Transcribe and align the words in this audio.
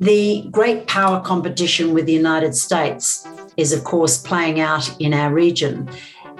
The 0.00 0.48
great 0.50 0.86
power 0.86 1.20
competition 1.20 1.92
with 1.92 2.06
the 2.06 2.14
United 2.14 2.54
States 2.54 3.28
is, 3.58 3.74
of 3.74 3.84
course, 3.84 4.16
playing 4.16 4.58
out 4.58 4.98
in 4.98 5.12
our 5.12 5.30
region. 5.30 5.90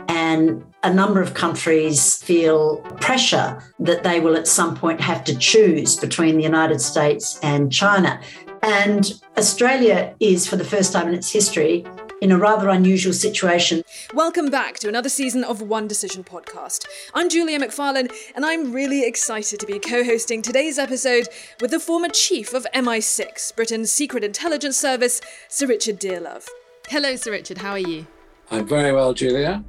And 0.09 0.64
a 0.83 0.93
number 0.93 1.21
of 1.21 1.35
countries 1.35 2.17
feel 2.23 2.79
pressure 3.01 3.62
that 3.79 4.03
they 4.03 4.19
will 4.19 4.35
at 4.35 4.49
some 4.49 4.75
point 4.75 5.01
have 5.03 5.25
to 5.25 5.37
choose 5.37 5.96
between 5.96 6.38
the 6.38 6.43
United 6.43 6.81
States 6.81 7.38
and 7.43 7.70
China. 7.70 8.18
And 8.62 9.20
Australia 9.36 10.14
is, 10.20 10.46
for 10.46 10.56
the 10.56 10.64
first 10.64 10.95
time 10.95 11.08
in 11.08 11.14
its 11.14 11.30
history, 11.30 11.84
in 12.21 12.30
a 12.30 12.39
rather 12.39 12.68
unusual 12.68 13.12
situation. 13.12 13.82
Welcome 14.14 14.50
back 14.50 14.79
to 14.80 14.89
another 14.89 15.09
season 15.09 15.43
of 15.43 15.62
One 15.62 15.89
Decision 15.89 16.23
podcast. 16.23 16.87
I'm 17.14 17.29
Julia 17.29 17.59
McFarlane, 17.59 18.12
and 18.34 18.45
I'm 18.45 18.73
really 18.73 19.07
excited 19.07 19.61
to 19.61 19.66
be 19.66 19.79
co 19.79 20.05
hosting 20.05 20.43
today's 20.43 20.79
episode 20.79 21.29
with 21.61 21.70
the 21.70 21.80
former 21.80 22.09
chief 22.09 22.52
of 22.52 22.66
MI6, 22.75 23.55
Britain's 23.56 23.91
secret 23.91 24.23
intelligence 24.23 24.77
service, 24.77 25.20
Sir 25.48 25.66
Richard 25.66 25.98
Dearlove. 25.98 26.46
Hello, 26.88 27.16
Sir 27.16 27.30
Richard, 27.33 27.59
how 27.59 27.73
are 27.73 27.79
you? 27.79 28.06
I'm 28.51 28.66
very 28.66 28.93
well, 28.93 29.15
Julia. 29.15 29.65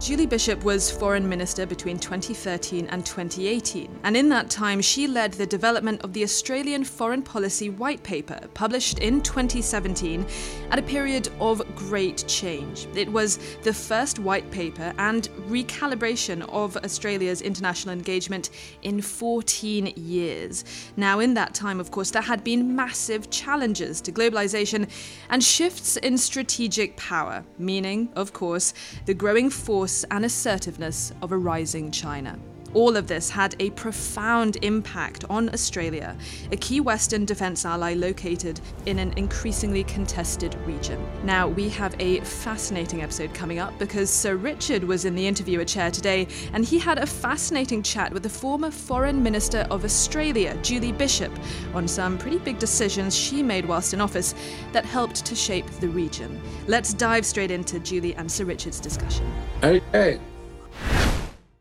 Julie 0.00 0.26
Bishop 0.26 0.62
was 0.64 0.90
foreign 0.90 1.26
minister 1.26 1.64
between 1.64 1.98
2013 1.98 2.88
and 2.88 3.06
2018, 3.06 4.00
and 4.02 4.16
in 4.16 4.28
that 4.28 4.50
time 4.50 4.82
she 4.82 5.06
led 5.06 5.32
the 5.32 5.46
development 5.46 6.02
of 6.02 6.12
the 6.12 6.22
Australian 6.24 6.84
Foreign 6.84 7.22
Policy 7.22 7.70
White 7.70 8.02
Paper, 8.02 8.38
published 8.54 8.98
in 8.98 9.22
2017 9.22 10.26
at 10.70 10.78
a 10.78 10.82
period 10.82 11.28
of 11.40 11.62
great 11.74 12.24
change. 12.26 12.86
It 12.94 13.10
was 13.10 13.38
the 13.62 13.72
first 13.72 14.18
white 14.18 14.50
paper 14.50 14.92
and 14.98 15.28
recalibration 15.48 16.42
of 16.50 16.76
Australia's 16.78 17.40
international 17.40 17.94
engagement 17.94 18.50
in 18.82 19.00
14 19.00 19.94
years. 19.96 20.64
Now, 20.96 21.20
in 21.20 21.34
that 21.34 21.54
time, 21.54 21.80
of 21.80 21.90
course, 21.92 22.10
there 22.10 22.20
had 22.20 22.44
been 22.44 22.76
massive 22.76 23.30
challenges 23.30 24.00
to 24.02 24.12
globalization 24.12 24.90
and 25.30 25.42
shifts 25.42 25.96
in 25.96 26.18
strategic 26.18 26.96
power, 26.96 27.44
meaning, 27.58 28.10
of 28.16 28.32
course, 28.32 28.74
the 29.06 29.14
growing 29.14 29.48
force 29.48 29.83
force 29.84 30.04
and 30.10 30.24
assertiveness 30.24 31.12
of 31.20 31.30
a 31.30 31.36
rising 31.36 31.90
China. 31.90 32.38
All 32.74 32.96
of 32.96 33.06
this 33.06 33.30
had 33.30 33.54
a 33.60 33.70
profound 33.70 34.56
impact 34.62 35.24
on 35.30 35.48
Australia, 35.50 36.16
a 36.50 36.56
key 36.56 36.80
Western 36.80 37.24
defence 37.24 37.64
ally 37.64 37.94
located 37.94 38.60
in 38.86 38.98
an 38.98 39.14
increasingly 39.16 39.84
contested 39.84 40.56
region. 40.66 41.00
Now, 41.22 41.46
we 41.46 41.68
have 41.68 41.94
a 42.00 42.20
fascinating 42.20 43.02
episode 43.02 43.32
coming 43.32 43.60
up 43.60 43.78
because 43.78 44.10
Sir 44.10 44.34
Richard 44.34 44.82
was 44.82 45.04
in 45.04 45.14
the 45.14 45.26
interviewer 45.26 45.64
chair 45.64 45.92
today 45.92 46.26
and 46.52 46.64
he 46.64 46.78
had 46.80 46.98
a 46.98 47.06
fascinating 47.06 47.80
chat 47.80 48.12
with 48.12 48.24
the 48.24 48.28
former 48.28 48.72
Foreign 48.72 49.22
Minister 49.22 49.66
of 49.70 49.84
Australia, 49.84 50.58
Julie 50.62 50.92
Bishop, 50.92 51.32
on 51.74 51.86
some 51.86 52.18
pretty 52.18 52.38
big 52.38 52.58
decisions 52.58 53.14
she 53.14 53.40
made 53.40 53.66
whilst 53.66 53.94
in 53.94 54.00
office 54.00 54.34
that 54.72 54.84
helped 54.84 55.24
to 55.24 55.36
shape 55.36 55.66
the 55.78 55.88
region. 55.88 56.40
Let's 56.66 56.92
dive 56.92 57.24
straight 57.24 57.52
into 57.52 57.78
Julie 57.78 58.16
and 58.16 58.30
Sir 58.30 58.44
Richard's 58.44 58.80
discussion. 58.80 59.32
Okay. 59.62 60.18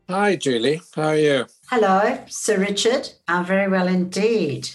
Hi, 0.10 0.36
Julie. 0.36 0.82
How 0.96 1.04
are 1.04 1.18
you? 1.18 1.46
Hello, 1.70 2.20
Sir 2.28 2.60
Richard. 2.60 3.10
I'm 3.28 3.46
very 3.46 3.70
well 3.70 3.88
indeed. 3.88 4.70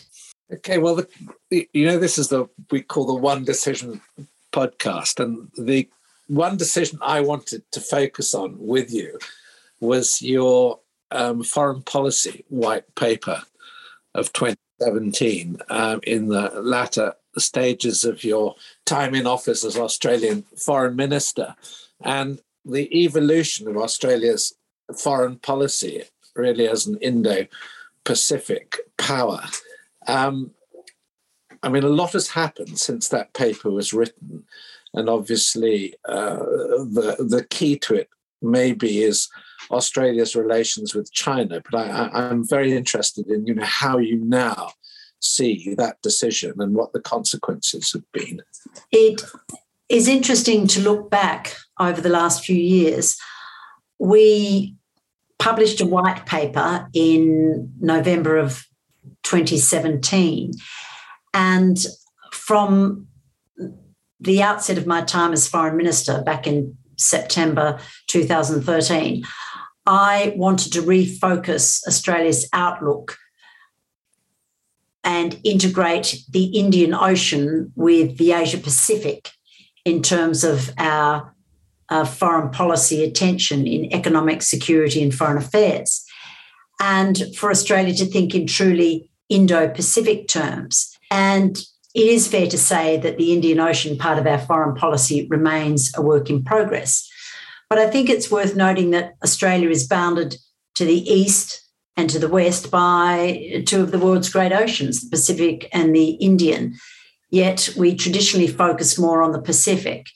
Okay, 0.51 0.79
well, 0.79 1.05
the, 1.51 1.69
you 1.75 1.85
know, 1.85 1.99
this 1.99 2.17
is 2.17 2.29
the 2.29 2.47
we 2.71 2.81
call 2.81 3.05
the 3.05 3.13
One 3.13 3.45
Decision 3.45 4.01
podcast, 4.53 5.23
and 5.23 5.51
the 5.59 5.87
one 6.29 6.57
decision 6.57 6.99
I 7.03 7.21
wanted 7.21 7.63
to 7.73 7.81
focus 7.81 8.35
on 8.35 8.57
with 8.59 8.91
you 8.91 9.19
was 9.81 10.23
your 10.23 10.81
um, 11.11 11.43
foreign 11.43 11.83
policy 11.83 12.47
white 12.49 12.95
paper 12.95 13.43
of 14.15 14.33
2017 14.33 15.59
um, 15.69 16.01
in 16.05 16.29
the 16.29 16.51
latter 16.61 17.15
stages 17.37 18.05
of 18.05 18.25
your 18.25 18.55
time 18.87 19.15
in 19.15 19.27
office 19.27 19.63
as 19.63 19.77
Australian 19.77 20.45
foreign 20.57 20.97
minister 20.97 21.55
and 22.01 22.41
the 22.65 23.05
evolution 23.05 23.69
of 23.69 23.77
Australia's 23.77 24.55
foreign 24.97 25.37
policy, 25.37 26.05
really 26.35 26.69
as 26.69 26.87
an 26.87 26.99
Indo 27.01 27.47
Pacific 28.05 28.79
power. 28.97 29.43
Um, 30.07 30.53
I 31.63 31.69
mean, 31.69 31.83
a 31.83 31.89
lot 31.89 32.13
has 32.13 32.29
happened 32.29 32.79
since 32.79 33.09
that 33.09 33.35
paper 33.35 33.71
was 33.71 33.93
written. 33.93 34.45
And 34.95 35.09
obviously, 35.09 35.95
uh, 36.09 36.37
the, 36.37 37.17
the 37.19 37.47
key 37.51 37.79
to 37.81 37.95
it 37.95 38.09
maybe 38.41 39.03
is 39.03 39.29
Australia's 39.71 40.35
relations 40.35 40.95
with 40.95 41.13
China. 41.13 41.61
But 41.71 41.79
I, 41.79 42.31
am 42.31 42.47
very 42.47 42.73
interested 42.73 43.27
in 43.29 43.47
you 43.47 43.55
know, 43.55 43.65
how 43.65 43.99
you 43.99 44.17
now 44.25 44.73
see 45.21 45.75
that 45.77 46.01
decision 46.03 46.55
and 46.59 46.75
what 46.75 46.93
the 46.93 47.01
consequences 47.01 47.93
have 47.93 48.11
been. 48.13 48.41
It 48.93 49.23
is 49.89 50.09
interesting 50.09 50.67
to 50.69 50.81
look 50.81 51.11
back 51.11 51.57
over 51.81 52.01
the 52.01 52.09
last 52.09 52.45
few 52.45 52.57
years. 52.57 53.17
We 53.99 54.78
published 55.39 55.81
a 55.81 55.87
white 55.87 56.27
paper 56.27 56.89
in 56.93 57.73
November 57.81 58.37
of 58.37 58.67
2017. 59.23 60.53
And 61.35 61.79
from 62.33 63.07
the 64.21 64.43
outset 64.43 64.79
of 64.79 64.87
my 64.87 65.03
time 65.03 65.33
as 65.33 65.49
foreign 65.49 65.77
minister 65.77 66.23
back 66.23 66.47
in 66.47 66.77
September 66.97 67.79
2013, 68.09 69.25
I 69.87 70.35
wanted 70.37 70.73
to 70.75 70.83
refocus 70.83 71.87
Australia's 71.87 72.49
outlook 72.53 73.17
and 75.05 75.41
integrate 75.45 76.25
the 76.29 76.47
Indian 76.47 76.93
Ocean 76.93 77.73
with 77.75 78.19
the 78.19 78.33
Asia 78.33 78.59
Pacific 78.59 79.31
in 79.85 80.03
terms 80.03 80.45
of 80.45 80.71
our 80.77 81.35
foreign 82.07 82.51
policy 82.51 83.03
attention 83.03 83.67
in 83.67 83.93
economic 83.93 84.43
security 84.43 85.03
and 85.03 85.15
foreign 85.15 85.39
affairs, 85.39 86.05
and 86.81 87.35
for 87.37 87.51
Australia 87.51 87.95
to 87.95 88.07
think 88.07 88.35
in 88.35 88.47
truly 88.47 89.11
Indo 89.29 89.69
Pacific 89.69 90.29
terms. 90.29 90.97
And 91.11 91.59
it 91.95 92.07
is 92.07 92.29
fair 92.29 92.47
to 92.47 92.59
say 92.59 92.99
that 92.99 93.17
the 93.17 93.33
Indian 93.33 93.61
Ocean 93.61 93.97
part 93.97 94.19
of 94.19 94.27
our 94.27 94.39
foreign 94.39 94.75
policy 94.75 95.27
remains 95.29 95.91
a 95.97 96.03
work 96.03 96.31
in 96.31 96.45
progress. 96.45 97.11
But 97.69 97.79
I 97.79 97.89
think 97.89 98.09
it's 98.09 98.31
worth 98.31 98.57
noting 98.57 98.91
that 98.93 99.15
Australia 99.23 99.69
is 99.71 99.87
bounded 99.87 100.37
to 100.77 100.85
the 100.85 101.03
east 101.11 101.63
and 101.97 102.09
to 102.11 102.19
the 102.19 102.29
west 102.29 102.71
by 102.71 103.65
two 103.67 103.83
of 103.83 103.91
the 103.91 103.99
world's 103.99 104.31
great 104.31 104.53
oceans, 104.53 105.03
the 105.03 105.11
Pacific 105.11 105.69
and 105.73 105.95
the 105.95 106.11
Indian. 106.11 106.77
Yet 107.31 107.71
we 107.77 107.95
traditionally 107.95 108.47
focus 108.47 108.99
more 108.99 109.23
on 109.23 109.33
the 109.33 109.43
Pacific. 109.43 110.07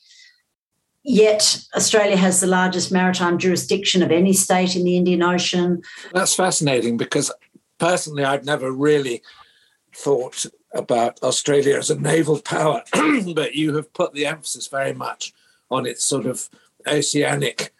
Yet 1.04 1.58
Australia 1.74 2.16
has 2.16 2.40
the 2.40 2.46
largest 2.46 2.92
maritime 2.92 3.38
jurisdiction 3.38 4.02
of 4.02 4.12
any 4.12 4.32
state 4.32 4.76
in 4.76 4.84
the 4.84 4.96
Indian 4.96 5.22
Ocean. 5.22 5.82
That's 6.12 6.34
fascinating 6.34 6.96
because 6.96 7.32
personally, 7.78 8.24
I've 8.24 8.44
never 8.44 8.70
really 8.70 9.22
thought 9.94 10.46
about 10.72 11.22
Australia 11.22 11.76
as 11.76 11.90
a 11.90 12.00
naval 12.00 12.40
power, 12.40 12.82
but 13.34 13.54
you 13.54 13.74
have 13.74 13.92
put 13.92 14.14
the 14.14 14.26
emphasis 14.26 14.68
very 14.68 14.94
much 14.94 15.32
on 15.70 15.86
its 15.86 16.04
sort 16.04 16.26
of 16.26 16.48
oceanic 16.86 17.72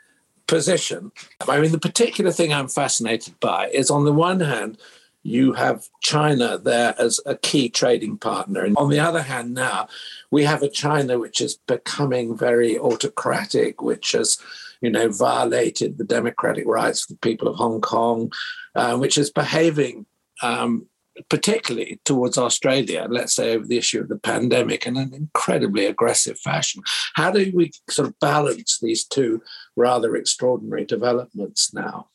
position. 0.47 1.13
I 1.49 1.61
mean, 1.61 1.73
the 1.73 1.79
particular 1.79 2.33
thing 2.33 2.53
I'm 2.53 2.69
fascinated 2.69 3.39
by 3.41 3.69
is 3.69 3.91
on 3.91 4.05
the 4.05 4.13
one 4.13 4.41
hand, 4.41 4.79
you 5.23 5.53
have 5.53 5.89
China 6.01 6.59
there 6.59 6.95
as 6.99 7.21
a 7.27 7.37
key 7.37 7.69
trading 7.69 8.19
partner. 8.19 8.65
And 8.65 8.77
on 8.77 8.91
the 8.91 8.99
other 8.99 9.23
hand, 9.23 9.55
now 9.55 9.89
we 10.31 10.45
have 10.45 10.63
a 10.63 10.69
China 10.69 11.19
which 11.19 11.41
is 11.41 11.59
becoming 11.67 12.37
very 12.37 12.79
autocratic, 12.79 13.83
which 13.83 14.13
has, 14.13 14.39
you 14.81 14.91
know, 14.91 15.09
violated 15.09 15.99
the 15.99 16.05
democratic 16.05 16.67
rights 16.67 17.05
of 17.05 17.09
the 17.09 17.21
people 17.21 17.49
of 17.49 17.57
Hong 17.57 17.81
Kong, 17.81 18.33
uh, 18.75 18.97
which 18.97 19.17
is 19.17 19.31
behaving 19.31 20.07
um, 20.43 20.87
particularly 21.29 22.01
towards 22.05 22.39
Australia, 22.39 23.07
let's 23.09 23.35
say 23.35 23.55
over 23.55 23.67
the 23.67 23.77
issue 23.77 24.01
of 24.01 24.09
the 24.09 24.19
pandemic, 24.19 24.87
in 24.87 24.97
an 24.97 25.13
incredibly 25.15 25.87
aggressive 25.87 26.39
fashion. 26.39 26.83
How 27.15 27.31
do 27.31 27.51
we 27.55 27.71
sort 27.91 28.09
of 28.09 28.19
balance 28.19 28.79
these 28.81 29.05
two 29.05 29.43
rather 29.77 30.17
extraordinary 30.17 30.85
developments 30.85 31.73
now? 31.75 32.09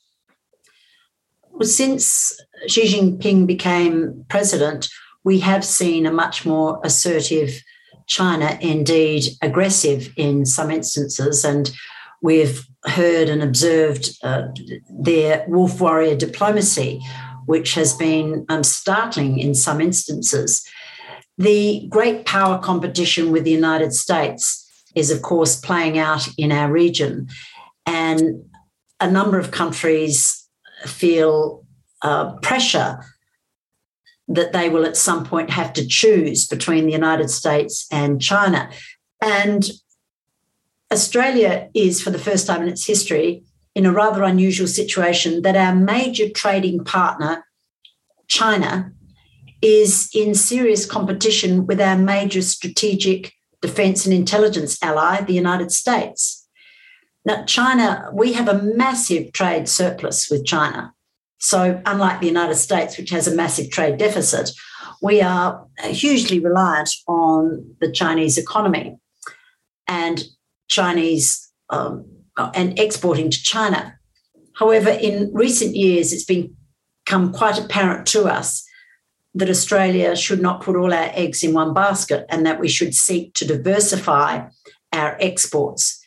Since 1.62 2.40
Xi 2.68 2.88
Jinping 2.88 3.48
became 3.48 4.26
president, 4.30 4.90
we 5.24 5.40
have 5.40 5.66
seen 5.66 6.06
a 6.06 6.12
much 6.12 6.46
more 6.46 6.80
assertive 6.84 7.62
China, 8.08 8.58
indeed 8.62 9.24
aggressive 9.42 10.14
in 10.16 10.46
some 10.46 10.72
instances. 10.72 11.44
And 11.44 11.72
we've 12.22 12.66
heard 12.86 13.30
and 13.30 13.44
observed 13.44 14.18
uh, 14.24 14.48
their 14.90 15.46
wolf 15.48 15.82
warrior 15.82 16.16
diplomacy, 16.16 17.02
which 17.46 17.74
has 17.74 17.94
been 17.94 18.46
um, 18.50 18.64
startling 18.64 19.40
in 19.40 19.54
some 19.54 19.82
instances. 19.82 20.66
The 21.38 21.86
great 21.90 22.26
power 22.26 22.58
competition 22.58 23.32
with 23.32 23.44
the 23.44 23.52
United 23.52 23.94
States 23.94 24.64
is, 24.96 25.12
of 25.12 25.22
course, 25.22 25.60
playing 25.60 25.98
out 25.98 26.28
in 26.38 26.52
our 26.52 26.72
region. 26.72 27.28
And 27.86 28.46
a 29.00 29.10
number 29.10 29.38
of 29.38 29.52
countries 29.52 30.47
feel 30.88 31.66
uh, 32.02 32.34
pressure 32.38 33.04
that 34.28 34.52
they 34.52 34.70
will 34.70 34.86
at 34.86 34.98
some 34.98 35.26
point 35.26 35.50
have 35.50 35.72
to 35.74 35.88
choose 35.88 36.46
between 36.48 36.86
the 36.86 36.92
United 36.92 37.30
States 37.30 37.88
and 37.92 38.22
China. 38.22 38.70
And 39.22 39.70
Australia 40.92 41.70
is, 41.74 42.02
for 42.02 42.12
the 42.12 42.20
first 42.20 42.48
time 42.48 42.62
in 42.62 42.68
its 42.68 42.86
history, 42.86 43.44
in 43.74 43.86
a 43.86 43.92
rather 43.92 44.24
unusual 44.24 44.68
situation 44.68 45.44
that 45.44 45.56
our 45.56 45.76
major 45.76 46.30
trading 46.30 46.84
partner, 46.84 47.46
China, 48.28 48.92
is 49.62 50.10
in 50.14 50.36
serious 50.36 50.86
competition 50.86 51.66
with 51.66 51.80
our 51.80 51.98
major 51.98 52.42
strategic 52.42 53.34
defense 53.62 54.06
and 54.06 54.14
intelligence 54.14 54.82
ally, 54.84 55.22
the 55.22 55.34
United 55.34 55.72
States. 55.72 56.37
Now, 57.28 57.44
China, 57.44 58.10
we 58.14 58.32
have 58.32 58.48
a 58.48 58.64
massive 58.64 59.34
trade 59.34 59.68
surplus 59.68 60.30
with 60.32 60.46
China. 60.46 60.94
So, 61.40 61.82
unlike 61.86 62.22
the 62.22 62.28
United 62.28 62.56
States, 62.56 62.98
which 62.98 63.10
has 63.10 63.28
a 63.28 63.36
massive 63.36 63.70
trade 63.70 63.98
deficit, 63.98 64.52
we 65.02 65.22
are 65.22 65.68
hugely 65.84 66.40
reliant 66.40 66.90
on 67.06 67.76
the 67.82 67.92
Chinese 67.92 68.38
economy 68.38 68.98
and 69.90 70.24
Chinese 70.70 71.52
um, 71.70 72.06
and 72.54 72.80
exporting 72.80 73.30
to 73.30 73.44
China. 73.44 74.00
However, 74.56 74.90
in 74.90 75.30
recent 75.34 75.76
years, 75.76 76.14
it's 76.14 76.24
become 76.24 77.34
quite 77.34 77.60
apparent 77.60 78.08
to 78.08 78.24
us 78.24 78.66
that 79.36 79.50
Australia 79.50 80.16
should 80.16 80.42
not 80.42 80.62
put 80.62 80.78
all 80.78 80.94
our 80.94 81.12
eggs 81.14 81.44
in 81.44 81.54
one 81.54 81.74
basket 81.74 82.26
and 82.30 82.46
that 82.46 82.62
we 82.62 82.70
should 82.70 82.96
seek 82.96 83.34
to 83.34 83.46
diversify 83.46 84.48
our 84.94 85.18
exports. 85.20 86.02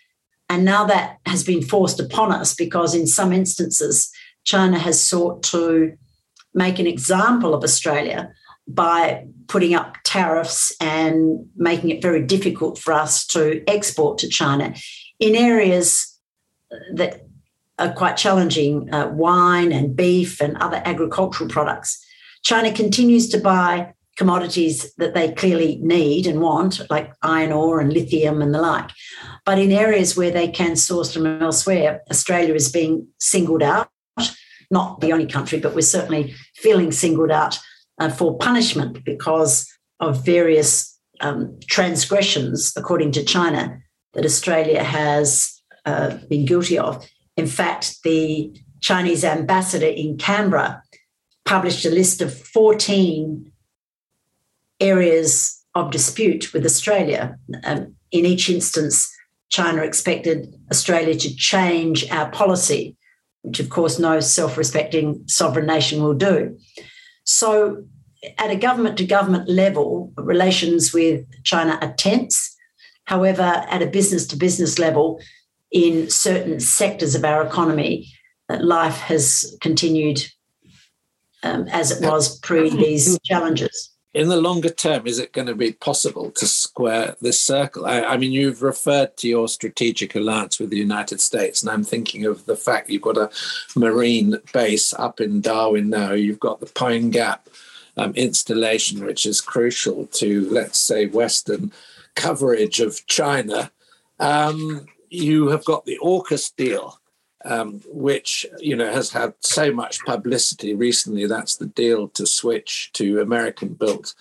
And 0.50 0.64
now 0.64 0.84
that 0.84 1.18
has 1.26 1.44
been 1.44 1.62
forced 1.62 2.00
upon 2.00 2.32
us 2.32 2.54
because, 2.54 2.92
in 2.92 3.06
some 3.06 3.32
instances, 3.32 4.10
China 4.44 4.80
has 4.80 5.00
sought 5.00 5.44
to 5.44 5.92
make 6.54 6.80
an 6.80 6.88
example 6.88 7.54
of 7.54 7.62
Australia 7.62 8.32
by 8.66 9.26
putting 9.46 9.74
up 9.74 9.96
tariffs 10.04 10.74
and 10.80 11.46
making 11.54 11.90
it 11.90 12.02
very 12.02 12.22
difficult 12.22 12.78
for 12.78 12.92
us 12.92 13.24
to 13.28 13.62
export 13.68 14.18
to 14.18 14.28
China 14.28 14.74
in 15.20 15.36
areas 15.36 16.18
that 16.94 17.26
are 17.78 17.92
quite 17.92 18.16
challenging 18.16 18.92
uh, 18.92 19.08
wine 19.08 19.70
and 19.70 19.94
beef 19.94 20.40
and 20.40 20.56
other 20.56 20.82
agricultural 20.84 21.48
products. 21.48 22.04
China 22.42 22.72
continues 22.72 23.28
to 23.28 23.38
buy 23.38 23.92
commodities 24.20 24.92
that 24.96 25.14
they 25.14 25.32
clearly 25.32 25.78
need 25.82 26.26
and 26.26 26.42
want, 26.42 26.80
like 26.90 27.10
iron 27.22 27.52
ore 27.52 27.80
and 27.80 27.90
lithium 27.90 28.42
and 28.42 28.54
the 28.54 28.60
like. 28.60 28.90
But 29.46 29.58
in 29.58 29.72
areas 29.72 30.14
where 30.14 30.30
they 30.30 30.48
can 30.48 30.76
source 30.76 31.14
from 31.14 31.24
elsewhere, 31.26 32.02
Australia 32.10 32.54
is 32.54 32.70
being 32.70 33.08
singled 33.18 33.62
out 33.62 33.88
not 34.70 35.00
the 35.00 35.12
only 35.12 35.26
country, 35.26 35.58
but 35.58 35.74
we're 35.74 35.82
certainly 35.82 36.34
feeling 36.54 36.92
singled 36.92 37.30
out 37.30 37.58
uh, 37.98 38.08
for 38.08 38.38
punishment 38.38 39.04
because 39.04 39.66
of 39.98 40.24
various 40.24 40.98
um, 41.20 41.58
transgressions, 41.68 42.72
according 42.76 43.12
to 43.12 43.24
China, 43.24 43.78
that 44.14 44.24
Australia 44.24 44.82
has 44.82 45.60
uh, 45.86 46.16
been 46.28 46.44
guilty 46.44 46.78
of. 46.78 47.06
In 47.36 47.46
fact, 47.46 48.02
the 48.04 48.54
Chinese 48.80 49.24
ambassador 49.24 49.86
in 49.86 50.16
Canberra 50.16 50.82
published 51.44 51.84
a 51.84 51.90
list 51.90 52.20
of 52.20 52.32
14 52.32 53.49
areas 54.80 55.62
of 55.74 55.90
dispute 55.90 56.52
with 56.52 56.64
Australia. 56.64 57.36
Um, 57.64 57.94
in 58.10 58.26
each 58.26 58.50
instance, 58.50 59.08
China 59.50 59.82
expected 59.82 60.54
Australia 60.70 61.14
to 61.14 61.36
change 61.36 62.08
our 62.10 62.30
policy 62.30 62.96
which 63.42 63.60
of 63.60 63.70
course 63.70 63.98
no 63.98 64.20
self 64.20 64.56
respecting 64.56 65.22
sovereign 65.26 65.66
nation 65.66 66.02
will 66.02 66.14
do. 66.14 66.58
So, 67.24 67.84
at 68.38 68.50
a 68.50 68.56
government 68.56 68.98
to 68.98 69.06
government 69.06 69.48
level, 69.48 70.12
relations 70.16 70.92
with 70.92 71.24
China 71.44 71.78
are 71.80 71.94
tense. 71.94 72.56
However, 73.04 73.42
at 73.42 73.82
a 73.82 73.86
business 73.86 74.26
to 74.28 74.36
business 74.36 74.78
level, 74.78 75.20
in 75.70 76.10
certain 76.10 76.60
sectors 76.60 77.14
of 77.14 77.24
our 77.24 77.44
economy, 77.44 78.08
uh, 78.48 78.58
life 78.60 78.98
has 78.98 79.56
continued 79.60 80.22
um, 81.42 81.66
as 81.68 81.90
it 81.90 82.06
was 82.06 82.38
pre 82.40 82.68
these 82.68 83.18
challenges 83.24 83.90
in 84.12 84.28
the 84.28 84.40
longer 84.40 84.70
term, 84.70 85.06
is 85.06 85.18
it 85.18 85.32
going 85.32 85.46
to 85.46 85.54
be 85.54 85.72
possible 85.72 86.30
to 86.32 86.46
square 86.46 87.14
this 87.20 87.40
circle? 87.40 87.86
I, 87.86 88.02
I, 88.02 88.16
mean, 88.16 88.32
you've 88.32 88.62
referred 88.62 89.16
to 89.18 89.28
your 89.28 89.46
strategic 89.46 90.16
alliance 90.16 90.58
with 90.58 90.70
the 90.70 90.78
United 90.78 91.20
States, 91.20 91.62
and 91.62 91.70
I'm 91.70 91.84
thinking 91.84 92.26
of 92.26 92.44
the 92.46 92.56
fact 92.56 92.90
you've 92.90 93.02
got 93.02 93.16
a 93.16 93.30
marine 93.76 94.36
base 94.52 94.92
up 94.94 95.20
in 95.20 95.40
Darwin 95.40 95.90
now. 95.90 96.12
You've 96.12 96.40
got 96.40 96.58
the 96.58 96.66
Pine 96.66 97.10
Gap 97.10 97.48
um, 97.96 98.12
installation, 98.14 99.04
which 99.04 99.26
is 99.26 99.40
crucial 99.40 100.06
to, 100.06 100.48
let's 100.50 100.78
say, 100.78 101.06
Western 101.06 101.70
coverage 102.16 102.80
of 102.80 103.06
China. 103.06 103.70
Um, 104.18 104.86
you 105.08 105.48
have 105.48 105.64
got 105.64 105.84
the 105.84 105.98
AUKUS 106.02 106.54
deal, 106.56 106.99
um, 107.44 107.80
which 107.86 108.46
you 108.58 108.76
know 108.76 108.90
has 108.92 109.10
had 109.10 109.34
so 109.40 109.72
much 109.72 110.04
publicity 110.04 110.74
recently. 110.74 111.26
That's 111.26 111.56
the 111.56 111.66
deal 111.66 112.08
to 112.08 112.26
switch 112.26 112.90
to 112.94 113.20
American-built 113.20 114.14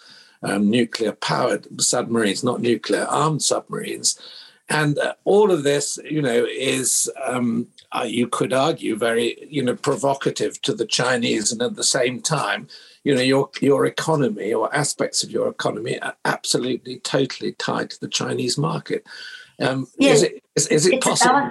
um, 0.44 0.70
nuclear-powered 0.70 1.82
submarines, 1.82 2.44
not 2.44 2.62
nuclear-armed 2.62 3.44
submarines. 3.44 4.20
And 4.70 5.00
uh, 5.00 5.16
all 5.26 5.52
of 5.52 5.64
this, 5.64 5.98
you 6.06 6.22
know, 6.22 6.46
is 6.48 7.12
um, 7.26 7.68
uh, 7.92 8.06
you 8.08 8.28
could 8.28 8.54
argue 8.54 8.96
very, 8.96 9.48
you 9.50 9.64
know, 9.64 9.76
provocative 9.76 10.62
to 10.62 10.74
the 10.74 10.86
Chinese, 10.86 11.52
and 11.52 11.62
at 11.62 11.76
the 11.76 11.84
same 11.84 12.22
time, 12.22 12.68
you 13.04 13.16
know, 13.16 13.22
your 13.22 13.50
your 13.62 13.86
economy 13.86 14.54
or 14.54 14.74
aspects 14.76 15.24
of 15.24 15.32
your 15.32 15.48
economy 15.50 16.00
are 16.02 16.16
absolutely, 16.24 17.00
totally 17.00 17.54
tied 17.54 17.90
to 17.90 18.00
the 18.00 18.08
Chinese 18.08 18.58
market. 18.58 19.08
Um, 19.60 19.88
yes, 19.98 20.18
is 20.18 20.24
it, 20.24 20.44
is, 20.56 20.68
is 20.68 20.86
it 20.86 21.02
possible? 21.02 21.50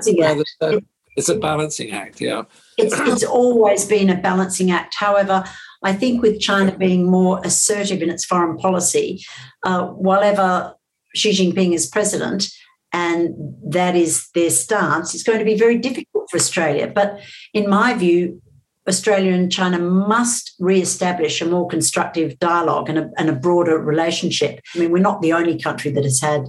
It's 1.19 1.29
a 1.29 1.37
balancing 1.37 1.91
act, 1.91 2.21
yeah. 2.21 2.45
It's, 2.77 2.95
it's 2.99 3.25
always 3.41 3.85
been 3.85 4.09
a 4.09 4.17
balancing 4.17 4.71
act. 4.71 4.95
However, 4.95 5.45
I 5.83 5.93
think 5.93 6.23
with 6.23 6.41
China 6.41 6.77
being 6.77 7.11
more 7.11 7.41
assertive 7.45 8.03
in 8.03 8.09
its 8.09 8.25
foreign 8.25 8.57
policy, 8.57 9.25
uh, 9.65 9.89
while 9.89 10.23
ever 10.23 10.75
Xi 11.15 11.31
Jinping 11.31 11.75
is 11.75 11.87
president, 11.87 12.49
and 12.93 13.35
that 13.67 13.97
is 13.97 14.29
their 14.35 14.51
stance, 14.51 15.15
it's 15.15 15.25
going 15.25 15.41
to 15.41 15.45
be 15.45 15.59
very 15.59 15.77
difficult 15.77 16.31
for 16.31 16.37
Australia. 16.37 16.87
But 16.87 17.21
in 17.53 17.69
my 17.69 17.95
view, 17.95 18.41
Australia 18.89 19.33
and 19.33 19.53
China 19.53 19.79
must 19.79 20.55
re-establish 20.59 21.43
a 21.43 21.47
more 21.47 21.69
constructive 21.69 22.39
dialogue 22.39 22.89
and 22.89 22.99
a, 22.99 23.11
and 23.19 23.29
a 23.29 23.35
broader 23.35 23.79
relationship. 23.79 24.61
I 24.75 24.79
mean, 24.79 24.91
we're 24.91 25.03
not 25.03 25.21
the 25.21 25.35
only 25.35 25.59
country 25.59 25.91
that 25.91 26.05
has 26.05 26.21
had 26.21 26.47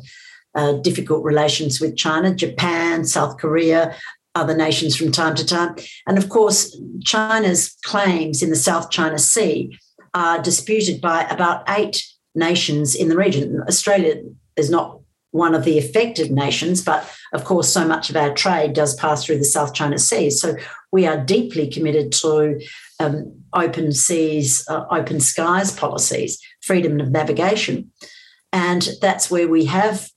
uh, 0.56 0.74
difficult 0.74 1.24
relations 1.24 1.82
with 1.82 1.98
China. 1.98 2.34
Japan, 2.34 3.06
South 3.06 3.38
Korea, 3.38 3.96
other 4.36 4.56
nations 4.56 4.96
from 4.96 5.12
time 5.12 5.36
to 5.36 5.46
time. 5.46 5.76
And 6.08 6.18
of 6.18 6.30
course, 6.30 6.80
China's 7.04 7.76
claims 7.84 8.42
in 8.42 8.50
the 8.50 8.56
South 8.56 8.90
China 8.90 9.20
Sea 9.20 9.78
are 10.14 10.42
disputed 10.42 11.02
by 11.02 11.24
about 11.24 11.64
eight 11.70 12.06
nations 12.36 12.96
in 12.96 13.10
the 13.10 13.18
region. 13.18 13.62
Australia 13.68 14.16
is 14.56 14.70
not 14.70 15.00
one 15.32 15.54
of 15.54 15.64
the 15.64 15.78
affected 15.78 16.32
nations, 16.32 16.84
but 16.84 17.08
of 17.34 17.44
course, 17.44 17.70
so 17.70 17.88
much 17.88 18.10
of 18.10 18.16
our 18.16 18.34
trade 18.34 18.74
does 18.74 18.96
pass 18.96 19.24
through 19.24 19.38
the 19.38 19.44
South 19.44 19.74
China 19.74 20.00
Sea. 20.00 20.30
So 20.30 20.56
we 20.92 21.06
are 21.06 21.24
deeply 21.24 21.68
committed 21.68 22.12
to 22.14 22.60
um, 23.00 23.40
open 23.54 23.92
seas, 23.92 24.66
uh, 24.68 24.86
open 24.90 25.20
skies 25.20 25.72
policies, 25.72 26.42
freedom 26.62 27.00
of 27.00 27.12
navigation. 27.12 27.92
And 28.52 28.90
that's 29.02 29.30
where 29.30 29.48
we 29.48 29.66
have 29.66 30.10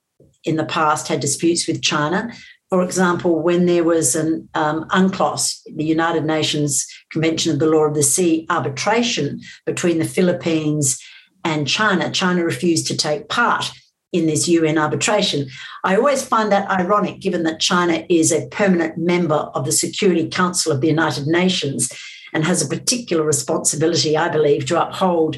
in 0.45 0.57
the 0.57 0.65
past 0.65 1.09
had 1.09 1.21
disputes 1.21 1.69
with 1.69 1.83
China 1.83 2.33
for 2.73 2.83
example, 2.83 3.39
when 3.39 3.67
there 3.67 3.85
was 3.85 4.17
an 4.17 4.49
um, 4.55 4.87
UNCLOS, 4.89 5.61
the 5.77 5.85
United 5.85 6.25
Nations 6.25 6.87
Convention 7.11 7.53
of 7.53 7.59
the 7.59 7.67
Law 7.67 7.85
of 7.85 7.95
the 7.95 8.03
Sea 8.03 8.47
arbitration 8.49 9.43
between 9.67 9.99
the 9.99 10.07
Philippines 10.07 10.99
and 11.45 11.69
China, 11.69 12.11
China 12.11 12.43
refused 12.43 12.87
to 12.87 12.97
take 12.97 13.29
part 13.29 13.71
in 14.11 14.25
this 14.25 14.49
UN 14.49 14.79
arbitration. 14.79 15.51
I 15.85 15.97
always 15.97 16.25
find 16.25 16.51
that 16.51 16.67
ironic 16.71 17.21
given 17.21 17.43
that 17.43 17.61
China 17.61 18.07
is 18.09 18.33
a 18.33 18.47
permanent 18.47 18.97
member 18.97 19.51
of 19.55 19.67
the 19.67 19.73
Security 19.73 20.27
Council 20.31 20.73
of 20.73 20.81
the 20.81 20.89
United 20.89 21.27
Nations 21.27 21.93
and 22.33 22.43
has 22.43 22.63
a 22.63 22.75
particular 22.75 23.23
responsibility, 23.23 24.17
I 24.17 24.31
believe, 24.31 24.65
to 24.69 24.83
uphold 24.83 25.37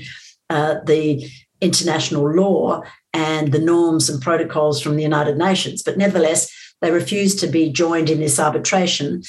uh, 0.50 0.76
the 0.87 1.29
international 1.61 2.33
law 2.33 2.83
and 3.12 3.50
the 3.50 3.59
norms 3.59 4.09
and 4.09 4.23
protocols 4.23 4.81
from 4.81 4.95
the 4.95 5.03
United 5.03 5.37
Nations. 5.37 5.83
But 5.83 5.99
nevertheless, 5.99 6.49
they 6.85 6.91
refused 6.91 7.38
to 7.41 7.47
be 7.47 7.73
joined 7.73 8.11
in 8.11 8.21
this 8.21 8.38
arbitration. 8.38 9.23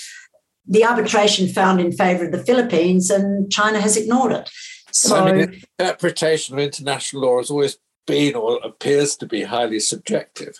The 0.67 0.83
arbitration 0.83 1.47
found 1.47 1.79
in 1.79 1.93
favor 1.93 2.25
of 2.25 2.33
the 2.33 2.43
Philippines, 2.43 3.09
and 3.09 3.49
China 3.49 3.79
has 3.79 3.95
ignored 3.95 4.33
it. 4.33 4.49
So, 4.91 5.15
I 5.15 5.31
mean, 5.31 5.61
interpretation 5.79 6.55
of 6.55 6.59
international 6.59 7.21
law 7.21 7.37
has 7.37 7.49
always 7.49 7.77
been 8.05 8.35
or 8.35 8.57
appears 8.57 9.15
to 9.17 9.25
be 9.25 9.43
highly 9.43 9.79
subjective. 9.79 10.59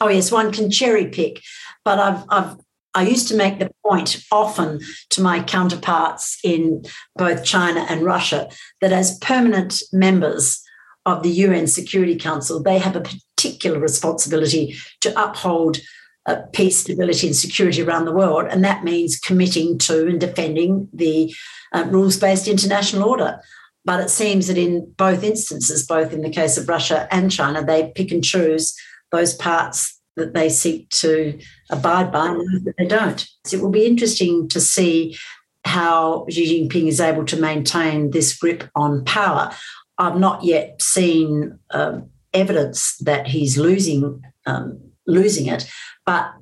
Oh 0.00 0.08
yes, 0.08 0.32
one 0.32 0.50
can 0.52 0.70
cherry 0.70 1.06
pick, 1.06 1.40
but 1.84 2.00
I've 2.00 2.24
I've 2.28 2.56
I 2.96 3.06
used 3.06 3.28
to 3.28 3.36
make 3.36 3.58
the 3.58 3.70
point 3.84 4.22
often 4.30 4.80
to 5.10 5.20
my 5.20 5.42
counterparts 5.42 6.38
in 6.42 6.84
both 7.16 7.44
China 7.44 7.86
and 7.88 8.02
Russia 8.02 8.48
that 8.80 8.92
as 8.92 9.18
permanent 9.18 9.82
members 9.92 10.62
of 11.06 11.22
the 11.22 11.30
UN 11.30 11.66
Security 11.66 12.16
Council, 12.16 12.62
they 12.62 12.78
have 12.78 12.96
a 12.96 13.02
particular 13.02 13.78
responsibility 13.78 14.76
to 15.00 15.22
uphold 15.22 15.78
uh, 16.26 16.36
peace, 16.52 16.78
stability, 16.78 17.26
and 17.26 17.36
security 17.36 17.82
around 17.82 18.04
the 18.04 18.12
world. 18.12 18.46
And 18.50 18.64
that 18.64 18.84
means 18.84 19.18
committing 19.18 19.78
to 19.78 20.06
and 20.06 20.20
defending 20.20 20.88
the 20.92 21.34
uh, 21.72 21.84
rules 21.88 22.16
based 22.16 22.48
international 22.48 23.08
order. 23.08 23.40
But 23.84 24.00
it 24.00 24.10
seems 24.10 24.46
that 24.46 24.56
in 24.56 24.90
both 24.96 25.22
instances, 25.22 25.86
both 25.86 26.12
in 26.12 26.22
the 26.22 26.30
case 26.30 26.56
of 26.56 26.68
Russia 26.68 27.06
and 27.10 27.30
China, 27.30 27.62
they 27.62 27.92
pick 27.94 28.10
and 28.10 28.24
choose 28.24 28.74
those 29.12 29.34
parts 29.34 30.00
that 30.16 30.32
they 30.32 30.48
seek 30.48 30.88
to 30.88 31.38
abide 31.70 32.10
by 32.10 32.28
and 32.28 32.66
that 32.66 32.74
they 32.78 32.86
don't. 32.86 33.26
So 33.44 33.56
it 33.56 33.62
will 33.62 33.70
be 33.70 33.86
interesting 33.86 34.48
to 34.48 34.60
see 34.60 35.16
how 35.64 36.26
Xi 36.30 36.68
Jinping 36.68 36.88
is 36.88 37.00
able 37.00 37.24
to 37.26 37.40
maintain 37.40 38.10
this 38.10 38.36
grip 38.36 38.64
on 38.74 39.04
power. 39.04 39.50
I've 39.98 40.18
not 40.18 40.44
yet 40.44 40.80
seen 40.80 41.58
um, 41.70 42.10
evidence 42.32 42.96
that 42.98 43.26
he's 43.26 43.58
losing 43.58 44.22
um, 44.46 44.80
losing 45.06 45.46
it, 45.46 45.68
but 46.06 46.32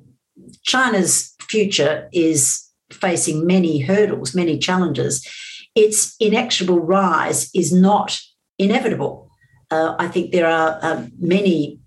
China's 0.63 1.33
future 1.41 2.09
is 2.11 2.63
facing 2.91 3.45
many 3.45 3.79
hurdles, 3.79 4.35
many 4.35 4.57
challenges. 4.57 5.27
Its 5.75 6.15
inexorable 6.19 6.79
rise 6.79 7.49
is 7.53 7.73
not 7.73 8.19
inevitable. 8.57 9.29
Uh, 9.71 9.95
I 9.97 10.07
think 10.07 10.31
there 10.31 10.47
are 10.47 10.79
uh, 10.81 11.07
many 11.19 11.79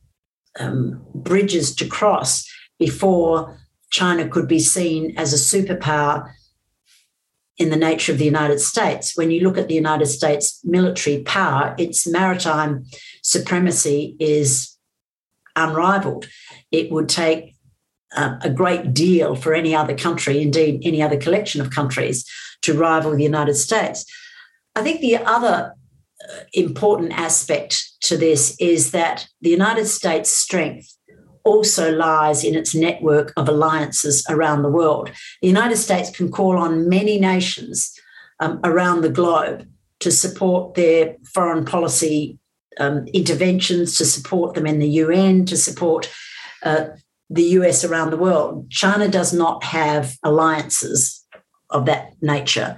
um, 0.59 1.05
bridges 1.15 1.75
to 1.77 1.87
cross 1.87 2.49
before 2.79 3.59
China 3.91 4.29
could 4.29 4.49
be 4.49 4.59
seen 4.59 5.15
as 5.17 5.33
a 5.33 5.37
superpower 5.37 6.31
in 7.59 7.71
the 7.71 7.77
nature 7.77 8.13
of 8.13 8.19
the 8.19 8.25
United 8.25 8.61
States. 8.61 9.17
When 9.17 9.31
you 9.31 9.41
look 9.41 9.57
at 9.57 9.69
the 9.69 9.75
United 9.75 10.07
States 10.07 10.61
military 10.65 11.23
power, 11.23 11.75
its 11.79 12.07
maritime 12.07 12.85
supremacy 13.23 14.17
is 14.19 14.76
unrivaled. 15.57 16.29
It 16.71 16.91
would 16.93 17.09
take 17.09 17.57
uh, 18.15 18.37
a 18.43 18.51
great 18.51 18.95
deal 18.95 19.35
for 19.35 19.55
any 19.55 19.75
other 19.75 19.97
country, 19.97 20.41
indeed, 20.41 20.83
any 20.85 21.03
other 21.03 21.17
collection 21.17 21.61
of 21.61 21.71
countries, 21.71 22.25
to 22.63 22.75
rival 22.75 23.17
the 23.17 23.23
United 23.23 23.55
States. 23.55 24.05
I 24.75 24.83
think 24.83 25.01
the 25.01 25.17
other 25.17 25.75
uh, 26.23 26.35
important 26.53 27.13
aspect 27.13 27.83
to 28.03 28.17
this 28.17 28.57
is 28.61 28.91
that 28.93 29.27
the 29.41 29.51
United 29.51 29.87
States' 29.87 30.31
strength 30.31 30.97
also 31.45 31.95
lies 31.95 32.43
in 32.45 32.55
its 32.55 32.75
network 32.75 33.33
of 33.37 33.49
alliances 33.49 34.25
around 34.29 34.63
the 34.63 34.71
world. 34.71 35.11
The 35.41 35.49
United 35.49 35.77
States 35.77 36.11
can 36.11 36.31
call 36.31 36.59
on 36.59 36.89
many 36.89 37.21
nations 37.21 37.93
um, 38.41 38.61
around 38.65 39.03
the 39.03 39.11
globe 39.11 39.67
to 40.01 40.11
support 40.11 40.75
their 40.75 41.17
foreign 41.33 41.65
policy 41.65 42.39
um, 42.79 43.07
interventions, 43.09 43.97
to 43.99 44.05
support 44.05 44.55
them 44.55 44.67
in 44.67 44.79
the 44.79 44.89
UN, 44.89 45.45
to 45.47 45.57
support 45.57 46.11
uh, 46.63 46.87
the 47.31 47.45
US 47.61 47.85
around 47.85 48.11
the 48.11 48.17
world. 48.17 48.71
China 48.71 49.09
does 49.09 49.33
not 49.33 49.65
have 49.65 50.17
alliances 50.23 51.25
of 51.71 51.87
that 51.87 52.13
nature. 52.21 52.77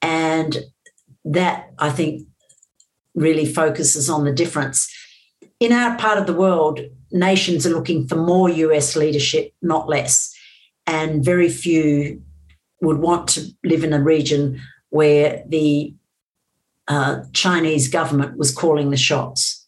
And 0.00 0.58
that, 1.24 1.70
I 1.78 1.90
think, 1.90 2.26
really 3.14 3.46
focuses 3.46 4.08
on 4.08 4.24
the 4.24 4.32
difference. 4.32 4.90
In 5.60 5.72
our 5.72 5.96
part 5.98 6.18
of 6.18 6.26
the 6.26 6.34
world, 6.34 6.80
nations 7.10 7.66
are 7.66 7.70
looking 7.70 8.08
for 8.08 8.16
more 8.16 8.48
US 8.48 8.96
leadership, 8.96 9.52
not 9.62 9.88
less. 9.88 10.34
And 10.86 11.24
very 11.24 11.48
few 11.48 12.22
would 12.80 12.98
want 12.98 13.28
to 13.28 13.46
live 13.62 13.84
in 13.84 13.92
a 13.92 14.02
region 14.02 14.60
where 14.90 15.44
the 15.46 15.94
uh, 16.88 17.22
Chinese 17.32 17.88
government 17.88 18.36
was 18.36 18.52
calling 18.52 18.90
the 18.90 18.96
shots. 18.96 19.66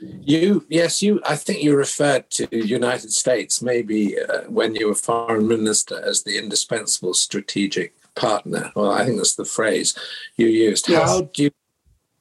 You, 0.00 0.64
yes, 0.68 1.02
you. 1.02 1.20
I 1.26 1.36
think 1.36 1.62
you 1.62 1.76
referred 1.76 2.30
to 2.30 2.48
United 2.50 3.12
States 3.12 3.60
maybe 3.60 4.18
uh, 4.18 4.42
when 4.48 4.74
you 4.74 4.88
were 4.88 4.94
foreign 4.94 5.46
minister 5.46 6.02
as 6.02 6.22
the 6.22 6.38
indispensable 6.38 7.12
strategic 7.12 7.94
partner. 8.14 8.72
Well, 8.74 8.90
I 8.90 9.04
think 9.04 9.18
that's 9.18 9.34
the 9.34 9.44
phrase 9.44 9.94
you 10.36 10.46
used. 10.46 10.88
Yes. 10.88 11.08
How 11.08 11.20
do 11.22 11.42
you 11.42 11.50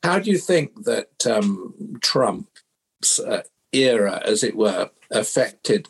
how 0.04 0.20
do 0.20 0.32
you 0.32 0.38
think 0.38 0.86
that 0.86 1.26
um, 1.26 2.00
Trump's 2.02 3.20
uh, 3.20 3.44
era, 3.72 4.22
as 4.26 4.44
it 4.44 4.56
were, 4.56 4.90
affected 5.12 5.88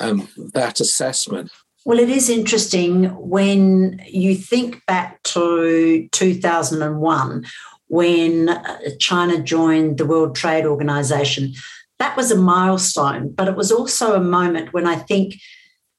um, 0.00 0.28
that 0.54 0.80
assessment? 0.80 1.50
Well, 1.84 1.98
it 1.98 2.08
is 2.08 2.28
interesting 2.28 3.06
when 3.06 4.00
you 4.06 4.36
think 4.36 4.86
back 4.86 5.20
to 5.24 6.08
2001 6.12 7.44
when 7.88 8.48
uh, 8.48 8.78
China 9.00 9.42
joined 9.42 9.98
the 9.98 10.06
World 10.06 10.36
Trade 10.36 10.64
Organization. 10.64 11.52
That 11.98 12.16
was 12.16 12.30
a 12.30 12.36
milestone, 12.36 13.32
but 13.32 13.48
it 13.48 13.56
was 13.56 13.72
also 13.72 14.14
a 14.14 14.20
moment 14.20 14.72
when 14.72 14.86
I 14.86 14.94
think 14.94 15.34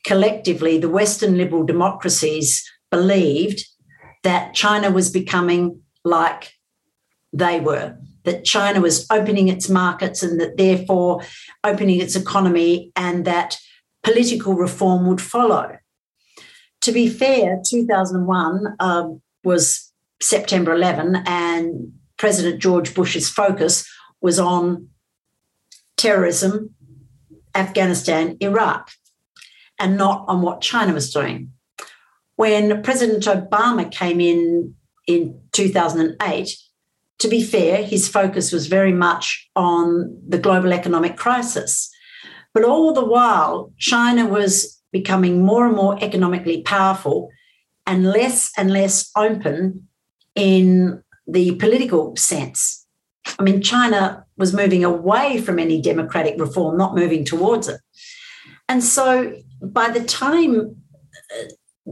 collectively 0.05 0.77
the 0.77 0.89
Western 0.89 1.37
liberal 1.37 1.65
democracies 1.65 2.63
believed 2.89 3.65
that 4.23 4.53
China 4.53 4.89
was 4.89 5.11
becoming 5.11 5.81
like 6.05 6.53
they 7.33 7.59
were, 7.59 7.97
that 8.23 8.45
China 8.45 8.79
was 8.79 9.05
opening 9.11 9.49
its 9.49 9.67
markets 9.67 10.23
and 10.23 10.39
that 10.39 10.55
therefore 10.55 11.21
opening 11.65 11.99
its 11.99 12.15
economy 12.15 12.91
and 12.95 13.25
that 13.25 13.57
political 14.03 14.53
reform 14.53 15.07
would 15.07 15.21
follow. 15.21 15.77
To 16.81 16.91
be 16.91 17.07
fair, 17.07 17.61
2001 17.65 18.75
um, 18.79 19.21
was 19.43 19.91
September 20.21 20.73
11, 20.73 21.23
and 21.25 21.93
President 22.17 22.61
George 22.61 22.93
Bush's 22.93 23.29
focus 23.29 23.89
was 24.21 24.39
on 24.39 24.89
terrorism, 25.97 26.73
Afghanistan, 27.55 28.37
Iraq, 28.39 28.91
and 29.79 29.97
not 29.97 30.25
on 30.27 30.41
what 30.41 30.61
China 30.61 30.93
was 30.93 31.13
doing. 31.13 31.51
When 32.35 32.81
President 32.81 33.23
Obama 33.23 33.89
came 33.89 34.19
in 34.19 34.75
in 35.07 35.39
2008, 35.51 36.57
to 37.19 37.27
be 37.27 37.43
fair, 37.43 37.83
his 37.83 38.07
focus 38.07 38.51
was 38.51 38.67
very 38.67 38.91
much 38.91 39.49
on 39.55 40.17
the 40.27 40.37
global 40.37 40.73
economic 40.73 41.15
crisis. 41.15 41.92
But 42.53 42.63
all 42.63 42.93
the 42.93 43.05
while, 43.05 43.73
China 43.77 44.27
was 44.27 44.81
becoming 44.91 45.43
more 45.43 45.65
and 45.65 45.75
more 45.75 45.97
economically 46.03 46.61
powerful 46.61 47.29
and 47.85 48.05
less 48.05 48.51
and 48.57 48.71
less 48.71 49.09
open 49.17 49.87
in 50.35 51.03
the 51.27 51.55
political 51.55 52.15
sense. 52.15 52.85
I 53.39 53.43
mean, 53.43 53.61
China 53.61 54.25
was 54.37 54.53
moving 54.53 54.83
away 54.83 55.39
from 55.41 55.59
any 55.59 55.81
democratic 55.81 56.39
reform, 56.39 56.77
not 56.77 56.95
moving 56.95 57.25
towards 57.25 57.67
it. 57.67 57.79
And 58.69 58.83
so 58.83 59.33
by 59.61 59.89
the 59.89 60.03
time 60.03 60.75
uh, 61.87 61.91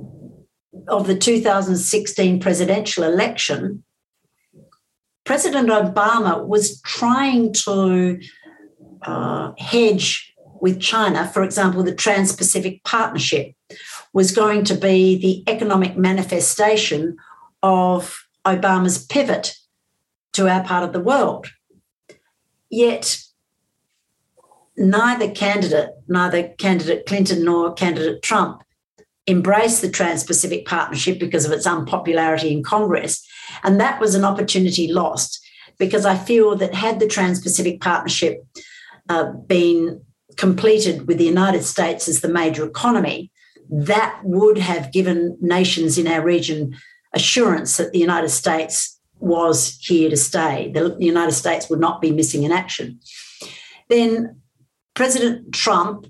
of 0.88 1.08
the 1.08 1.18
2016 1.18 2.40
presidential 2.40 3.04
election, 3.04 3.84
President 5.24 5.70
Obama 5.70 6.46
was 6.46 6.82
trying 6.82 7.54
to 7.54 8.20
uh, 9.04 9.52
hedge 9.58 10.31
with 10.62 10.80
China. 10.80 11.28
For 11.28 11.44
example, 11.44 11.84
the 11.84 11.96
Trans 11.96 12.36
Pacific 12.36 12.84
Partnership 12.84 13.54
was 14.14 14.32
going 14.32 14.64
to 14.66 14.76
be 14.76 15.20
the 15.20 15.52
economic 15.52 15.98
manifestation 15.98 17.18
of 17.64 18.26
Obama's 18.46 19.06
pivot 19.06 19.56
to 20.34 20.48
our 20.48 20.64
part 20.64 20.84
of 20.84 20.94
the 20.94 21.00
world. 21.00 21.48
Yet, 22.70 23.22
neither 24.78 25.30
candidate, 25.32 25.90
neither 26.08 26.50
candidate 26.50 27.06
Clinton 27.06 27.44
nor 27.44 27.74
candidate 27.74 28.22
Trump, 28.22 28.64
embraced 29.28 29.82
the 29.82 29.90
Trans 29.90 30.24
Pacific 30.24 30.66
Partnership 30.66 31.20
because 31.20 31.46
of 31.46 31.52
its 31.52 31.68
unpopularity 31.68 32.52
in 32.52 32.64
Congress. 32.64 33.26
And 33.64 33.80
that 33.80 34.00
was 34.00 34.16
an 34.16 34.26
opportunity 34.26 34.92
lost 34.92 35.46
because 35.78 36.06
I 36.06 36.16
feel 36.16 36.56
that 36.58 36.74
had 36.74 37.00
the 37.00 37.08
Trans 37.08 37.42
Pacific 37.42 37.82
Partnership 37.82 38.46
uh, 39.10 39.32
been 39.32 40.02
completed 40.38 41.08
with 41.08 41.18
the 41.18 41.26
United 41.26 41.64
States 41.64 42.08
as 42.08 42.22
the 42.22 42.28
major 42.28 42.66
economy, 42.66 43.32
that 43.70 44.20
would 44.24 44.58
have 44.58 44.92
given 44.92 45.38
nations 45.40 45.98
in 45.98 46.08
our 46.08 46.24
region 46.24 46.76
assurance 47.14 47.78
that 47.78 47.92
the 47.92 48.00
United 48.00 48.30
States 48.30 49.00
was 49.20 49.78
here 49.80 50.10
to 50.10 50.18
stay. 50.18 50.72
The 50.74 50.96
United 51.00 51.34
States 51.34 51.70
would 51.70 51.80
not 51.80 52.02
be 52.02 52.12
missing 52.12 52.44
in 52.44 52.52
action. 52.52 53.00
Then 53.90 54.42
President 54.94 55.54
Trump 55.54 56.08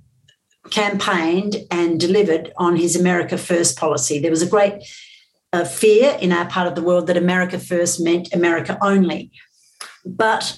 campaigned 0.69 1.57
and 1.69 1.99
delivered 1.99 2.53
on 2.57 2.75
his 2.75 2.95
America 2.95 3.37
First 3.37 3.77
policy. 3.77 4.19
There 4.19 4.31
was 4.31 4.41
a 4.41 4.49
great 4.49 4.83
uh, 5.53 5.65
fear 5.65 6.17
in 6.21 6.31
our 6.31 6.45
part 6.45 6.67
of 6.67 6.75
the 6.75 6.81
world 6.81 7.07
that 7.07 7.17
America 7.17 7.59
First 7.59 7.99
meant 7.99 8.33
America 8.33 8.77
only. 8.81 9.31
But 10.05 10.57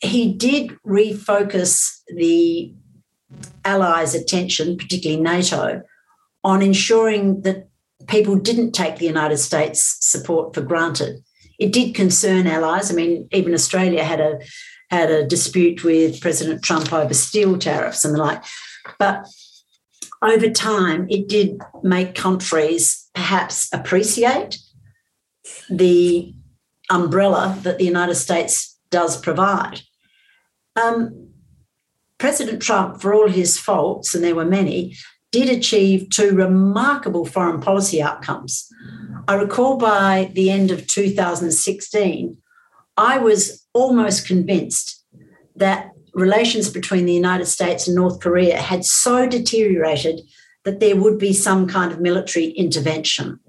he 0.00 0.32
did 0.32 0.70
refocus 0.86 2.00
the 2.14 2.74
Allies' 3.64 4.14
attention, 4.14 4.76
particularly 4.76 5.22
NATO, 5.22 5.82
on 6.42 6.62
ensuring 6.62 7.42
that 7.42 7.68
people 8.08 8.36
didn't 8.36 8.72
take 8.72 8.96
the 8.96 9.06
United 9.06 9.36
States 9.38 9.98
support 10.00 10.54
for 10.54 10.62
granted. 10.62 11.22
It 11.58 11.72
did 11.72 11.94
concern 11.94 12.46
allies. 12.46 12.90
I 12.90 12.94
mean, 12.94 13.28
even 13.32 13.52
Australia 13.54 14.02
had 14.02 14.20
a 14.20 14.40
had 14.90 15.10
a 15.10 15.26
dispute 15.26 15.84
with 15.84 16.20
President 16.20 16.64
Trump 16.64 16.92
over 16.92 17.14
steel 17.14 17.56
tariffs 17.58 18.04
and 18.04 18.12
the 18.14 18.18
like. 18.18 18.42
But 18.98 19.28
over 20.22 20.50
time, 20.50 21.06
it 21.08 21.28
did 21.28 21.60
make 21.84 22.14
countries 22.16 23.08
perhaps 23.14 23.68
appreciate 23.72 24.58
the 25.68 26.34
umbrella 26.90 27.56
that 27.62 27.78
the 27.78 27.84
United 27.84 28.16
States 28.16 28.78
does 28.90 29.20
provide. 29.20 29.82
Um, 30.76 31.28
President 32.18 32.60
Trump, 32.60 33.00
for 33.00 33.14
all 33.14 33.28
his 33.28 33.58
faults, 33.58 34.14
and 34.14 34.22
there 34.22 34.34
were 34.34 34.44
many, 34.44 34.94
did 35.32 35.48
achieve 35.48 36.10
two 36.10 36.34
remarkable 36.34 37.24
foreign 37.24 37.60
policy 37.60 38.02
outcomes. 38.02 38.68
I 39.28 39.34
recall 39.34 39.76
by 39.76 40.30
the 40.34 40.50
end 40.50 40.70
of 40.70 40.86
2016, 40.86 42.36
I 42.96 43.18
was 43.18 43.66
almost 43.72 44.26
convinced 44.26 45.04
that 45.56 45.92
relations 46.14 46.68
between 46.68 47.06
the 47.06 47.14
United 47.14 47.46
States 47.46 47.86
and 47.86 47.94
North 47.94 48.20
Korea 48.20 48.60
had 48.60 48.84
so 48.84 49.26
deteriorated 49.26 50.20
that 50.64 50.80
there 50.80 50.96
would 50.96 51.18
be 51.18 51.32
some 51.32 51.66
kind 51.66 51.92
of 51.92 52.00
military 52.00 52.46
intervention. 52.50 53.40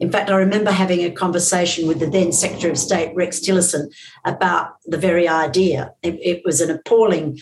In 0.00 0.12
fact, 0.12 0.30
I 0.30 0.36
remember 0.36 0.70
having 0.70 1.00
a 1.00 1.10
conversation 1.10 1.88
with 1.88 1.98
the 1.98 2.06
then 2.06 2.30
Secretary 2.32 2.70
of 2.70 2.78
State, 2.78 3.14
Rex 3.16 3.40
Tillerson, 3.40 3.92
about 4.24 4.76
the 4.86 4.98
very 4.98 5.26
idea. 5.26 5.92
It, 6.02 6.18
it 6.22 6.42
was 6.44 6.60
an 6.60 6.70
appalling 6.70 7.38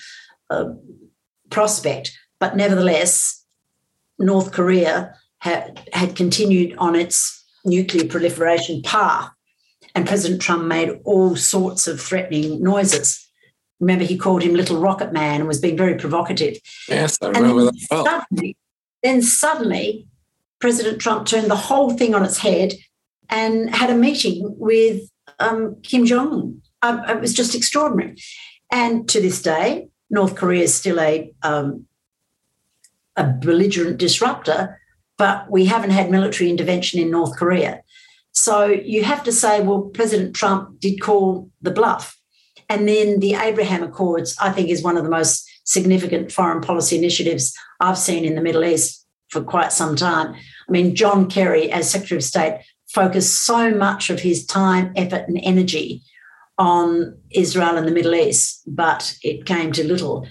uh, 0.48 0.70
prospect, 1.50 2.16
but 2.38 2.56
nevertheless, 2.56 3.44
North 4.18 4.52
Korea 4.52 5.14
had, 5.38 5.86
had 5.92 6.16
continued 6.16 6.74
on 6.78 6.96
its 6.96 7.44
nuclear 7.64 8.08
proliferation 8.08 8.80
path. 8.82 9.30
And 9.94 10.06
President 10.06 10.40
Trump 10.40 10.64
made 10.64 11.00
all 11.04 11.36
sorts 11.36 11.86
of 11.86 12.00
threatening 12.00 12.62
noises. 12.62 13.22
Remember, 13.80 14.04
he 14.04 14.16
called 14.16 14.42
him 14.42 14.54
Little 14.54 14.80
Rocket 14.80 15.12
Man 15.12 15.40
and 15.40 15.48
was 15.48 15.60
being 15.60 15.76
very 15.76 15.96
provocative. 15.96 16.56
Yes, 16.88 17.18
I 17.20 17.28
remember 17.28 17.64
that. 17.64 17.86
Well. 17.90 18.04
Suddenly, 18.04 18.56
then 19.02 19.22
suddenly, 19.22 20.06
President 20.60 21.00
Trump 21.00 21.26
turned 21.26 21.50
the 21.50 21.56
whole 21.56 21.90
thing 21.90 22.14
on 22.14 22.24
its 22.24 22.38
head 22.38 22.72
and 23.28 23.74
had 23.74 23.90
a 23.90 23.94
meeting 23.94 24.54
with 24.58 25.02
um, 25.38 25.76
Kim 25.82 26.06
Jong 26.06 26.32
un. 26.32 26.62
Um, 26.82 27.08
it 27.08 27.20
was 27.20 27.34
just 27.34 27.54
extraordinary. 27.54 28.16
And 28.72 29.08
to 29.08 29.20
this 29.20 29.42
day, 29.42 29.88
North 30.10 30.36
Korea 30.36 30.64
is 30.64 30.74
still 30.74 31.00
a, 31.00 31.32
um, 31.42 31.86
a 33.16 33.24
belligerent 33.24 33.98
disruptor, 33.98 34.80
but 35.18 35.50
we 35.50 35.66
haven't 35.66 35.90
had 35.90 36.10
military 36.10 36.50
intervention 36.50 37.00
in 37.00 37.10
North 37.10 37.36
Korea. 37.36 37.82
So 38.32 38.66
you 38.66 39.02
have 39.04 39.24
to 39.24 39.32
say, 39.32 39.62
well, 39.62 39.82
President 39.82 40.36
Trump 40.36 40.78
did 40.78 41.00
call 41.00 41.50
the 41.62 41.70
bluff. 41.70 42.18
And 42.68 42.86
then 42.86 43.20
the 43.20 43.34
Abraham 43.34 43.82
Accords, 43.82 44.36
I 44.40 44.50
think, 44.50 44.68
is 44.68 44.82
one 44.82 44.96
of 44.96 45.04
the 45.04 45.10
most 45.10 45.48
significant 45.64 46.30
foreign 46.30 46.60
policy 46.60 46.98
initiatives 46.98 47.56
I've 47.80 47.98
seen 47.98 48.24
in 48.24 48.34
the 48.34 48.42
Middle 48.42 48.64
East 48.64 49.05
for 49.30 49.42
quite 49.42 49.72
some 49.72 49.96
time. 49.96 50.34
I 50.34 50.72
mean, 50.72 50.94
John 50.94 51.28
Kerry, 51.28 51.70
as 51.70 51.90
Secretary 51.90 52.18
of 52.18 52.24
State, 52.24 52.60
focused 52.88 53.44
so 53.44 53.70
much 53.70 54.10
of 54.10 54.20
his 54.20 54.46
time, 54.46 54.92
effort, 54.96 55.24
and 55.28 55.38
energy 55.42 56.02
on 56.58 57.18
Israel 57.30 57.76
and 57.76 57.86
the 57.86 57.92
Middle 57.92 58.14
East, 58.14 58.62
but 58.66 59.16
it 59.22 59.44
came 59.44 59.72
to 59.72 59.86
little. 59.86 60.26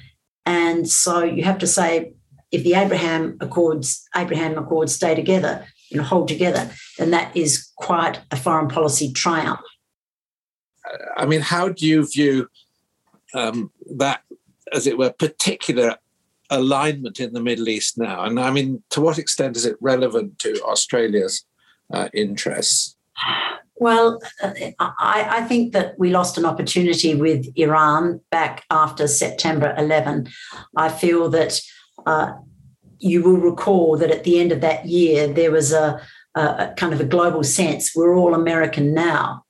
And 0.46 0.90
so 0.90 1.24
you 1.24 1.44
have 1.44 1.60
to 1.60 1.68
say, 1.68 2.14
if 2.52 2.64
the 2.64 2.76
Abraham 2.76 3.38
Accords, 3.42 4.08
Abraham 4.16 4.58
Accords 4.58 4.96
stay 4.96 5.14
together, 5.16 5.66
and 5.92 6.02
hold 6.02 6.28
together, 6.28 6.72
then 6.98 7.12
that 7.12 7.36
is 7.36 7.72
quite 7.78 8.20
a 8.32 8.36
foreign 8.36 8.68
policy 8.68 9.12
triumph. 9.12 9.60
I 11.18 11.26
mean, 11.26 11.42
how 11.42 11.70
do 11.70 11.86
you 11.86 12.08
view 12.08 12.48
um, 13.34 13.72
that, 13.98 14.22
as 14.74 14.88
it 14.88 14.98
were, 14.98 15.12
particular 15.12 15.98
alignment 16.50 17.20
in 17.20 17.34
the 17.34 17.42
Middle 17.42 17.70
East 17.70 17.98
now? 17.98 18.24
And 18.24 18.40
I 18.40 18.52
mean, 18.52 18.84
to 18.92 19.02
what 19.02 19.18
extent 19.18 19.58
is 19.58 19.66
it 19.66 19.78
relevant 19.82 20.40
to 20.40 20.62
Australia's 20.62 21.46
uh, 21.94 22.10
interests? 22.14 22.96
Well, 23.78 24.22
I, 24.42 25.28
I, 25.30 25.42
think 25.44 25.74
that 25.74 26.00
we 26.00 26.10
lost 26.10 26.38
an 26.38 26.46
opportunity 26.46 27.14
with 27.14 27.46
Iran 27.58 28.22
back 28.32 28.64
after 28.72 29.06
September 29.06 29.76
11. 29.78 30.30
I 30.78 30.88
feel 30.88 31.30
that 31.32 31.60
uh, 32.06 32.34
you 33.00 33.22
will 33.22 33.38
recall 33.38 33.98
that 33.98 34.12
at 34.12 34.24
the 34.24 34.40
end 34.40 34.54
of 34.54 34.62
that 34.62 34.86
year, 34.86 35.28
there 35.28 35.52
was 35.52 35.74
a, 35.74 36.00
a 36.36 36.74
kind 36.78 36.94
of 36.94 37.02
a 37.02 37.06
global 37.06 37.44
sense 37.44 37.94
we're 37.94 38.16
all 38.16 38.34
American 38.34 38.94
now. 38.94 39.44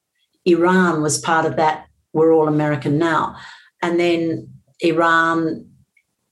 Iran 0.45 1.03
was 1.03 1.19
part 1.19 1.45
of 1.45 1.55
that, 1.58 1.86
we're 2.13 2.34
all 2.34 2.47
American 2.47 2.97
now. 2.97 3.36
And 3.81 3.99
then 3.99 4.49
Iran, 4.79 5.69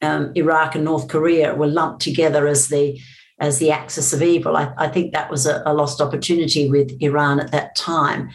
um, 0.04 0.32
Iraq, 0.36 0.76
and 0.76 0.86
North 0.86 1.08
Korea 1.08 1.56
were 1.56 1.68
lumped 1.68 2.02
together 2.02 2.48
as 2.48 2.68
the 2.68 3.00
as 3.39 3.60
the 3.60 3.72
axis 3.72 4.13
of 4.13 4.22
evil. 4.22 4.56
I, 4.56 4.74
I 4.78 4.88
think 4.88 5.12
that 5.13 5.30
was 5.30 5.46
a, 5.46 5.63
a, 5.66 5.74
lost 5.74 6.00
opportunity 6.00 6.70
with 6.70 6.96
Iran 7.02 7.39
at 7.39 7.52
that 7.52 7.76
time 7.76 8.30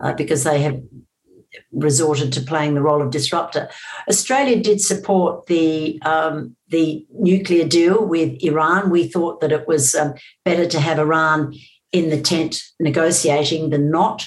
uh, 0.00 0.14
because 0.14 0.42
they 0.42 0.60
have 0.62 0.82
resorted 1.70 2.32
to 2.32 2.40
playing 2.40 2.74
the 2.74 2.82
role 2.82 3.02
of 3.02 3.10
disruptor. 3.10 3.68
Australia 4.08 4.60
did 4.60 4.80
support 4.80 5.46
the 5.46 6.00
um, 6.02 6.56
the 6.68 7.06
nuclear 7.12 7.66
deal 7.66 8.04
with 8.04 8.42
Iran. 8.42 8.90
We 8.90 9.06
thought 9.08 9.40
that 9.40 9.52
it 9.52 9.66
was 9.68 9.94
um, 9.94 10.14
better 10.44 10.66
to 10.66 10.80
have 10.80 10.98
Iran 10.98 11.54
in 11.92 12.10
the 12.10 12.20
tent 12.20 12.62
negotiating 12.80 13.70
than 13.70 13.90
not. 13.90 14.26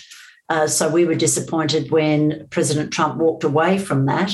Uh, 0.49 0.67
so 0.67 0.89
we 0.89 1.06
were 1.06 1.15
disappointed 1.15 1.91
when 1.91 2.47
President 2.49 2.91
Trump 2.91 3.17
walked 3.17 3.43
away 3.43 3.77
from 3.77 4.06
that. 4.08 4.34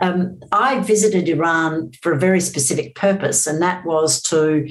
Um, 0.00 0.40
I 0.50 0.80
visited 0.80 1.28
Iran 1.28 1.92
for 2.02 2.12
a 2.12 2.18
very 2.18 2.40
specific 2.40 2.94
purpose, 2.94 3.46
and 3.46 3.60
that 3.60 3.84
was 3.84 4.22
to 4.22 4.68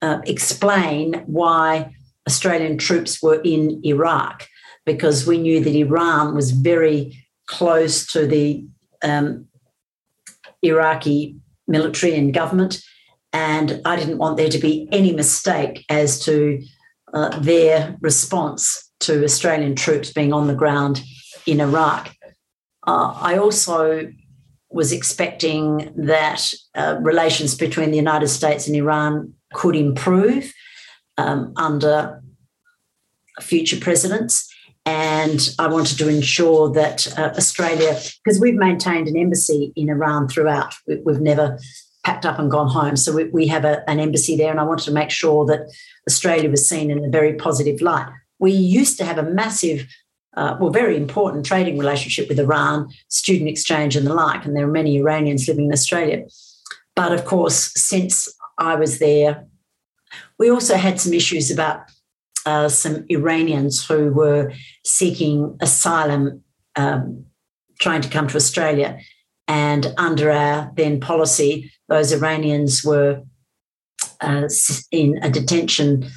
uh, 0.00 0.20
explain 0.24 1.24
why 1.26 1.94
Australian 2.28 2.78
troops 2.78 3.22
were 3.22 3.40
in 3.42 3.80
Iraq, 3.84 4.46
because 4.86 5.26
we 5.26 5.38
knew 5.38 5.60
that 5.62 5.74
Iran 5.74 6.34
was 6.34 6.52
very 6.52 7.18
close 7.46 8.06
to 8.12 8.26
the 8.26 8.64
um, 9.02 9.46
Iraqi 10.62 11.36
military 11.66 12.14
and 12.14 12.32
government. 12.32 12.80
And 13.32 13.80
I 13.84 13.96
didn't 13.96 14.18
want 14.18 14.36
there 14.36 14.48
to 14.48 14.58
be 14.58 14.88
any 14.92 15.12
mistake 15.12 15.84
as 15.88 16.20
to 16.24 16.62
uh, 17.14 17.38
their 17.40 17.96
response 18.00 18.90
to 19.00 19.24
Australian 19.24 19.74
troops 19.74 20.12
being 20.12 20.32
on 20.32 20.46
the 20.46 20.54
ground 20.54 21.02
in 21.46 21.60
Iraq. 21.60 22.14
Uh, 22.86 23.14
I 23.16 23.38
also 23.38 24.10
was 24.72 24.92
expecting 24.92 25.92
that 25.96 26.52
uh, 26.74 26.96
relations 27.00 27.54
between 27.54 27.90
the 27.90 27.96
United 27.96 28.28
States 28.28 28.66
and 28.66 28.76
Iran 28.76 29.34
could 29.52 29.76
improve 29.76 30.52
um, 31.18 31.52
under 31.56 32.22
future 33.40 33.78
presidents. 33.78 34.48
And 34.84 35.48
I 35.58 35.68
wanted 35.68 35.98
to 35.98 36.08
ensure 36.08 36.70
that 36.72 37.06
uh, 37.16 37.32
Australia, 37.36 37.98
because 38.24 38.40
we've 38.40 38.54
maintained 38.54 39.06
an 39.06 39.16
embassy 39.16 39.72
in 39.76 39.88
Iran 39.88 40.28
throughout, 40.28 40.74
we, 40.86 41.00
have 41.12 41.22
never 41.22 41.58
packed 42.04 42.26
up 42.26 42.38
and 42.38 42.50
gone 42.50 42.68
home. 42.68 42.96
So 42.96 43.12
we, 43.12 43.24
we 43.24 43.46
have 43.46 43.64
a, 43.64 43.88
an 43.88 44.00
embassy 44.00 44.36
there, 44.36 44.50
and 44.50 44.58
I 44.58 44.64
wanted 44.64 44.86
to 44.86 44.92
make 44.92 45.10
sure 45.10 45.46
that 45.46 45.72
Australia 46.08 46.50
was 46.50 46.68
seen 46.68 46.90
in 46.90 47.04
a 47.04 47.08
very 47.08 47.34
positive 47.34 47.80
light. 47.80 48.08
We 48.40 48.50
used 48.50 48.98
to 48.98 49.04
have 49.04 49.18
a 49.18 49.22
massive, 49.22 49.86
uh, 50.36 50.56
well, 50.58 50.70
very 50.70 50.96
important 50.96 51.44
trading 51.44 51.78
relationship 51.78 52.28
with 52.28 52.38
Iran, 52.38 52.88
student 53.08 53.48
exchange, 53.48 53.96
and 53.96 54.06
the 54.06 54.14
like. 54.14 54.44
And 54.44 54.56
there 54.56 54.66
are 54.66 54.72
many 54.72 54.96
Iranians 54.96 55.46
living 55.46 55.66
in 55.66 55.72
Australia. 55.72 56.24
But 56.96 57.12
of 57.12 57.24
course, 57.24 57.72
since 57.74 58.28
I 58.58 58.76
was 58.76 58.98
there. 58.98 59.46
We 60.38 60.50
also 60.50 60.76
had 60.76 61.00
some 61.00 61.12
issues 61.12 61.50
about 61.50 61.90
uh, 62.44 62.68
some 62.68 63.04
Iranians 63.08 63.84
who 63.84 64.12
were 64.12 64.52
seeking 64.84 65.56
asylum, 65.60 66.42
um, 66.76 67.24
trying 67.80 68.02
to 68.02 68.08
come 68.08 68.28
to 68.28 68.36
Australia. 68.36 68.98
And 69.48 69.94
under 69.96 70.30
our 70.30 70.72
then 70.76 71.00
policy, 71.00 71.72
those 71.88 72.12
Iranians 72.12 72.84
were 72.84 73.22
uh, 74.20 74.48
in 74.90 75.18
a 75.22 75.30
detention 75.30 76.08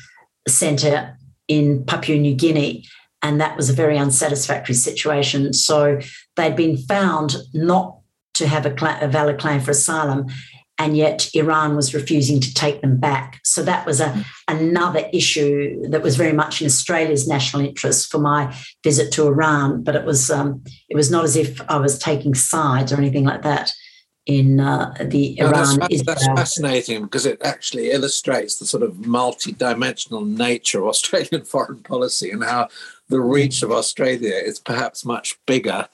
centre 0.47 1.17
in 1.47 1.83
Papua 1.85 2.17
New 2.19 2.35
Guinea. 2.35 2.85
And 3.25 3.41
that 3.41 3.57
was 3.57 3.69
a 3.69 3.73
very 3.73 3.97
unsatisfactory 3.97 4.75
situation. 4.75 5.51
So 5.53 5.99
they'd 6.35 6.55
been 6.55 6.77
found 6.77 7.35
not 7.53 7.87
to 8.35 8.47
have 8.47 8.65
a, 8.65 8.77
cl- 8.77 8.99
a 9.01 9.07
valid 9.07 9.37
claim 9.39 9.61
for 9.61 9.71
asylum 9.71 10.27
and 10.77 10.97
yet 10.97 11.29
Iran 11.33 11.75
was 11.75 11.93
refusing 11.93 12.39
to 12.41 12.53
take 12.53 12.81
them 12.81 12.97
back. 12.99 13.39
So 13.43 13.63
that 13.63 13.85
was 13.85 14.01
a, 14.01 14.25
another 14.47 15.03
issue 15.13 15.81
that 15.89 16.01
was 16.03 16.17
very 16.17 16.33
much 16.33 16.61
in 16.61 16.65
Australia's 16.67 17.27
national 17.27 17.65
interest 17.65 18.11
for 18.11 18.19
my 18.19 18.41
visit 18.83 19.11
to 19.13 19.25
Iran. 19.27 19.83
But 19.83 19.95
it 19.95 20.05
was 20.05 20.29
um, 20.29 20.63
it 20.89 20.95
was 20.95 21.09
not 21.09 21.23
as 21.23 21.35
if 21.35 21.61
I 21.69 21.77
was 21.77 21.97
taking 21.97 22.35
sides 22.35 22.91
or 22.91 22.97
anything 22.97 23.23
like 23.23 23.41
that. 23.43 23.71
in 24.25 24.59
uh, 24.59 24.93
the 25.13 25.35
No, 25.39 25.47
Iran. 25.47 25.79
that's, 25.79 26.03
that's 26.03 26.25
fascinating 26.25 27.03
because 27.03 27.25
it 27.25 27.39
actually 27.43 27.91
illustrates 27.91 28.57
the 28.57 28.65
sort 28.65 28.83
of 28.83 29.05
multi-dimensional 29.05 30.25
nature 30.25 30.81
of 30.81 30.87
Australian 30.87 31.45
foreign 31.53 31.83
policy 31.83 32.31
and 32.31 32.43
how 32.43 32.67
the 33.09 33.21
reach 33.21 33.63
of 33.63 33.71
Australia 33.71 34.33
is 34.33 34.59
perhaps 34.59 35.05
much 35.05 35.37
bigger 35.45 35.87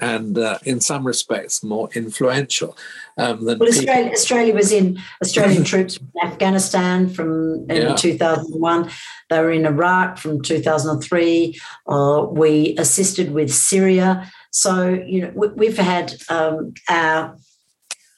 and, 0.00 0.38
uh, 0.38 0.58
in 0.64 0.80
some 0.80 1.06
respects, 1.06 1.62
more 1.62 1.88
influential 1.94 2.76
um, 3.16 3.44
than 3.44 3.58
Well. 3.58 3.68
Australia, 3.68 4.12
Australia 4.12 4.54
was 4.54 4.72
in 4.72 4.98
Australian 5.22 5.64
troops 5.72 5.96
in 5.96 6.30
Afghanistan 6.30 7.08
from 7.08 7.68
in 7.68 7.76
Yeah. 7.82 7.96
2001. 7.96 8.90
They 9.30 9.40
were 9.40 9.50
in 9.50 9.66
Iraq 9.66 10.18
from 10.18 10.42
2003. 10.42 11.58
Uh, 11.86 12.26
we 12.30 12.76
assisted 12.78 13.32
with 13.32 13.52
Syria. 13.52 14.30
So 14.50 14.88
you 14.88 15.22
know 15.22 15.32
we, 15.34 15.48
we've 15.48 15.78
had 15.78 16.14
um, 16.28 16.74
our 16.88 17.36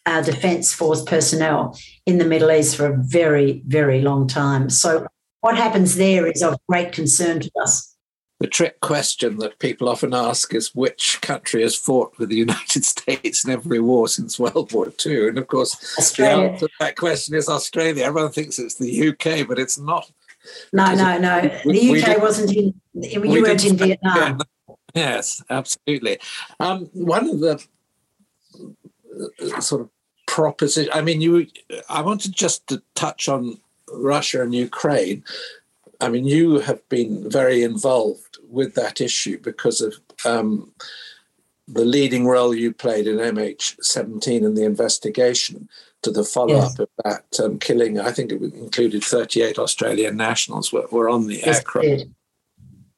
our 0.06 0.22
defence 0.22 0.72
force 0.72 1.02
personnel 1.02 1.78
in 2.06 2.18
the 2.18 2.24
Middle 2.24 2.50
East 2.50 2.76
for 2.76 2.86
a 2.86 2.96
very 2.96 3.62
very 3.66 4.00
long 4.00 4.26
time. 4.28 4.70
So 4.70 5.06
what 5.40 5.56
happens 5.56 5.96
there 5.96 6.26
is 6.26 6.42
of 6.42 6.58
great 6.68 6.92
concern 6.92 7.40
to 7.40 7.50
us. 7.62 7.89
The 8.40 8.46
trick 8.46 8.80
question 8.80 9.36
that 9.38 9.58
people 9.58 9.86
often 9.86 10.14
ask 10.14 10.54
is 10.54 10.74
which 10.74 11.20
country 11.20 11.60
has 11.60 11.76
fought 11.76 12.18
with 12.18 12.30
the 12.30 12.36
United 12.36 12.84
States 12.94 13.44
in 13.44 13.50
every 13.50 13.80
war 13.80 14.08
since 14.08 14.38
World 14.38 14.72
War 14.72 14.90
II? 15.04 15.28
And 15.28 15.38
of 15.38 15.46
course, 15.46 15.74
the 16.16 16.26
answer 16.26 16.66
to 16.66 16.72
that 16.80 16.96
question 16.96 17.34
is 17.34 17.50
Australia. 17.50 18.02
Everyone 18.04 18.32
thinks 18.32 18.58
it's 18.58 18.76
the 18.76 19.08
UK, 19.10 19.46
but 19.46 19.58
it's 19.58 19.78
not. 19.78 20.10
no, 20.72 20.94
no, 20.94 21.18
no. 21.18 21.42
The 21.64 22.00
UK 22.00 22.06
did- 22.06 22.22
wasn't 22.22 22.56
in. 22.56 22.74
You 22.94 23.20
We 23.20 23.42
weren't 23.42 23.64
in 23.64 23.76
Vietnam. 23.76 24.40
Yes, 24.94 25.42
absolutely. 25.50 26.18
Um, 26.58 26.86
one 26.94 27.28
of 27.28 27.40
the 27.40 27.64
uh, 29.54 29.60
sort 29.60 29.82
of 29.82 29.90
proposition. 30.26 30.90
I 30.94 31.02
mean, 31.02 31.20
you. 31.20 31.46
I 31.90 32.00
wanted 32.00 32.32
just 32.32 32.66
to 32.68 32.82
touch 32.94 33.28
on 33.28 33.58
Russia 33.92 34.42
and 34.42 34.54
Ukraine. 34.54 35.24
I 36.00 36.08
mean, 36.08 36.24
you 36.24 36.60
have 36.60 36.86
been 36.88 37.28
very 37.30 37.62
involved 37.62 38.38
with 38.48 38.74
that 38.74 39.00
issue 39.00 39.38
because 39.38 39.80
of 39.80 39.94
um, 40.24 40.72
the 41.68 41.84
leading 41.84 42.26
role 42.26 42.54
you 42.54 42.72
played 42.72 43.06
in 43.06 43.16
MH17 43.16 44.44
and 44.44 44.56
the 44.56 44.64
investigation 44.64 45.68
to 46.02 46.10
the 46.10 46.24
follow 46.24 46.58
up 46.58 46.78
of 46.78 46.88
that 47.04 47.40
um, 47.42 47.58
killing. 47.58 48.00
I 48.00 48.10
think 48.10 48.32
it 48.32 48.42
included 48.42 49.04
38 49.04 49.58
Australian 49.58 50.16
nationals 50.16 50.72
were, 50.72 50.86
were 50.90 51.08
on 51.08 51.26
the 51.26 51.36
Yes, 51.36 51.58
aircraft. 51.58 52.06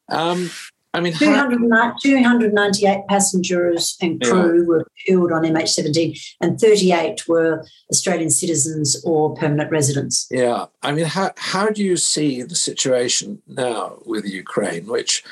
Um, 0.08 0.50
I 0.94 1.00
mean, 1.00 1.14
how, 1.14 1.48
209 1.48 1.94
298 2.02 3.06
passengers 3.08 3.96
and 4.02 4.20
crew 4.22 4.66
were 4.66 4.86
killed 5.06 5.32
on 5.32 5.42
MH17, 5.42 6.34
and 6.40 6.60
38 6.60 7.26
were 7.26 7.64
Australian 7.90 8.28
citizens 8.28 9.02
or 9.04 9.34
permanent 9.34 9.70
residents. 9.70 10.28
Yeah, 10.30 10.66
I 10.82 10.92
mean, 10.92 11.06
how 11.06 11.32
how 11.36 11.68
do 11.68 11.82
you 11.82 11.96
see 11.96 12.42
the 12.42 12.56
situation 12.56 13.40
now 13.46 14.00
with 14.04 14.26
Ukraine, 14.26 14.86
which 14.86 15.24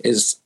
is 0.00 0.36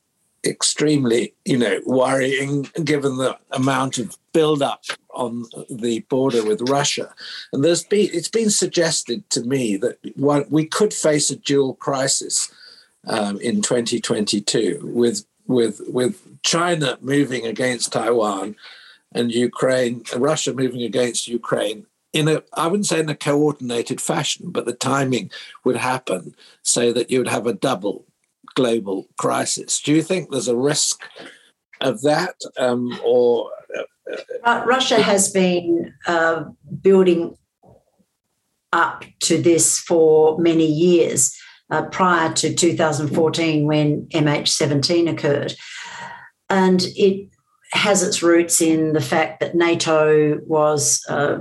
extremely, 0.44 1.34
you 1.44 1.58
know, 1.58 1.80
worrying 1.86 2.68
given 2.84 3.16
the 3.16 3.38
amount 3.50 3.98
of 3.98 4.16
build-up 4.32 4.84
on 5.14 5.46
the 5.70 6.00
border 6.10 6.44
with 6.44 6.68
Russia, 6.68 7.14
and 7.54 7.64
there's 7.64 7.84
been 7.84 8.10
it's 8.12 8.28
been 8.28 8.50
suggested 8.50 9.28
to 9.30 9.42
me 9.44 9.78
that 9.78 9.98
one, 10.16 10.44
we 10.50 10.66
could 10.66 10.92
face 10.92 11.30
a 11.30 11.36
dual 11.36 11.74
crisis 11.74 12.50
um, 13.08 13.40
in 13.40 13.62
2022 13.62 14.80
with 14.82 15.24
with 15.46 15.80
with 15.88 16.42
China 16.42 16.98
moving 17.00 17.46
against 17.46 17.92
Taiwan 17.92 18.54
and 19.12 19.32
Ukraine, 19.32 20.02
Russia 20.16 20.52
moving 20.52 20.82
against 20.82 21.26
Ukraine 21.26 21.86
in 22.12 22.28
a 22.28 22.42
I 22.52 22.66
wouldn't 22.66 22.86
say 22.86 23.00
in 23.00 23.08
a 23.08 23.14
coordinated 23.14 24.00
fashion, 24.00 24.50
but 24.50 24.66
the 24.66 24.74
timing 24.74 25.30
would 25.64 25.76
happen 25.76 26.34
so 26.62 26.92
that 26.92 27.10
you 27.10 27.18
would 27.18 27.28
have 27.28 27.46
a 27.46 27.54
double 27.54 28.04
global 28.54 29.08
crisis. 29.18 29.80
Do 29.80 29.92
you 29.92 30.02
think 30.02 30.30
there's 30.30 30.48
a 30.48 30.56
risk 30.56 31.04
of 31.80 32.02
that, 32.02 32.34
um, 32.58 32.98
or 33.04 33.50
Uh, 34.42 34.62
Russia 34.66 35.02
has 35.02 35.30
been 35.30 35.92
uh, 36.06 36.44
building 36.80 37.36
up 38.72 39.04
to 39.20 39.40
this 39.40 39.78
for 39.78 40.38
many 40.38 40.64
years 40.64 41.36
uh, 41.70 41.82
prior 41.86 42.32
to 42.34 42.54
2014 42.54 43.66
when 43.66 44.06
MH17 44.06 45.10
occurred. 45.10 45.54
And 46.48 46.82
it 46.96 47.28
has 47.72 48.02
its 48.02 48.22
roots 48.22 48.60
in 48.60 48.94
the 48.94 49.00
fact 49.00 49.40
that 49.40 49.54
NATO 49.54 50.38
was 50.46 51.04
uh, 51.08 51.40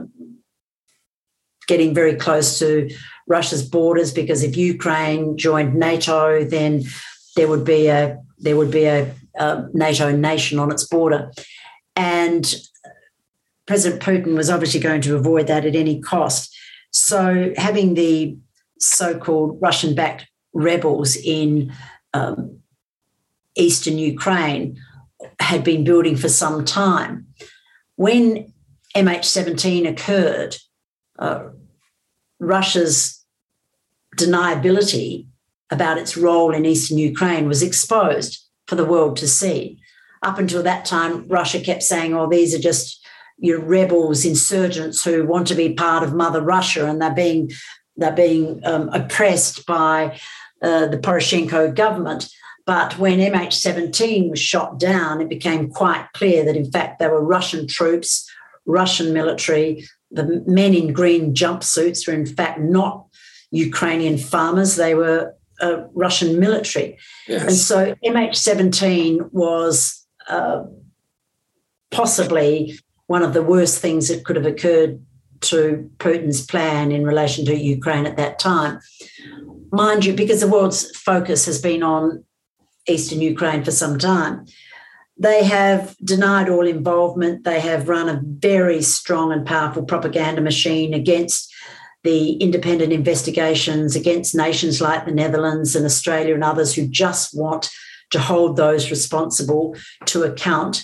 getting 1.68 1.94
very 1.94 2.16
close 2.16 2.60
to 2.60 2.90
Russia's 3.28 3.68
borders 3.68 4.14
because 4.14 4.44
if 4.44 4.58
Ukraine 4.58 5.38
joined 5.38 5.76
NATO, 5.76 6.44
then 6.44 6.84
there 7.36 7.48
would 7.48 7.64
be 7.64 7.88
a 7.88 8.20
there 8.40 8.56
would 8.56 8.72
be 8.72 8.86
a, 8.86 9.14
a 9.36 9.64
NATO 9.74 10.12
nation 10.12 10.60
on 10.60 10.72
its 10.72 10.86
border, 10.86 11.32
and 11.96 12.56
President 13.66 14.02
Putin 14.02 14.36
was 14.36 14.50
obviously 14.50 14.80
going 14.80 15.02
to 15.02 15.16
avoid 15.16 15.48
that 15.48 15.66
at 15.66 15.76
any 15.76 16.00
cost. 16.00 16.56
So 16.92 17.54
having 17.58 17.96
the 17.96 18.38
so-called 18.80 19.60
Russian-backed 19.62 20.28
rebels 20.54 21.16
in 21.16 21.74
um, 22.14 22.60
eastern 23.56 23.98
Ukraine 23.98 24.78
had 25.40 25.64
been 25.64 25.84
building 25.84 26.16
for 26.16 26.30
some 26.30 26.66
time. 26.66 27.28
When 27.96 28.54
MH17 28.96 29.90
occurred, 29.90 30.56
uh, 31.20 31.50
Russia's 32.40 33.26
deniability 34.18 35.28
about 35.72 35.98
its 35.98 36.16
role 36.16 36.54
in 36.54 36.66
eastern 36.66 36.98
Ukraine 36.98 37.48
was 37.48 37.62
exposed 37.62 38.46
for 38.68 38.76
the 38.76 38.86
world 38.86 39.18
to 39.18 39.28
see. 39.28 39.80
Up 40.24 40.40
until 40.40 40.64
that 40.64 40.86
time, 40.86 41.28
Russia 41.28 41.60
kept 41.60 41.84
saying, 41.84 42.14
oh, 42.14 42.30
these 42.30 42.56
are 42.56 42.60
just 42.60 43.06
your 43.38 43.62
rebels, 43.62 44.26
insurgents 44.26 45.04
who 45.04 45.26
want 45.26 45.48
to 45.48 45.56
be 45.56 45.74
part 45.74 46.04
of 46.04 46.14
Mother 46.14 46.42
Russia 46.42 46.88
and 46.88 47.02
they're 47.02 47.14
being, 47.14 47.52
they're 47.98 48.12
being 48.12 48.62
um, 48.66 48.90
oppressed 48.90 49.66
by 49.66 50.20
uh, 50.62 50.88
the 50.88 50.98
Poroshenko 50.98 51.76
government. 51.76 52.30
But 52.66 52.98
when 53.00 53.20
MH17 53.20 54.30
was 54.30 54.40
shot 54.40 54.78
down, 54.80 55.22
it 55.22 55.30
became 55.30 55.70
quite 55.70 56.08
clear 56.14 56.44
that, 56.46 56.58
in 56.58 56.70
fact, 56.70 57.00
they 57.00 57.08
were 57.08 57.24
Russian 57.24 57.66
troops, 57.68 58.30
Russian 58.66 59.14
military. 59.14 59.88
The 60.12 60.44
men 60.46 60.74
in 60.74 60.94
green 60.94 61.34
jumpsuits 61.34 62.08
were, 62.08 62.14
in 62.14 62.26
fact, 62.26 62.60
not 62.60 63.06
Ukrainian 63.52 64.18
farmers, 64.18 64.76
they 64.76 64.96
were 64.96 65.34
uh, 65.62 65.84
Russian 65.94 66.40
military. 66.40 66.98
yes. 67.28 67.44
And 67.44 67.54
so 67.54 67.96
MH17 68.06 69.32
was 69.32 70.06
uh, 70.28 70.64
possibly 71.92 72.78
one 73.08 73.24
of 73.24 73.34
the 73.34 73.42
worst 73.42 73.80
things 73.80 74.10
that 74.10 74.26
could 74.26 74.36
have 74.36 74.46
occurred 74.46 75.02
to 75.42 75.90
Putin's 76.00 76.46
plan 76.46 76.92
in 76.92 77.06
relation 77.06 77.46
to 77.46 77.56
Ukraine 77.56 78.06
at 78.06 78.18
that 78.18 78.40
time. 78.40 78.80
Mind 79.72 80.06
you, 80.06 80.14
because 80.14 80.42
the 80.42 80.48
world's 80.48 80.90
focus 80.98 81.46
has 81.46 81.62
been 81.62 81.84
on 81.84 82.24
eastern 82.88 83.22
Ukraine 83.22 83.64
for 83.64 83.72
some 83.72 83.98
time, 83.98 84.46
they 85.20 85.44
have 85.44 85.96
denied 86.04 86.48
all 86.48 86.68
involvement. 86.68 87.44
They 87.44 87.60
have 87.60 87.90
run 87.90 88.08
a 88.08 88.22
very 88.24 88.82
strong 88.82 89.32
and 89.32 89.46
powerful 89.46 89.84
propaganda 89.84 90.42
machine 90.42 90.94
against 90.94 91.54
the 92.04 92.34
independent 92.34 92.94
investigations 92.94 93.96
against 93.96 94.36
nations 94.36 94.80
like 94.80 95.06
the 95.06 95.12
Netherlands 95.12 95.76
and 95.76 95.86
Australia 95.86 96.36
and 96.36 96.44
others 96.44 96.74
who 96.76 96.88
just 96.88 97.38
want 97.38 97.70
to 98.12 98.20
hold 98.20 98.56
those 98.56 98.92
responsible 98.92 99.76
to 100.06 100.24
account. 100.24 100.84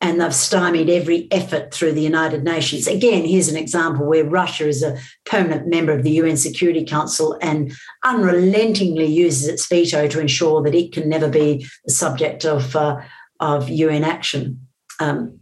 And 0.00 0.20
they've 0.20 0.34
stymied 0.34 0.90
every 0.90 1.26
effort 1.30 1.72
through 1.72 1.92
the 1.92 2.02
United 2.02 2.44
Nations. 2.44 2.86
Again, 2.86 3.24
here's 3.24 3.48
an 3.48 3.56
example 3.56 4.06
where 4.06 4.24
Russia 4.24 4.68
is 4.68 4.82
a 4.82 4.98
permanent 5.24 5.68
member 5.68 5.92
of 5.92 6.02
the 6.02 6.10
UN 6.12 6.36
Security 6.36 6.84
Council 6.84 7.38
and 7.40 7.72
unrelentingly 8.04 9.06
uses 9.06 9.48
its 9.48 9.66
veto 9.66 10.06
to 10.08 10.20
ensure 10.20 10.62
that 10.62 10.74
it 10.74 10.92
can 10.92 11.08
never 11.08 11.28
be 11.28 11.66
the 11.84 11.92
subject 11.92 12.44
of, 12.44 12.76
uh, 12.76 13.00
of 13.40 13.68
UN 13.70 14.04
action. 14.04 14.66
Um, 15.00 15.40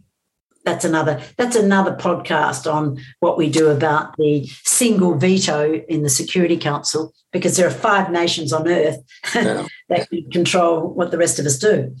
that's 0.65 0.83
another 0.83 1.21
that's 1.37 1.55
another 1.55 1.95
podcast 1.95 2.71
on 2.71 2.97
what 3.19 3.37
we 3.37 3.49
do 3.49 3.69
about 3.69 4.17
the 4.17 4.47
single 4.63 5.13
veto 5.15 5.73
in 5.87 6.01
the 6.01 6.09
Security 6.09 6.57
Council 6.57 7.13
because 7.31 7.55
there 7.55 7.67
are 7.67 7.71
five 7.71 8.09
nations 8.11 8.51
on 8.51 8.67
earth 8.67 8.97
Yeah. 9.35 9.67
that 9.89 10.09
can 10.09 10.29
control 10.31 10.89
what 10.89 11.11
the 11.11 11.17
rest 11.19 11.37
of 11.37 11.45
us 11.45 11.59
do. 11.59 11.95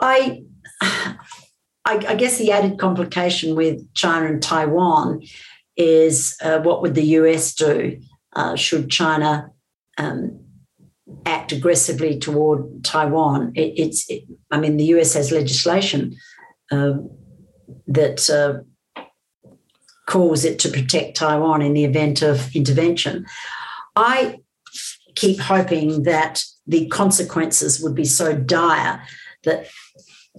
I, 0.00 0.42
I 1.84 1.94
I 2.08 2.14
guess 2.14 2.38
the 2.38 2.52
added 2.52 2.78
complication 2.78 3.54
with 3.54 3.92
China 3.94 4.26
and 4.26 4.42
Taiwan 4.42 5.22
is 5.76 6.36
uh, 6.42 6.60
what 6.60 6.82
would 6.82 6.94
the 6.94 7.06
US 7.18 7.54
do 7.54 8.00
uh, 8.34 8.56
should 8.56 8.90
China 8.90 9.50
um, 9.98 10.38
act 11.26 11.52
aggressively 11.52 12.18
toward 12.18 12.84
Taiwan? 12.84 13.52
It, 13.54 13.74
it's 13.76 14.10
it, 14.10 14.24
I 14.50 14.58
mean 14.58 14.76
the 14.76 14.84
US 14.96 15.14
has 15.14 15.32
legislation. 15.32 16.16
Um, 16.70 17.10
that 17.86 18.28
uh, 18.30 19.02
calls 20.06 20.44
it 20.44 20.58
to 20.60 20.68
protect 20.68 21.16
Taiwan 21.16 21.62
in 21.62 21.74
the 21.74 21.84
event 21.84 22.22
of 22.22 22.54
intervention. 22.54 23.26
I 23.96 24.38
keep 25.14 25.38
hoping 25.40 26.04
that 26.04 26.44
the 26.66 26.86
consequences 26.88 27.80
would 27.80 27.94
be 27.94 28.04
so 28.04 28.34
dire 28.34 29.02
that 29.44 29.66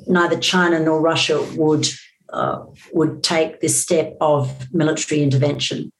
neither 0.07 0.37
China 0.39 0.79
nor 0.79 1.01
Russia 1.01 1.41
would 1.55 1.87
uh, 2.31 2.63
would 2.91 3.23
take 3.23 3.61
this 3.61 3.79
step 3.79 4.17
of 4.19 4.73
military 4.73 5.21
intervention. 5.21 5.91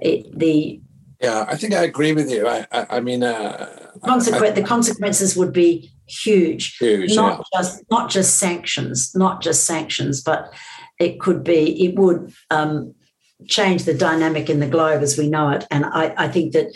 It, 0.00 0.36
the 0.36 0.80
yeah, 1.20 1.46
I 1.48 1.56
think 1.56 1.74
I 1.74 1.84
agree 1.84 2.12
with 2.12 2.30
you. 2.30 2.46
I, 2.46 2.66
I, 2.72 2.86
I 2.96 3.00
mean, 3.00 3.22
uh, 3.22 3.90
consequence, 4.04 4.42
I, 4.42 4.50
the 4.50 4.62
consequences 4.62 5.36
would 5.36 5.52
be 5.52 5.92
huge. 6.06 6.76
Huge, 6.76 7.14
not 7.14 7.38
yeah. 7.52 7.60
just 7.60 7.84
not 7.90 8.10
just 8.10 8.38
sanctions, 8.38 9.14
not 9.14 9.40
just 9.40 9.64
sanctions, 9.64 10.22
but 10.22 10.52
it 10.98 11.20
could 11.20 11.44
be 11.44 11.84
it 11.86 11.94
would 11.96 12.32
um, 12.50 12.94
change 13.46 13.84
the 13.84 13.94
dynamic 13.94 14.50
in 14.50 14.60
the 14.60 14.66
globe 14.66 15.02
as 15.02 15.16
we 15.16 15.28
know 15.28 15.50
it. 15.50 15.64
And 15.70 15.84
I, 15.86 16.14
I 16.16 16.28
think 16.28 16.52
that 16.52 16.66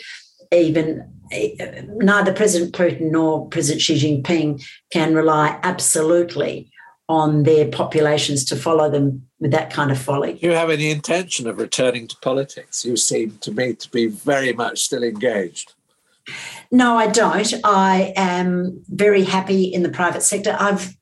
even 0.51 1.07
neither 1.31 2.33
President 2.33 2.73
Putin 2.73 3.11
nor 3.11 3.47
President 3.49 3.81
Xi 3.81 4.21
Jinping 4.21 4.63
can 4.91 5.13
rely 5.13 5.59
absolutely 5.63 6.71
on 7.07 7.43
their 7.43 7.67
populations 7.67 8.45
to 8.45 8.55
follow 8.55 8.89
them 8.89 9.27
with 9.39 9.51
that 9.51 9.71
kind 9.71 9.89
of 9.89 9.97
folly. 9.97 10.37
You 10.41 10.51
have 10.51 10.69
any 10.69 10.91
intention 10.91 11.47
of 11.47 11.57
returning 11.57 12.07
to 12.07 12.15
politics? 12.17 12.85
You 12.85 12.97
seem 12.97 13.37
to 13.41 13.51
me 13.51 13.73
to 13.73 13.89
be 13.89 14.07
very 14.07 14.53
much 14.53 14.83
still 14.83 15.03
engaged. 15.03 15.73
No, 16.71 16.97
I 16.97 17.07
don't. 17.07 17.51
I 17.63 18.13
am 18.15 18.83
very 18.89 19.23
happy 19.23 19.63
in 19.63 19.81
the 19.81 19.89
private 19.89 20.21
sector. 20.21 20.55
I've 20.59 20.95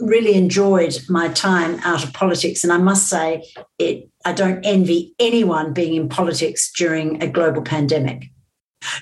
really 0.00 0.34
enjoyed 0.34 0.98
my 1.08 1.28
time 1.28 1.78
out 1.84 2.02
of 2.02 2.12
politics, 2.14 2.64
and 2.64 2.72
I 2.72 2.78
must 2.78 3.08
say, 3.08 3.44
it. 3.78 4.08
I 4.24 4.32
don't 4.32 4.64
envy 4.64 5.14
anyone 5.18 5.74
being 5.74 5.94
in 5.94 6.08
politics 6.08 6.72
during 6.72 7.22
a 7.22 7.28
global 7.28 7.60
pandemic. 7.60 8.30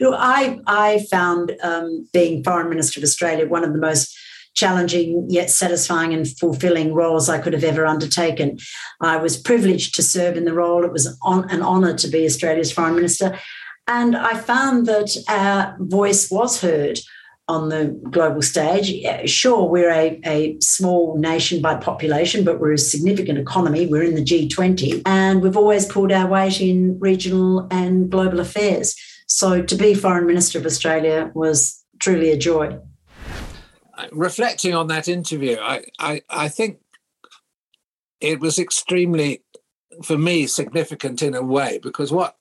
Look, 0.01 0.15
I 0.17 0.59
I 0.67 1.07
found 1.11 1.53
um, 1.63 2.09
being 2.13 2.45
foreign 2.45 2.69
minister 2.69 3.01
of 3.01 3.05
Australia 3.05 3.47
one 3.47 3.65
of 3.65 3.73
the 3.73 3.79
most 3.79 4.17
challenging 4.55 5.27
yet 5.31 5.49
satisfying 5.49 6.13
and 6.13 6.29
fulfilling 6.39 6.93
roles 6.93 7.29
I 7.29 7.39
could 7.39 7.55
have 7.55 7.65
ever 7.65 7.87
undertaken. 7.87 8.59
I 9.01 9.17
was 9.17 9.37
privileged 9.37 9.95
to 9.95 10.03
serve 10.03 10.37
in 10.37 10.45
the 10.45 10.53
role. 10.53 10.85
It 10.85 10.93
was 10.93 11.17
on, 11.23 11.49
an 11.49 11.63
honour 11.63 11.95
to 11.97 12.09
be 12.09 12.27
Australia's 12.27 12.71
foreign 12.71 12.95
minister, 12.95 13.39
and 13.87 14.17
I 14.17 14.35
found 14.39 14.87
that 14.87 15.17
our 15.29 15.77
voice 15.81 16.31
was 16.31 16.61
heard 16.61 17.01
on 17.49 17.69
the 17.69 17.87
global 18.11 18.41
stage. 18.41 19.29
Sure, 19.29 19.69
we're 19.69 19.91
a, 19.91 20.21
a 20.25 20.57
small 20.61 21.19
nation 21.19 21.61
by 21.61 21.75
population, 21.75 22.45
but 22.45 22.61
we're 22.61 22.73
a 22.73 22.79
significant 22.79 23.39
economy. 23.39 23.87
We're 23.87 24.05
in 24.05 24.15
the 24.15 24.25
G20, 24.25 25.03
and 25.05 25.43
we've 25.43 25.57
always 25.57 25.87
pulled 25.87 26.13
our 26.13 26.29
weight 26.29 26.61
in 26.61 26.99
regional 27.01 27.67
and 27.71 28.11
global 28.11 28.41
affairs. 28.41 28.97
So 29.27 29.63
to 29.63 29.75
be 29.75 29.95
Foreign 29.95 30.27
Minister 30.27 30.59
of 30.59 30.67
Australia 30.67 31.31
was 31.35 31.85
truly 31.99 32.31
a 32.31 32.37
joy. 32.37 32.79
Reflecting 34.11 34.75
on 34.75 34.89
that 34.89 35.09
interview, 35.09 35.57
I, 35.61 35.85
I, 35.99 36.23
I 36.29 36.49
think 36.49 36.79
it 38.21 38.41
was 38.41 38.59
extremely, 38.59 39.43
for 40.03 40.19
me, 40.19 40.47
significant 40.47 41.23
in 41.23 41.35
a 41.35 41.43
way 41.43 41.79
because 41.83 42.13
what 42.13 42.37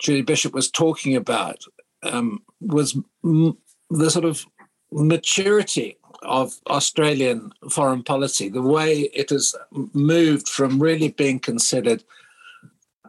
Julie 0.00 0.22
Bishop 0.22 0.54
was 0.54 0.70
talking 0.70 1.16
about 1.16 1.64
um, 2.02 2.42
was 2.60 2.96
m- 3.24 3.58
the 3.90 4.10
sort 4.10 4.24
of 4.24 4.46
maturity 4.92 5.98
of 6.22 6.54
Australian 6.68 7.52
foreign 7.70 8.02
policy, 8.02 8.48
the 8.48 8.62
way 8.62 9.02
it 9.14 9.30
has 9.30 9.54
moved 9.92 10.48
from 10.48 10.82
really 10.82 11.08
being 11.08 11.38
considered 11.38 12.02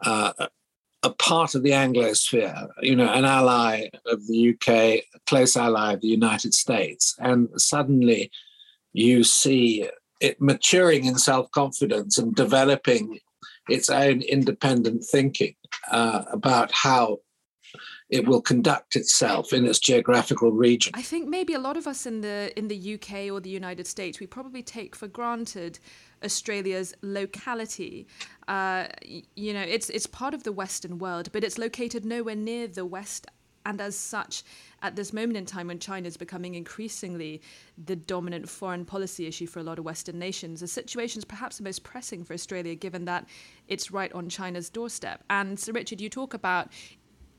uh, 0.02 0.32
a 1.06 1.14
part 1.14 1.54
of 1.54 1.62
the 1.62 1.70
Anglosphere, 1.70 2.68
you 2.82 2.96
know, 2.96 3.08
an 3.08 3.24
ally 3.24 3.88
of 4.06 4.26
the 4.26 4.50
UK, 4.50 4.68
a 4.68 5.04
close 5.26 5.56
ally 5.56 5.92
of 5.92 6.00
the 6.00 6.08
United 6.08 6.52
States, 6.52 7.14
and 7.20 7.48
suddenly 7.56 8.30
you 8.92 9.22
see 9.22 9.88
it 10.20 10.40
maturing 10.40 11.04
in 11.04 11.16
self 11.16 11.48
confidence 11.52 12.18
and 12.18 12.34
developing 12.34 13.20
its 13.68 13.88
own 13.88 14.20
independent 14.22 15.04
thinking 15.04 15.54
uh, 15.90 16.24
about 16.32 16.72
how 16.72 17.18
it 18.10 18.26
will 18.26 18.40
conduct 18.40 18.96
itself 18.96 19.52
in 19.52 19.64
its 19.64 19.78
geographical 19.78 20.52
region. 20.52 20.92
I 20.94 21.02
think 21.02 21.28
maybe 21.28 21.54
a 21.54 21.58
lot 21.58 21.76
of 21.76 21.86
us 21.86 22.04
in 22.04 22.20
the 22.20 22.52
in 22.58 22.66
the 22.66 22.94
UK 22.94 23.30
or 23.30 23.40
the 23.40 23.50
United 23.50 23.86
States, 23.86 24.18
we 24.18 24.26
probably 24.26 24.62
take 24.62 24.96
for 24.96 25.06
granted 25.06 25.78
Australia's 26.24 26.94
locality. 27.02 28.06
Uh, 28.48 28.86
you 29.34 29.52
know, 29.52 29.62
it's 29.62 29.90
it's 29.90 30.06
part 30.06 30.34
of 30.34 30.42
the 30.42 30.52
Western 30.52 30.98
world, 30.98 31.30
but 31.32 31.44
it's 31.44 31.58
located 31.58 32.04
nowhere 32.04 32.36
near 32.36 32.66
the 32.66 32.84
West. 32.84 33.26
And 33.66 33.80
as 33.80 33.96
such, 33.96 34.44
at 34.80 34.94
this 34.94 35.12
moment 35.12 35.36
in 35.36 35.44
time 35.44 35.66
when 35.66 35.80
China 35.80 36.06
is 36.06 36.16
becoming 36.16 36.54
increasingly 36.54 37.42
the 37.84 37.96
dominant 37.96 38.48
foreign 38.48 38.84
policy 38.84 39.26
issue 39.26 39.48
for 39.48 39.58
a 39.58 39.64
lot 39.64 39.80
of 39.80 39.84
Western 39.84 40.20
nations, 40.20 40.60
the 40.60 40.68
situation 40.68 41.18
is 41.18 41.24
perhaps 41.24 41.58
the 41.58 41.64
most 41.64 41.82
pressing 41.82 42.22
for 42.22 42.32
Australia, 42.32 42.76
given 42.76 43.06
that 43.06 43.26
it's 43.66 43.90
right 43.90 44.12
on 44.12 44.28
China's 44.28 44.70
doorstep. 44.70 45.24
And 45.30 45.58
Sir 45.58 45.72
Richard, 45.72 46.00
you 46.00 46.08
talk 46.08 46.32
about 46.32 46.68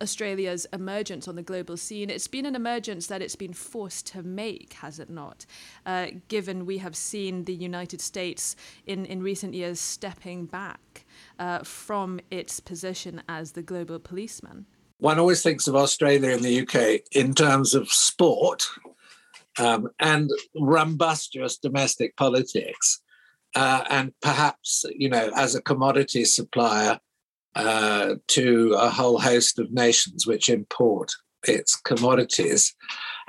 Australia's 0.01 0.65
emergence 0.73 1.27
on 1.27 1.35
the 1.35 1.43
global 1.43 1.77
scene. 1.77 2.09
It's 2.09 2.27
been 2.27 2.45
an 2.45 2.55
emergence 2.55 3.07
that 3.07 3.21
it's 3.21 3.35
been 3.35 3.53
forced 3.53 4.07
to 4.07 4.23
make, 4.23 4.73
has 4.73 4.99
it 4.99 5.09
not? 5.09 5.45
Uh, 5.85 6.07
given 6.27 6.65
we 6.65 6.77
have 6.79 6.95
seen 6.95 7.45
the 7.45 7.53
United 7.53 8.01
States 8.01 8.55
in, 8.85 9.05
in 9.05 9.21
recent 9.21 9.53
years 9.53 9.79
stepping 9.79 10.45
back 10.45 11.05
uh, 11.39 11.59
from 11.59 12.19
its 12.31 12.59
position 12.59 13.21
as 13.27 13.53
the 13.53 13.61
global 13.61 13.99
policeman. 13.99 14.65
One 14.99 15.19
always 15.19 15.43
thinks 15.43 15.67
of 15.67 15.75
Australia 15.75 16.31
and 16.31 16.43
the 16.43 16.61
UK 16.61 17.01
in 17.11 17.33
terms 17.33 17.75
of 17.75 17.91
sport 17.91 18.67
um, 19.59 19.89
and 19.99 20.29
rumbustious 20.55 21.57
domestic 21.57 22.15
politics. 22.15 23.01
Uh, 23.55 23.83
and 23.89 24.13
perhaps, 24.21 24.85
you 24.95 25.09
know, 25.09 25.31
as 25.35 25.55
a 25.55 25.61
commodity 25.61 26.25
supplier, 26.25 26.99
uh, 27.55 28.15
to 28.27 28.73
a 28.73 28.89
whole 28.89 29.19
host 29.19 29.59
of 29.59 29.71
nations 29.71 30.27
which 30.27 30.49
import 30.49 31.11
its 31.47 31.75
commodities, 31.75 32.75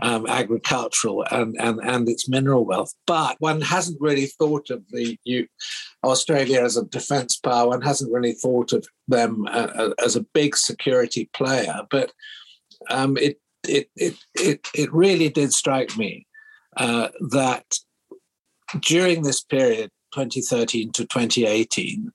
um, 0.02 0.26
agricultural 0.26 1.24
and, 1.30 1.56
and, 1.60 1.80
and 1.80 2.08
its 2.08 2.28
mineral 2.28 2.64
wealth. 2.64 2.92
But 3.06 3.36
one 3.40 3.60
hasn't 3.60 4.00
really 4.00 4.26
thought 4.26 4.70
of 4.70 4.82
the 4.90 5.18
Australia 6.04 6.62
as 6.62 6.76
a 6.76 6.84
defence 6.84 7.36
power. 7.36 7.68
One 7.68 7.82
hasn't 7.82 8.12
really 8.12 8.32
thought 8.32 8.72
of 8.72 8.86
them 9.06 9.46
uh, 9.48 9.68
uh, 9.74 9.90
as 10.04 10.16
a 10.16 10.26
big 10.34 10.56
security 10.56 11.30
player. 11.34 11.82
But 11.90 12.12
um, 12.90 13.16
it, 13.16 13.40
it, 13.66 13.90
it, 13.96 14.14
it, 14.34 14.68
it 14.74 14.92
really 14.92 15.28
did 15.28 15.52
strike 15.52 15.96
me 15.96 16.26
uh, 16.76 17.08
that 17.30 17.64
during 18.80 19.22
this 19.22 19.42
period, 19.42 19.90
2013 20.14 20.92
to 20.92 21.04
2018, 21.04 22.10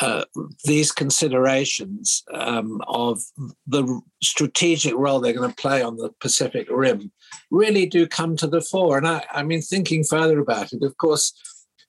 uh, 0.00 0.24
these 0.64 0.92
considerations 0.92 2.22
um, 2.32 2.80
of 2.88 3.20
the 3.66 4.00
strategic 4.22 4.94
role 4.94 5.20
they're 5.20 5.32
going 5.32 5.50
to 5.50 5.56
play 5.56 5.82
on 5.82 5.96
the 5.96 6.10
Pacific 6.20 6.66
Rim 6.70 7.12
really 7.50 7.86
do 7.86 8.06
come 8.06 8.36
to 8.36 8.46
the 8.46 8.62
fore. 8.62 8.96
And 8.96 9.06
I, 9.06 9.24
I 9.30 9.42
mean, 9.42 9.60
thinking 9.60 10.04
further 10.04 10.38
about 10.38 10.72
it, 10.72 10.82
of 10.82 10.96
course, 10.96 11.32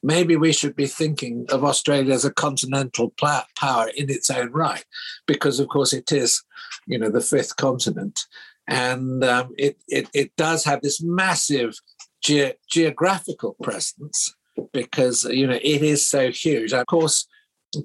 maybe 0.04 0.36
we 0.36 0.52
should 0.52 0.76
be 0.76 0.88
thinking 0.88 1.46
of 1.50 1.64
Australia 1.64 2.14
as 2.14 2.26
a 2.26 2.34
continental 2.34 3.14
power 3.18 3.90
in 3.96 4.10
its 4.10 4.30
own 4.30 4.52
right, 4.52 4.84
because 5.26 5.60
of 5.60 5.70
course 5.70 5.94
it 5.94 6.12
is, 6.12 6.44
you 6.88 6.98
know, 6.98 7.10
the 7.10 7.22
fifth 7.22 7.56
continent, 7.56 8.20
and 8.68 9.24
um, 9.24 9.54
it, 9.58 9.78
it 9.88 10.10
it 10.14 10.36
does 10.36 10.64
have 10.66 10.82
this 10.82 11.02
massive 11.02 11.76
ge- 12.24 12.56
geographical 12.70 13.56
presence 13.62 14.34
because 14.74 15.24
you 15.26 15.48
know 15.48 15.60
it 15.62 15.82
is 15.82 16.08
so 16.08 16.32
huge. 16.32 16.74
Of 16.74 16.86
course, 16.88 17.28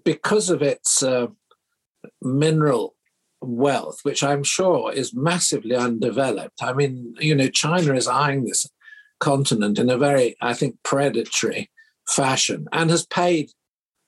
because 0.04 0.50
of 0.50 0.62
its 0.62 1.02
uh, 1.02 1.28
mineral 2.20 2.94
wealth, 3.40 4.00
which 4.02 4.22
I'm 4.22 4.42
sure 4.42 4.92
is 4.92 5.14
massively 5.14 5.76
undeveloped. 5.76 6.62
I 6.62 6.72
mean, 6.72 7.14
you 7.20 7.34
know, 7.34 7.48
China 7.48 7.94
is 7.94 8.08
eyeing 8.08 8.44
this 8.44 8.66
continent 9.20 9.78
in 9.78 9.90
a 9.90 9.98
very, 9.98 10.36
I 10.40 10.54
think, 10.54 10.76
predatory 10.82 11.70
fashion 12.08 12.66
and 12.72 12.90
has 12.90 13.06
paid, 13.06 13.50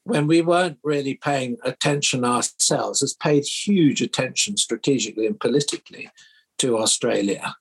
when 0.05 0.27
we 0.27 0.41
weren't 0.41 0.79
really 0.83 1.15
paying 1.15 1.57
attention 1.65 2.25
ourselves, 2.25 3.01
has 3.01 3.15
paid 3.15 3.45
huge 3.45 4.01
attention 4.01 4.57
strategically 4.57 5.27
and 5.27 5.39
politically 5.39 6.11
to 6.59 6.79
Australia. 6.79 7.55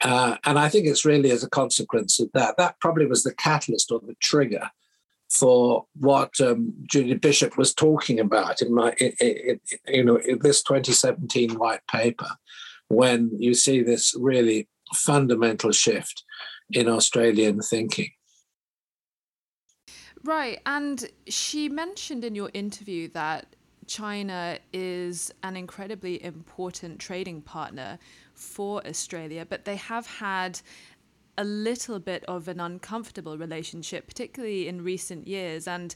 Uh, 0.00 0.36
and 0.44 0.58
I 0.58 0.68
think 0.68 0.86
it's 0.86 1.04
really 1.04 1.30
as 1.30 1.42
a 1.42 1.50
consequence 1.50 2.20
of 2.20 2.30
that. 2.32 2.56
That 2.56 2.78
probably 2.80 3.06
was 3.06 3.22
the 3.22 3.34
catalyst 3.34 3.90
or 3.90 4.00
the 4.00 4.16
trigger 4.20 4.70
for 5.30 5.84
what 5.98 6.40
um, 6.40 6.72
Julie 6.84 7.14
Bishop 7.14 7.58
was 7.58 7.74
talking 7.74 8.18
about 8.18 8.62
in 8.62 8.74
my, 8.74 8.94
you 9.86 10.04
know, 10.04 10.18
this 10.40 10.62
2017 10.62 11.58
white 11.58 11.86
paper, 11.86 12.28
when 12.88 13.30
you 13.38 13.54
see 13.54 13.82
this 13.82 14.14
really 14.18 14.68
fundamental 14.94 15.72
shift 15.72 16.24
in 16.70 16.88
Australian 16.88 17.60
thinking. 17.60 18.10
Right. 20.24 20.60
And 20.66 21.08
she 21.28 21.68
mentioned 21.68 22.24
in 22.24 22.34
your 22.34 22.50
interview 22.54 23.08
that 23.08 23.54
China 23.86 24.58
is 24.72 25.32
an 25.42 25.56
incredibly 25.56 26.22
important 26.22 26.98
trading 26.98 27.40
partner 27.40 27.98
for 28.34 28.86
Australia, 28.86 29.46
but 29.48 29.64
they 29.64 29.76
have 29.76 30.06
had 30.06 30.60
a 31.38 31.44
little 31.44 31.98
bit 31.98 32.24
of 32.24 32.48
an 32.48 32.60
uncomfortable 32.60 33.38
relationship, 33.38 34.06
particularly 34.06 34.68
in 34.68 34.82
recent 34.82 35.26
years. 35.26 35.66
And 35.66 35.94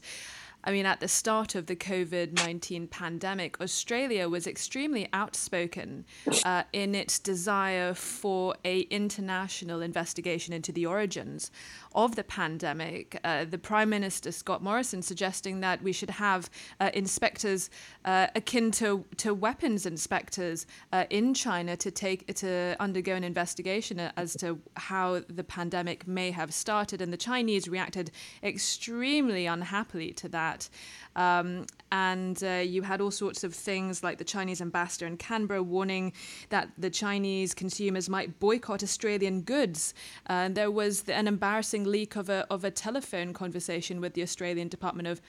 I 0.65 0.71
mean, 0.71 0.85
at 0.85 1.01
the 1.01 1.09
start 1.09 1.55
of 1.55 1.65
the 1.65 1.75
COVID 1.75 2.37
19 2.37 2.87
pandemic, 2.87 3.59
Australia 3.59 4.29
was 4.29 4.47
extremely 4.47 5.09
outspoken 5.11 6.05
uh, 6.45 6.63
in 6.71 6.95
its 6.95 7.19
desire 7.19 7.93
for 7.93 8.55
a 8.63 8.81
international 8.81 9.81
investigation 9.81 10.53
into 10.53 10.71
the 10.71 10.85
origins 10.85 11.51
of 11.93 12.15
the 12.15 12.23
pandemic. 12.23 13.19
Uh, 13.25 13.43
the 13.43 13.57
Prime 13.57 13.89
Minister, 13.89 14.31
Scott 14.31 14.63
Morrison, 14.63 15.01
suggesting 15.01 15.59
that 15.59 15.81
we 15.83 15.91
should 15.91 16.09
have 16.11 16.49
uh, 16.79 16.91
inspectors 16.93 17.69
uh, 18.05 18.27
akin 18.35 18.71
to, 18.71 19.03
to 19.17 19.33
weapons 19.33 19.85
inspectors 19.85 20.65
uh, 20.93 21.03
in 21.09 21.33
China 21.33 21.75
to 21.75 21.91
take 21.91 22.33
to 22.35 22.75
undergo 22.79 23.15
an 23.15 23.23
investigation 23.25 23.99
as 23.99 24.33
to 24.37 24.59
how 24.77 25.21
the 25.27 25.43
pandemic 25.43 26.07
may 26.07 26.31
have 26.31 26.53
started. 26.53 27.01
And 27.01 27.11
the 27.11 27.17
Chinese 27.17 27.67
reacted 27.67 28.11
extremely 28.41 29.45
unhappily 29.45 30.13
to 30.13 30.29
that 30.29 30.52
that. 30.53 30.69
Um, 31.15 31.65
and 31.91 32.43
uh, 32.43 32.63
you 32.65 32.81
had 32.81 32.99
all 32.99 33.11
sorts 33.11 33.43
of 33.43 33.53
things 33.53 34.03
like 34.03 34.17
the 34.17 34.23
Chinese 34.23 34.61
ambassador 34.61 35.05
in 35.05 35.17
Canberra 35.17 35.61
warning 35.61 36.11
that 36.49 36.69
the 36.77 36.89
Chinese 36.89 37.53
consumers 37.53 38.09
might 38.09 38.39
boycott 38.39 38.81
Australian 38.81 39.41
goods. 39.41 39.93
Uh, 40.27 40.49
there 40.49 40.71
was 40.71 41.07
an 41.07 41.27
embarrassing 41.27 41.83
leak 41.83 42.15
of 42.15 42.29
a, 42.29 42.47
of 42.49 42.63
a 42.63 42.71
telephone 42.71 43.31
conversation 43.31 44.01
with 44.01 44.13
the 44.13 44.23
Australian 44.23 44.69
Department 44.69 45.07
of 45.07 45.21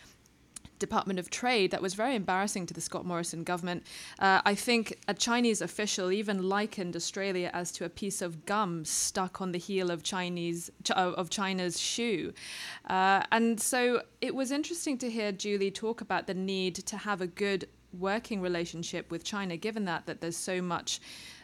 Department 0.86 1.18
of 1.18 1.26
Trade 1.30 1.70
that 1.72 1.82
was 1.82 1.94
very 1.94 2.14
embarrassing 2.14 2.64
to 2.66 2.74
the 2.74 2.80
Scott 2.80 3.04
Morrison 3.10 3.42
government. 3.44 3.80
Uh, 4.18 4.40
I 4.44 4.54
think 4.54 4.84
a 5.08 5.14
Chinese 5.14 5.60
official 5.60 6.12
even 6.20 6.36
likened 6.56 6.94
Australia 6.96 7.50
as 7.52 7.72
to 7.76 7.84
a 7.84 7.88
piece 8.02 8.20
of 8.26 8.30
gum 8.46 8.84
stuck 8.84 9.40
on 9.40 9.52
the 9.52 9.58
heel 9.58 9.90
of 9.90 10.02
Chinese 10.02 10.70
of 10.90 11.30
China's 11.30 11.80
shoe, 11.80 12.32
uh, 12.96 13.22
and 13.36 13.60
so 13.60 14.02
it 14.20 14.34
was 14.34 14.50
interesting 14.50 14.96
to 14.98 15.08
hear 15.10 15.32
Julie 15.32 15.70
talk 15.70 16.00
about 16.00 16.26
the 16.26 16.34
need 16.34 16.74
to 16.74 16.96
have 16.96 17.20
a 17.20 17.26
good 17.26 17.62
working 17.98 18.40
relationship 18.40 19.10
with 19.10 19.22
China, 19.24 19.56
given 19.56 19.84
that 19.84 20.06
that 20.06 20.20
there's 20.20 20.36
so 20.36 20.60
much 20.60 21.00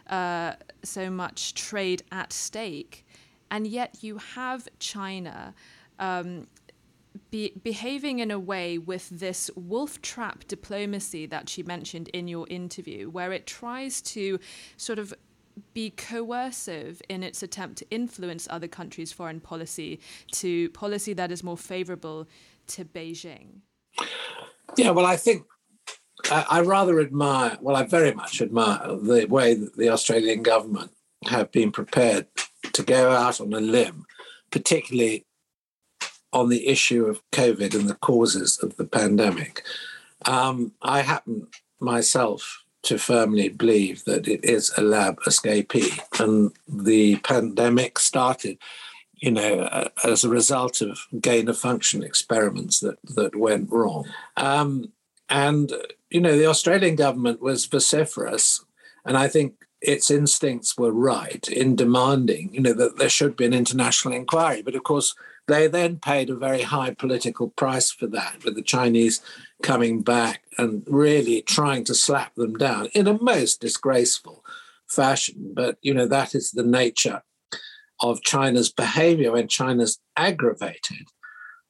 uh, 0.07 0.53
so 0.83 1.09
much 1.09 1.53
trade 1.53 2.03
at 2.11 2.33
stake, 2.33 3.05
and 3.49 3.67
yet 3.67 3.97
you 4.01 4.17
have 4.17 4.67
China. 4.79 5.53
Um, 5.99 6.47
be, 7.29 7.53
behaving 7.63 8.19
in 8.19 8.31
a 8.31 8.39
way 8.39 8.77
with 8.77 9.09
this 9.09 9.49
wolf 9.55 10.01
trap 10.01 10.45
diplomacy 10.47 11.25
that 11.25 11.49
she 11.49 11.63
mentioned 11.63 12.09
in 12.09 12.27
your 12.27 12.47
interview, 12.49 13.09
where 13.09 13.31
it 13.31 13.45
tries 13.45 14.01
to 14.01 14.39
sort 14.77 14.99
of 14.99 15.13
be 15.73 15.89
coercive 15.89 17.01
in 17.09 17.23
its 17.23 17.43
attempt 17.43 17.77
to 17.77 17.89
influence 17.89 18.47
other 18.49 18.67
countries' 18.67 19.11
foreign 19.11 19.39
policy 19.39 19.99
to 20.31 20.69
policy 20.69 21.13
that 21.13 21.31
is 21.31 21.43
more 21.43 21.57
favorable 21.57 22.27
to 22.67 22.85
Beijing? 22.85 23.61
Yeah, 24.77 24.91
well, 24.91 25.05
I 25.05 25.17
think 25.17 25.45
I, 26.31 26.45
I 26.49 26.61
rather 26.61 26.99
admire, 26.99 27.57
well, 27.61 27.75
I 27.75 27.83
very 27.83 28.13
much 28.13 28.41
admire 28.41 28.79
the 28.87 29.25
way 29.25 29.53
that 29.53 29.75
the 29.75 29.89
Australian 29.89 30.43
government 30.43 30.91
have 31.27 31.51
been 31.51 31.71
prepared 31.71 32.27
to 32.73 32.83
go 32.83 33.11
out 33.11 33.41
on 33.41 33.53
a 33.53 33.59
limb, 33.59 34.05
particularly 34.51 35.25
on 36.33 36.49
the 36.49 36.67
issue 36.67 37.05
of 37.05 37.21
COVID 37.31 37.73
and 37.73 37.89
the 37.89 37.95
causes 37.95 38.59
of 38.61 38.77
the 38.77 38.85
pandemic. 38.85 39.63
Um, 40.25 40.73
I 40.81 41.01
happen 41.01 41.47
myself 41.79 42.63
to 42.83 42.97
firmly 42.97 43.49
believe 43.49 44.05
that 44.05 44.27
it 44.27 44.43
is 44.43 44.71
a 44.77 44.81
lab 44.81 45.19
escapee, 45.21 45.99
and 46.19 46.51
the 46.67 47.17
pandemic 47.17 47.99
started, 47.99 48.57
you 49.15 49.31
know, 49.31 49.89
as 50.03 50.23
a 50.23 50.29
result 50.29 50.81
of 50.81 50.99
gain 51.19 51.47
of 51.47 51.57
function 51.57 52.03
experiments 52.03 52.79
that 52.79 52.97
that 53.03 53.35
went 53.35 53.71
wrong. 53.71 54.07
Um, 54.37 54.91
and 55.29 55.71
you 56.09 56.21
know, 56.21 56.37
the 56.37 56.47
Australian 56.47 56.95
government 56.95 57.41
was 57.41 57.65
vociferous, 57.65 58.63
and 59.05 59.17
I 59.17 59.27
think 59.27 59.53
its 59.81 60.11
instincts 60.11 60.77
were 60.77 60.91
right 60.91 61.47
in 61.47 61.75
demanding, 61.75 62.53
you 62.53 62.61
know, 62.61 62.73
that 62.73 62.97
there 62.97 63.09
should 63.09 63.35
be 63.35 63.45
an 63.45 63.53
international 63.53 64.13
inquiry. 64.13 64.61
But 64.61 64.75
of 64.75 64.83
course, 64.83 65.15
they 65.47 65.67
then 65.67 65.97
paid 65.97 66.29
a 66.29 66.35
very 66.35 66.61
high 66.61 66.93
political 66.93 67.49
price 67.49 67.91
for 67.91 68.07
that, 68.07 68.43
with 68.43 68.55
the 68.55 68.61
Chinese 68.61 69.21
coming 69.61 70.01
back 70.01 70.43
and 70.57 70.83
really 70.87 71.41
trying 71.41 71.83
to 71.85 71.95
slap 71.95 72.35
them 72.35 72.55
down 72.55 72.87
in 72.93 73.07
a 73.07 73.21
most 73.21 73.61
disgraceful 73.61 74.43
fashion. 74.87 75.51
But, 75.53 75.77
you 75.81 75.93
know, 75.93 76.07
that 76.07 76.35
is 76.35 76.51
the 76.51 76.63
nature 76.63 77.23
of 78.01 78.23
China's 78.23 78.71
behavior 78.71 79.31
when 79.31 79.47
China's 79.47 79.99
aggravated. 80.15 81.07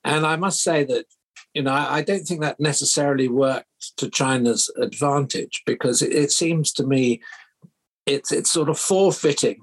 And 0.04 0.26
I 0.26 0.36
must 0.36 0.62
say 0.62 0.84
that, 0.86 1.06
you 1.54 1.62
know, 1.62 1.74
I, 1.74 2.02
don't 2.02 2.24
think 2.24 2.42
that 2.42 2.60
necessarily 2.60 3.28
worked 3.28 3.98
to 3.98 4.10
China's 4.10 4.70
advantage 4.78 5.64
because 5.66 6.02
it, 6.02 6.14
it 6.14 6.32
seems 6.32 6.72
to 6.74 6.86
me 6.86 7.22
it's 8.06 8.32
it's 8.32 8.52
sort 8.52 8.70
of 8.70 8.80
forfeiting 8.80 9.62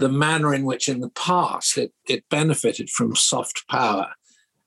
the 0.00 0.08
manner 0.08 0.52
in 0.54 0.64
which 0.64 0.88
in 0.88 1.00
the 1.00 1.10
past 1.10 1.78
it, 1.78 1.92
it 2.08 2.24
benefited 2.30 2.90
from 2.90 3.14
soft 3.14 3.66
power 3.68 4.12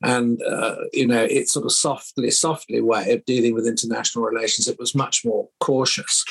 and 0.04 0.42
uh, 0.44 0.76
you 0.92 1.08
know 1.08 1.24
its 1.24 1.54
sort 1.54 1.66
of 1.66 1.72
softly 1.72 2.30
softly 2.30 2.82
way 2.82 3.14
of 3.14 3.26
dealing 3.26 3.54
with 3.54 3.66
international 3.66 4.26
relations 4.26 4.68
it 4.68 4.80
was 4.80 4.94
much 4.94 5.26
more 5.26 5.48
cautious. 5.60 6.26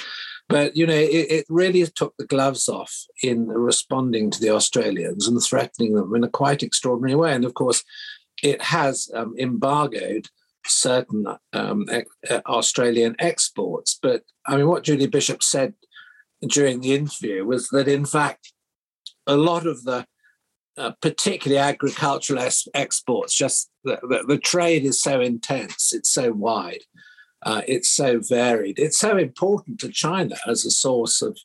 But 0.49 0.77
you 0.77 0.87
know 0.87 0.95
it, 0.95 1.27
it, 1.31 1.47
really 1.49 1.85
took 1.87 2.15
the 2.19 2.27
gloves 2.27 2.69
off 2.69 2.95
in 3.23 3.49
responding 3.49 4.31
to 4.31 4.41
the 4.41 4.51
australians 4.51 5.27
and 5.27 5.43
threatening 5.43 5.95
them 5.95 6.15
in 6.15 6.25
a 6.25 6.29
quite 6.29 6.63
extraordinary 6.63 7.17
way. 7.17 7.33
And 7.33 7.45
of 7.45 7.55
course 7.55 7.83
it 8.43 8.61
has 8.61 9.11
um, 9.15 9.35
embargoed 9.39 10.27
certain 10.67 11.27
um, 11.53 11.87
uh, 12.31 12.41
australian 12.47 13.17
exports. 13.19 13.99
But 14.01 14.23
i 14.47 14.57
mean 14.57 14.69
what 14.69 14.85
julie 14.85 15.07
bishop 15.07 15.43
said 15.43 15.75
during 16.47 16.81
the 16.81 16.95
interview 16.95 17.45
was 17.45 17.69
that 17.69 17.89
in 17.89 18.05
fact 18.05 18.53
a 19.27 19.37
lot 19.37 19.67
of 19.67 19.85
the 19.85 20.07
uh, 20.79 20.93
particularly 21.03 21.61
agricultural 21.61 22.49
exports, 22.75 23.35
just 23.35 23.71
the, 23.85 23.99
the, 24.03 24.25
the, 24.27 24.39
trade 24.39 24.85
is 24.85 25.03
so 25.03 25.21
intense, 25.21 25.93
it's 25.93 26.09
so 26.09 26.33
wide, 26.33 26.83
uh, 27.43 27.61
it's 27.69 27.91
so 27.91 28.21
varied, 28.21 28.79
it's 28.79 28.99
so 28.99 29.19
important 29.19 29.79
to 29.79 29.91
China 29.91 30.35
as 30.47 30.65
a 30.65 30.71
source 30.71 31.21
of 31.21 31.37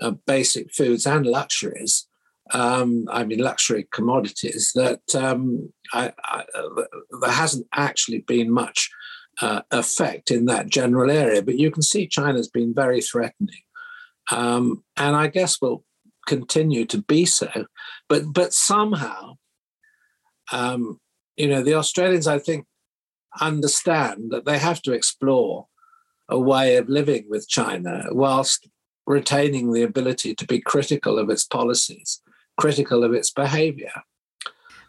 uh, 0.00 0.12
basic 0.26 0.72
foods 0.72 1.06
and 1.06 1.26
luxuries. 1.26 2.06
Um, 2.52 3.06
I 3.10 3.24
mean, 3.24 3.38
luxury 3.38 3.86
commodities 3.92 4.72
that 4.74 5.02
um, 5.14 5.72
I, 5.92 6.12
I, 6.24 6.44
there 7.20 7.30
hasn't 7.30 7.66
actually 7.74 8.20
been 8.20 8.50
much 8.50 8.90
uh, 9.40 9.62
effect 9.70 10.30
in 10.30 10.46
that 10.46 10.68
general 10.68 11.10
area, 11.10 11.42
but 11.42 11.58
you 11.58 11.70
can 11.70 11.82
see 11.82 12.06
China's 12.06 12.48
been 12.48 12.74
very 12.74 13.00
threatening. 13.00 13.62
Um, 14.30 14.82
and 14.96 15.16
I 15.16 15.28
guess 15.28 15.60
we'll 15.60 15.84
continue 16.26 16.84
to 16.86 17.02
be 17.02 17.24
so. 17.24 17.66
But 18.08 18.32
but 18.32 18.52
somehow, 18.52 19.36
um, 20.52 21.00
you 21.36 21.48
know, 21.48 21.62
the 21.62 21.74
Australians, 21.74 22.26
I 22.26 22.38
think, 22.38 22.66
understand 23.40 24.30
that 24.30 24.44
they 24.44 24.58
have 24.58 24.82
to 24.82 24.92
explore 24.92 25.66
a 26.28 26.38
way 26.38 26.76
of 26.76 26.88
living 26.88 27.26
with 27.28 27.48
China 27.48 28.06
whilst 28.10 28.68
retaining 29.06 29.72
the 29.72 29.82
ability 29.82 30.34
to 30.34 30.46
be 30.46 30.60
critical 30.60 31.18
of 31.18 31.28
its 31.28 31.44
policies, 31.44 32.20
critical 32.58 33.04
of 33.04 33.12
its 33.12 33.30
behavior. 33.30 33.92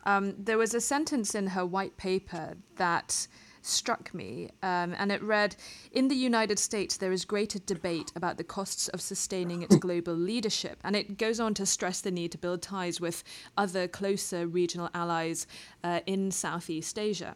Um, 0.06 0.36
there 0.38 0.58
was 0.58 0.74
a 0.74 0.82
sentence 0.82 1.34
in 1.34 1.48
her 1.48 1.66
white 1.66 1.98
paper 1.98 2.56
that 2.76 3.28
struck 3.66 4.14
me, 4.14 4.50
um, 4.62 4.94
and 4.98 5.12
it 5.12 5.22
read 5.24 5.56
In 5.92 6.08
the 6.08 6.16
United 6.16 6.60
States, 6.60 6.98
there 6.98 7.12
is 7.12 7.26
greater 7.26 7.60
debate 7.60 8.12
about 8.16 8.38
the 8.38 8.44
costs 8.44 8.88
of 8.90 9.02
sustaining 9.02 9.62
its 9.62 9.76
global 9.88 10.14
leadership. 10.14 10.80
And 10.84 10.96
it 10.96 11.18
goes 11.18 11.40
on 11.40 11.54
to 11.56 11.66
stress 11.66 12.02
the 12.02 12.12
need 12.12 12.32
to 12.34 12.38
build 12.38 12.62
ties 12.62 13.00
with 13.00 13.24
other 13.58 13.88
closer 13.88 14.48
regional 14.48 14.90
allies 14.94 15.48
uh, 15.84 16.02
in 16.06 16.32
Southeast 16.32 17.00
Asia, 17.00 17.36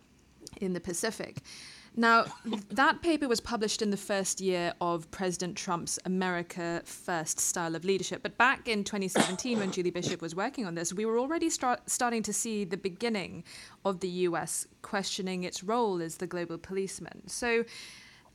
in 0.59 0.73
the 0.73 0.82
Pacific. 0.82 1.41
Now, 1.99 2.25
that 2.69 3.01
paper 3.01 3.27
was 3.27 3.41
published 3.41 3.81
in 3.81 3.89
the 3.89 3.97
first 3.97 4.39
year 4.39 4.71
of 4.79 5.09
President 5.09 5.57
Trump's 5.57 5.97
America 6.05 6.83
First 6.85 7.39
style 7.39 7.75
of 7.75 7.83
leadership. 7.83 8.21
But 8.21 8.37
back 8.37 8.67
in 8.67 8.83
2017, 8.83 9.57
when 9.57 9.71
Julie 9.71 9.89
Bishop 9.89 10.21
was 10.21 10.35
working 10.35 10.67
on 10.67 10.75
this, 10.75 10.93
we 10.93 11.05
were 11.05 11.17
already 11.17 11.49
start, 11.49 11.89
starting 11.89 12.21
to 12.21 12.31
see 12.31 12.65
the 12.65 12.77
beginning 12.77 13.43
of 13.83 13.99
the 14.01 14.09
US 14.09 14.67
questioning 14.83 15.43
its 15.43 15.63
role 15.63 15.99
as 15.99 16.17
the 16.17 16.27
global 16.27 16.59
policeman. 16.59 17.27
So, 17.27 17.65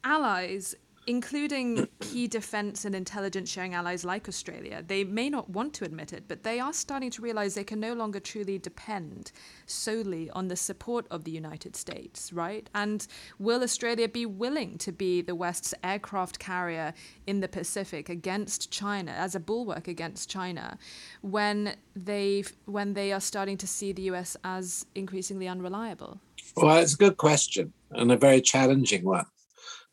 allies 0.02 0.74
including 1.06 1.88
key 2.00 2.28
defense 2.28 2.84
and 2.84 2.94
intelligence 2.94 3.50
sharing 3.50 3.74
allies 3.74 4.04
like 4.04 4.28
Australia, 4.28 4.84
they 4.86 5.02
may 5.02 5.28
not 5.28 5.50
want 5.50 5.74
to 5.74 5.84
admit 5.84 6.12
it, 6.12 6.24
but 6.28 6.44
they 6.44 6.60
are 6.60 6.72
starting 6.72 7.10
to 7.10 7.22
realize 7.22 7.54
they 7.54 7.64
can 7.64 7.80
no 7.80 7.92
longer 7.92 8.20
truly 8.20 8.58
depend 8.58 9.32
solely 9.66 10.30
on 10.30 10.48
the 10.48 10.56
support 10.56 11.06
of 11.10 11.24
the 11.24 11.30
United 11.30 11.74
States, 11.74 12.32
right? 12.32 12.70
And 12.74 13.06
will 13.38 13.62
Australia 13.62 14.08
be 14.08 14.26
willing 14.26 14.78
to 14.78 14.92
be 14.92 15.22
the 15.22 15.34
West's 15.34 15.74
aircraft 15.82 16.38
carrier 16.38 16.94
in 17.26 17.40
the 17.40 17.48
Pacific 17.48 18.08
against 18.08 18.70
China 18.70 19.10
as 19.10 19.34
a 19.34 19.40
bulwark 19.40 19.88
against 19.88 20.30
China 20.30 20.78
when 21.20 21.74
they 21.96 22.44
when 22.66 22.94
they 22.94 23.12
are 23.12 23.20
starting 23.20 23.56
to 23.56 23.66
see 23.66 23.92
the 23.92 24.02
US 24.02 24.36
as 24.44 24.86
increasingly 24.94 25.48
unreliable? 25.48 26.20
Well, 26.56 26.76
it's 26.76 26.94
a 26.94 26.96
good 26.96 27.16
question 27.16 27.72
and 27.90 28.12
a 28.12 28.16
very 28.16 28.40
challenging 28.40 29.04
one. 29.04 29.26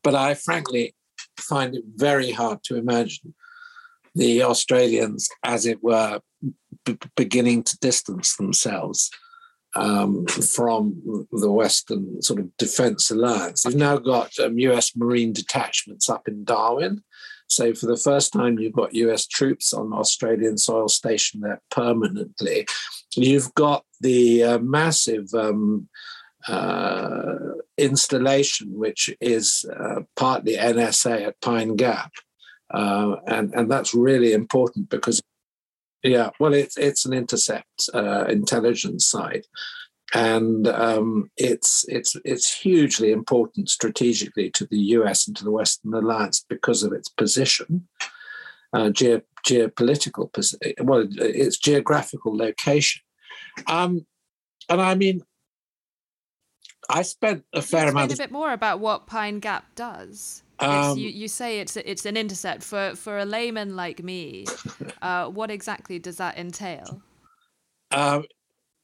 But 0.03 0.15
I 0.15 0.33
frankly 0.33 0.93
find 1.37 1.75
it 1.75 1.83
very 1.95 2.31
hard 2.31 2.63
to 2.65 2.75
imagine 2.75 3.33
the 4.15 4.43
Australians, 4.43 5.29
as 5.43 5.65
it 5.65 5.83
were, 5.83 6.19
b- 6.85 6.97
beginning 7.15 7.63
to 7.63 7.77
distance 7.79 8.35
themselves 8.35 9.09
um, 9.75 10.25
from 10.25 11.27
the 11.31 11.51
Western 11.51 12.21
sort 12.21 12.39
of 12.39 12.55
defense 12.57 13.11
alliance. 13.11 13.65
You've 13.65 13.75
now 13.75 13.97
got 13.97 14.37
um, 14.39 14.57
US 14.59 14.95
Marine 14.95 15.33
detachments 15.33 16.09
up 16.09 16.27
in 16.27 16.43
Darwin. 16.43 17.03
So, 17.47 17.73
for 17.73 17.87
the 17.87 17.97
first 17.97 18.31
time, 18.33 18.59
you've 18.59 18.73
got 18.73 18.93
US 18.93 19.25
troops 19.25 19.73
on 19.73 19.93
Australian 19.93 20.57
soil 20.57 20.87
stationed 20.87 21.43
there 21.43 21.61
permanently. 21.71 22.67
You've 23.15 23.53
got 23.55 23.83
the 24.01 24.43
uh, 24.43 24.59
massive 24.59 25.33
um, 25.33 25.89
uh, 26.47 27.35
installation, 27.77 28.77
which 28.77 29.09
is 29.19 29.65
uh, 29.77 30.01
partly 30.15 30.55
NSA 30.55 31.27
at 31.27 31.41
Pine 31.41 31.75
Gap, 31.75 32.11
uh, 32.71 33.17
and 33.27 33.53
and 33.53 33.69
that's 33.69 33.93
really 33.93 34.33
important 34.33 34.89
because, 34.89 35.21
yeah, 36.03 36.29
well, 36.39 36.53
it's 36.53 36.77
it's 36.77 37.05
an 37.05 37.13
intercept 37.13 37.89
uh, 37.93 38.25
intelligence 38.25 39.05
site, 39.05 39.47
and 40.13 40.67
um, 40.67 41.29
it's 41.35 41.85
it's 41.87 42.15
it's 42.23 42.53
hugely 42.53 43.11
important 43.11 43.69
strategically 43.69 44.49
to 44.51 44.65
the 44.65 44.79
U.S. 44.97 45.27
and 45.27 45.35
to 45.37 45.43
the 45.43 45.51
Western 45.51 45.93
alliance 45.93 46.45
because 46.47 46.83
of 46.83 46.93
its 46.93 47.09
position. 47.09 47.87
Uh, 48.71 48.91
ge- 48.91 49.23
geopolitical, 49.47 50.29
well, 50.83 51.07
its 51.17 51.57
geographical 51.57 52.37
location, 52.37 53.01
um, 53.65 54.05
and 54.69 54.79
I 54.79 54.93
mean, 54.93 55.23
I 56.89 57.03
spent 57.03 57.45
a 57.53 57.61
fair 57.61 57.89
amount. 57.89 58.11
Of... 58.11 58.19
a 58.19 58.23
bit 58.23 58.31
more 58.31 58.51
about 58.51 58.79
what 58.79 59.07
Pine 59.07 59.39
Gap 59.39 59.75
does. 59.75 60.43
Um, 60.59 60.97
you, 60.97 61.09
you 61.09 61.27
say 61.27 61.59
it's 61.59 61.77
it's 61.77 62.05
an 62.05 62.17
intercept 62.17 62.63
for 62.63 62.95
for 62.95 63.19
a 63.19 63.25
layman 63.25 63.75
like 63.75 64.03
me. 64.03 64.45
Uh, 65.01 65.29
what 65.29 65.49
exactly 65.49 65.97
does 65.97 66.17
that 66.17 66.37
entail? 66.37 67.01
Um, 67.91 68.25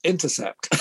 intercept. 0.05 0.73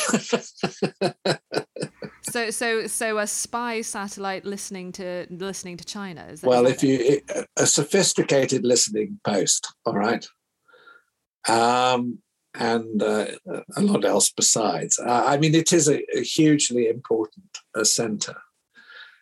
so 2.23 2.51
so 2.51 2.87
so 2.87 3.19
a 3.19 3.27
spy 3.27 3.81
satellite 3.81 4.45
listening 4.45 4.93
to 4.93 5.27
listening 5.29 5.77
to 5.79 5.85
China 5.85 6.25
is 6.31 6.41
that 6.43 6.49
well, 6.49 6.67
if 6.67 6.85
you 6.85 7.21
a 7.57 7.67
sophisticated 7.67 8.65
listening 8.65 9.19
post, 9.25 9.75
all 9.85 9.97
right. 9.97 10.25
Um, 11.49 12.19
and 12.55 13.03
uh, 13.03 13.27
a 13.77 13.83
lot 13.83 14.05
else 14.05 14.31
besides. 14.31 14.99
Uh, 14.99 15.25
I 15.27 15.37
mean, 15.39 15.55
it 15.55 15.73
is 15.73 15.89
a, 15.89 16.03
a 16.17 16.23
hugely 16.23 16.89
important 16.89 17.59
uh, 17.75 17.85
centre, 17.85 18.43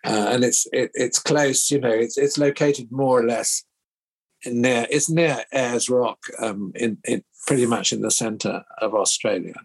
uh, 0.04 0.28
and 0.30 0.44
it's 0.44 0.66
it, 0.72 0.90
it's 0.94 1.18
close. 1.18 1.70
You 1.70 1.80
know, 1.80 1.90
it's 1.90 2.18
it's 2.18 2.38
located 2.38 2.92
more 2.92 3.20
or 3.20 3.26
less 3.26 3.64
near 4.44 4.86
it's 4.90 5.08
near 5.08 5.44
Ayers 5.52 5.88
Rock, 5.88 6.18
um, 6.38 6.72
in, 6.74 6.98
in 7.04 7.24
pretty 7.46 7.66
much 7.66 7.92
in 7.92 8.02
the 8.02 8.10
centre 8.10 8.64
of 8.78 8.94
Australia. 8.94 9.56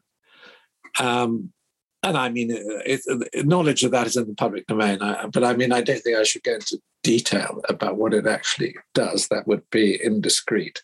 Um, 1.00 1.52
and 2.04 2.16
I 2.16 2.30
mean, 2.30 2.52
uh, 2.52 2.82
it, 2.86 3.02
it, 3.34 3.48
knowledge 3.48 3.84
of 3.84 3.92
that 3.92 4.08
is 4.08 4.16
in 4.16 4.28
the 4.28 4.36
public 4.36 4.68
domain. 4.68 5.02
I, 5.02 5.28
but 5.28 5.44
I 5.44 5.56
mean, 5.56 5.74
I 5.74 5.82
don't 5.82 6.00
think 6.00 6.16
I 6.16 6.24
should 6.24 6.44
go 6.44 6.54
into 6.54 6.80
detail 7.04 7.62
about 7.70 7.98
what 7.98 8.14
it 8.14 8.28
actually 8.28 8.76
does. 8.94 9.28
That 9.28 9.48
would 9.48 9.64
be 9.72 10.00
indiscreet. 10.02 10.82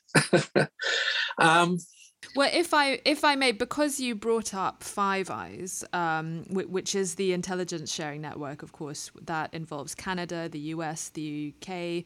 um, 1.37 1.77
well, 2.35 2.49
if 2.51 2.73
I 2.73 2.99
if 3.05 3.23
I 3.23 3.35
may, 3.35 3.51
because 3.51 3.99
you 3.99 4.15
brought 4.15 4.53
up 4.53 4.83
Five 4.83 5.29
Eyes, 5.29 5.83
um, 5.93 6.45
which 6.49 6.95
is 6.95 7.15
the 7.15 7.33
intelligence 7.33 7.93
sharing 7.93 8.21
network, 8.21 8.63
of 8.63 8.71
course, 8.71 9.11
that 9.21 9.53
involves 9.53 9.93
Canada, 9.93 10.49
the 10.49 10.59
US, 10.59 11.09
the 11.09 11.53
UK, 11.53 12.03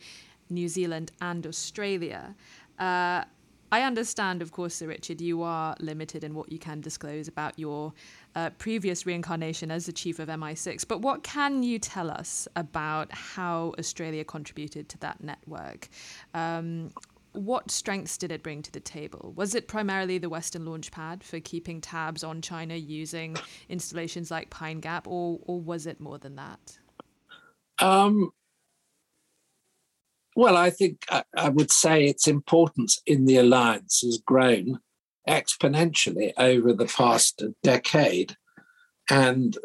New 0.49 0.67
Zealand, 0.67 1.11
and 1.21 1.45
Australia. 1.47 2.35
Uh, 2.77 3.23
I 3.69 3.81
understand, 3.81 4.41
of 4.41 4.51
course, 4.53 4.75
Sir 4.75 4.87
Richard, 4.87 5.19
you 5.19 5.43
are 5.43 5.75
limited 5.81 6.23
in 6.23 6.33
what 6.33 6.49
you 6.51 6.57
can 6.57 6.79
disclose 6.79 7.27
about 7.27 7.59
your 7.59 7.93
uh, 8.33 8.49
previous 8.51 9.05
reincarnation 9.05 9.71
as 9.71 9.87
the 9.87 9.91
chief 9.91 10.19
of 10.19 10.29
MI6. 10.29 10.87
But 10.87 11.01
what 11.01 11.23
can 11.23 11.63
you 11.63 11.77
tell 11.77 12.09
us 12.09 12.47
about 12.55 13.11
how 13.11 13.73
Australia 13.77 14.23
contributed 14.23 14.87
to 14.89 14.97
that 14.99 15.21
network? 15.21 15.89
Um, 16.33 16.91
what 17.37 17.71
strengths 17.71 18.17
did 18.17 18.31
it 18.31 18.43
bring 18.43 18.61
to 18.63 18.71
the 18.71 18.79
table? 18.79 19.33
Was 19.35 19.55
it 19.55 19.67
primarily 19.67 20.17
the 20.17 20.29
Western 20.29 20.65
Launchpad 20.65 21.23
for 21.23 21.39
keeping 21.39 21.81
tabs 21.81 22.23
on 22.23 22.41
China 22.41 22.75
using 22.75 23.37
installations 23.69 24.31
like 24.31 24.49
Pine 24.49 24.79
Gap, 24.79 25.07
or 25.07 25.39
or 25.43 25.61
was 25.61 25.85
it 25.85 25.99
more 25.99 26.17
than 26.17 26.35
that? 26.35 26.77
Um, 27.79 28.31
well, 30.35 30.57
I 30.57 30.69
think 30.69 31.05
I, 31.09 31.23
I 31.35 31.49
would 31.49 31.71
say 31.71 32.05
its 32.05 32.27
importance 32.27 33.01
in 33.05 33.25
the 33.25 33.37
alliance 33.37 34.01
has 34.01 34.19
grown 34.25 34.79
exponentially 35.27 36.33
over 36.37 36.73
the 36.73 36.85
past 36.85 37.43
decade, 37.63 38.35
and 39.09 39.57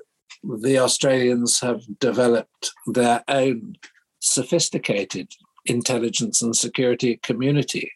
the 0.42 0.78
Australians 0.78 1.60
have 1.60 1.82
developed 1.98 2.72
their 2.86 3.22
own 3.28 3.76
sophisticated 4.20 5.28
intelligence 5.66 6.42
and 6.42 6.54
security 6.56 7.18
community. 7.22 7.92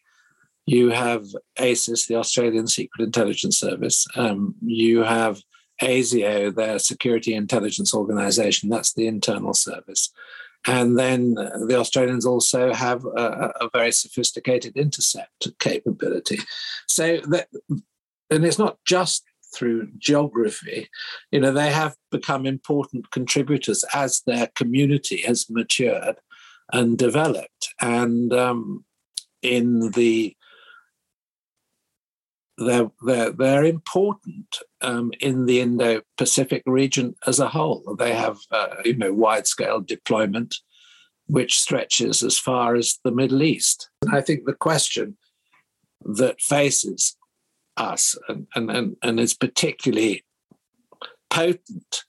You 0.67 0.91
have 0.91 1.25
ASIS, 1.59 2.07
the 2.07 2.17
Australian 2.17 2.67
Secret 2.67 3.05
Intelligence 3.05 3.59
Service. 3.59 4.07
Um, 4.17 4.55
you 4.61 5.03
have 5.05 5.41
ASIO, 5.81 6.55
their 6.55 6.79
security 6.79 7.35
intelligence 7.35 7.95
organization. 7.95 8.69
That's 8.69 8.95
the 8.95 9.07
internal 9.07 9.55
service. 9.55 10.13
And 10.67 10.99
then 10.99 11.35
the 11.35 11.77
Australians 11.79 12.27
also 12.27 12.73
have 12.73 13.05
a, 13.05 13.53
a 13.61 13.71
very 13.73 13.93
sophisticated 13.93 14.77
intercept 14.77 15.47
capability. 15.61 16.39
So 16.89 17.19
that, 17.29 17.49
and 18.31 18.45
it's 18.45 18.59
not 18.59 18.79
just 18.85 19.23
through 19.55 19.89
geography, 19.99 20.89
you 21.31 21.39
know, 21.39 21.53
they 21.53 21.71
have 21.71 21.95
become 22.11 22.47
important 22.47 23.11
contributors 23.13 23.85
as 23.95 24.23
their 24.27 24.49
community 24.57 25.19
has 25.23 25.49
matured 25.49 26.17
and 26.73 26.99
developed. 26.99 27.69
And 27.81 28.33
um, 28.33 28.85
in 29.43 29.91
the 29.93 30.37
they're, 32.59 32.91
they're, 33.05 33.33
they're 33.33 33.65
important 33.65 34.57
um, 34.81 35.13
in 35.21 35.47
the 35.47 35.61
Indo-Pacific 35.61 36.63
region 36.65 37.15
as 37.27 37.39
a 37.39 37.49
whole. 37.49 37.95
They 37.99 38.15
have, 38.15 38.39
uh, 38.51 38.77
you 38.85 38.97
know, 38.97 39.13
wide-scale 39.13 39.83
deployment, 39.83 40.57
which 41.27 41.59
stretches 41.59 42.23
as 42.23 42.39
far 42.39 42.75
as 42.75 42.99
the 43.05 43.13
Middle 43.13 43.43
East. 43.43 43.91
And 44.03 44.17
I 44.17 44.23
think 44.23 44.47
the 44.47 44.55
question 44.55 45.19
that 46.01 46.41
faces 46.41 47.17
us 47.77 48.17
and, 48.29 48.47
and, 48.55 48.71
and, 48.71 48.97
and 49.03 49.21
is 49.21 49.35
particularly 49.35 50.25
potent 51.29 52.05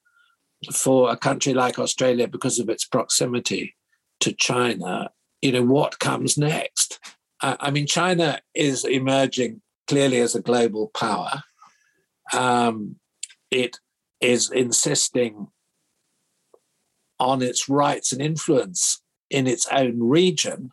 for 0.72 1.12
a 1.12 1.18
country 1.18 1.54
like 1.54 1.78
Australia 1.78 2.28
because 2.28 2.58
of 2.58 2.70
its 2.70 2.86
proximity 2.86 3.76
to 4.22 4.34
China, 4.34 5.12
you 5.42 5.52
know, 5.52 5.64
what 5.64 6.00
comes 6.00 6.38
next? 6.38 7.00
I 7.42 7.70
mean, 7.70 7.86
China 7.86 8.42
is 8.56 8.84
emerging 8.84 9.62
clearly 9.88 10.20
as 10.20 10.34
a 10.34 10.42
global 10.42 10.90
power. 10.96 11.44
Um, 12.34 12.96
it 13.52 13.78
is 14.20 14.50
insisting 14.50 15.48
on 17.20 17.42
its 17.42 17.70
rights 17.70 18.12
and 18.12 18.22
influence 18.22 19.02
in 19.30 19.48
its 19.48 19.68
own 19.72 20.02
region, 20.02 20.72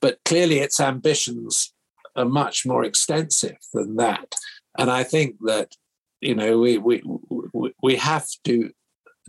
but 0.00 0.18
clearly 0.24 0.58
its 0.58 0.80
ambitions 0.80 1.72
are 2.16 2.24
much 2.24 2.66
more 2.66 2.84
extensive 2.84 3.58
than 3.72 3.96
that. 3.96 4.34
And 4.78 4.90
I 4.90 5.04
think 5.04 5.36
that 5.42 5.76
you 6.20 6.34
know 6.34 6.58
we 6.58 6.78
we 6.78 7.02
we 7.82 7.96
have 7.96 8.26
to 8.44 8.70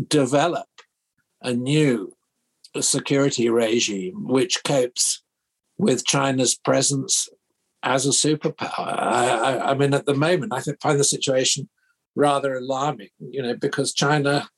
develop 0.07 0.67
a 1.41 1.53
new 1.53 2.13
security 2.81 3.49
regime 3.49 4.27
which 4.27 4.63
copes 4.63 5.23
with 5.77 6.05
China's 6.05 6.55
presence 6.55 7.27
as 7.83 8.05
a 8.05 8.09
superpower. 8.09 8.71
I, 8.77 9.27
I, 9.29 9.71
I 9.71 9.73
mean, 9.73 9.93
at 9.93 10.05
the 10.05 10.13
moment, 10.13 10.53
I 10.53 10.61
find 10.81 10.99
the 10.99 11.03
situation 11.03 11.69
rather 12.15 12.55
alarming, 12.55 13.09
you 13.19 13.41
know, 13.41 13.55
because 13.55 13.93
China 13.93 14.49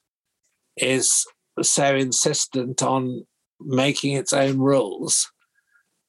is 0.78 1.26
so 1.62 1.96
insistent 1.96 2.84
on 2.84 3.26
making 3.60 4.14
its 4.14 4.34
own 4.34 4.60
rules 4.60 5.32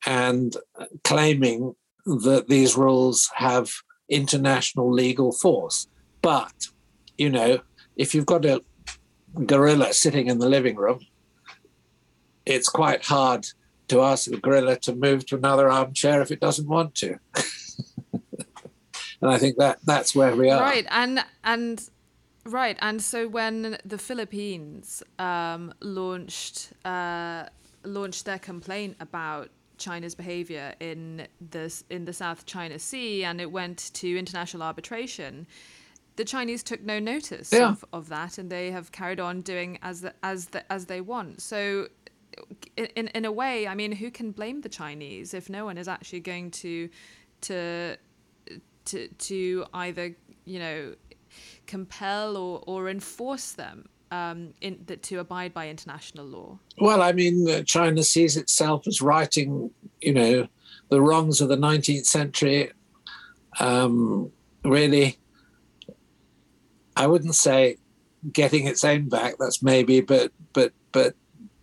and 0.05 0.57
claiming 1.05 1.75
that 2.05 2.47
these 2.49 2.77
rules 2.77 3.31
have 3.35 3.71
international 4.09 4.93
legal 4.93 5.33
force. 5.33 5.87
But, 6.23 6.69
you 7.17 7.31
know, 7.31 7.61
if 7.97 8.15
you've 8.15 8.27
got 8.27 8.45
a 8.45 8.61
gorilla 9.47 9.93
sitting 9.93 10.27
in 10.27 10.39
the 10.39 10.49
living 10.49 10.77
room, 10.77 11.01
it's 12.47 12.69
quite 12.69 13.05
hard 13.05 13.47
to 13.89 14.03
ask 14.03 14.31
the 14.31 14.39
gorilla 14.39 14.77
to 14.77 14.95
move 14.95 15.27
to 15.27 15.37
another 15.37 15.71
armchair 15.71 16.21
if 16.23 16.31
it 16.31 16.41
doesn't 16.41 16.67
want 16.67 16.95
to. 16.97 17.19
and 18.13 19.31
I 19.31 19.39
think 19.39 19.57
that 19.59 19.79
that's 19.85 20.15
where 20.15 20.35
we 20.35 20.51
are. 20.51 20.61
Right, 20.61 20.87
and 20.91 21.25
and 21.45 21.89
right, 22.45 22.77
and 22.81 23.03
so 23.03 23.29
when 23.29 23.79
the 23.85 23.99
Philippines 23.99 25.03
um, 25.19 25.73
launched 25.81 26.73
uh, 26.85 27.45
launched 27.85 28.25
their 28.25 28.39
complaint 28.39 28.97
about 29.01 29.51
China's 29.79 30.15
behavior 30.15 30.75
in 30.81 31.27
the 31.51 31.83
in 31.91 32.05
the 32.05 32.13
South 32.13 32.47
China 32.47 32.79
Sea, 32.79 33.25
and 33.25 33.41
it 33.41 33.51
went 33.51 33.91
to 33.95 34.19
international 34.19 34.63
arbitration. 34.63 35.47
The 36.17 36.25
Chinese 36.25 36.63
took 36.63 36.83
no 36.83 36.99
notice 36.99 37.53
yeah. 37.53 37.69
of, 37.69 37.85
of 37.93 38.09
that, 38.09 38.39
and 38.39 38.49
they 38.49 38.71
have 38.71 38.91
carried 38.91 39.21
on 39.21 39.43
doing 39.43 39.79
as 39.83 40.01
the, 40.01 40.15
as 40.23 40.47
the, 40.47 40.73
as 40.73 40.87
they 40.87 41.03
want. 41.03 41.43
So, 41.43 41.89
in 42.77 43.09
in 43.09 43.25
a 43.25 43.33
way, 43.33 43.67
I 43.67 43.75
mean, 43.75 43.93
who 43.93 44.11
can 44.11 44.33
blame 44.33 44.61
the 44.61 44.69
Chinese 44.69 45.35
if 45.35 45.49
no 45.49 45.65
one 45.65 45.79
is 45.79 45.89
actually 45.89 46.21
going 46.21 46.51
to 46.53 46.89
to 47.43 47.97
to 48.87 49.09
to 49.09 49.65
either 49.75 50.15
you 50.45 50.59
know 50.59 50.95
compel 51.67 52.37
or 52.37 52.63
or 52.67 52.89
enforce 52.89 53.53
them 53.53 53.89
um, 54.11 54.55
in, 54.61 54.79
that 54.87 55.03
to 55.05 55.19
abide 55.19 55.53
by 55.53 55.69
international 55.69 56.27
law? 56.27 56.59
Well, 56.79 57.03
I 57.03 57.13
mean, 57.13 57.49
uh, 57.49 57.63
China 57.63 58.03
sees 58.03 58.37
itself 58.37 58.87
as 58.87 59.03
righting, 59.03 59.71
you 60.01 60.15
know, 60.15 60.49
the 60.89 61.01
wrongs 61.01 61.41
of 61.41 61.49
the 61.49 61.57
19th 61.57 62.07
century. 62.07 62.73
Um, 63.59 64.31
really, 64.65 65.19
I 66.97 67.07
wouldn't 67.07 67.35
say 67.35 67.77
getting 68.33 68.67
its 68.67 68.85
own 68.85 69.09
back. 69.09 69.35
That's 69.39 69.63
maybe, 69.63 70.01
but 70.01 70.33
but 70.53 70.73
but 70.93 71.15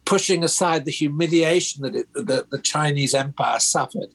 pushing 0.06 0.44
aside 0.44 0.86
the 0.86 0.92
humiliation 0.92 1.84
that 1.84 1.96
it, 1.96 2.08
that 2.14 2.50
the 2.50 2.60
Chinese 2.60 3.14
Empire 3.14 3.60
suffered 3.60 4.10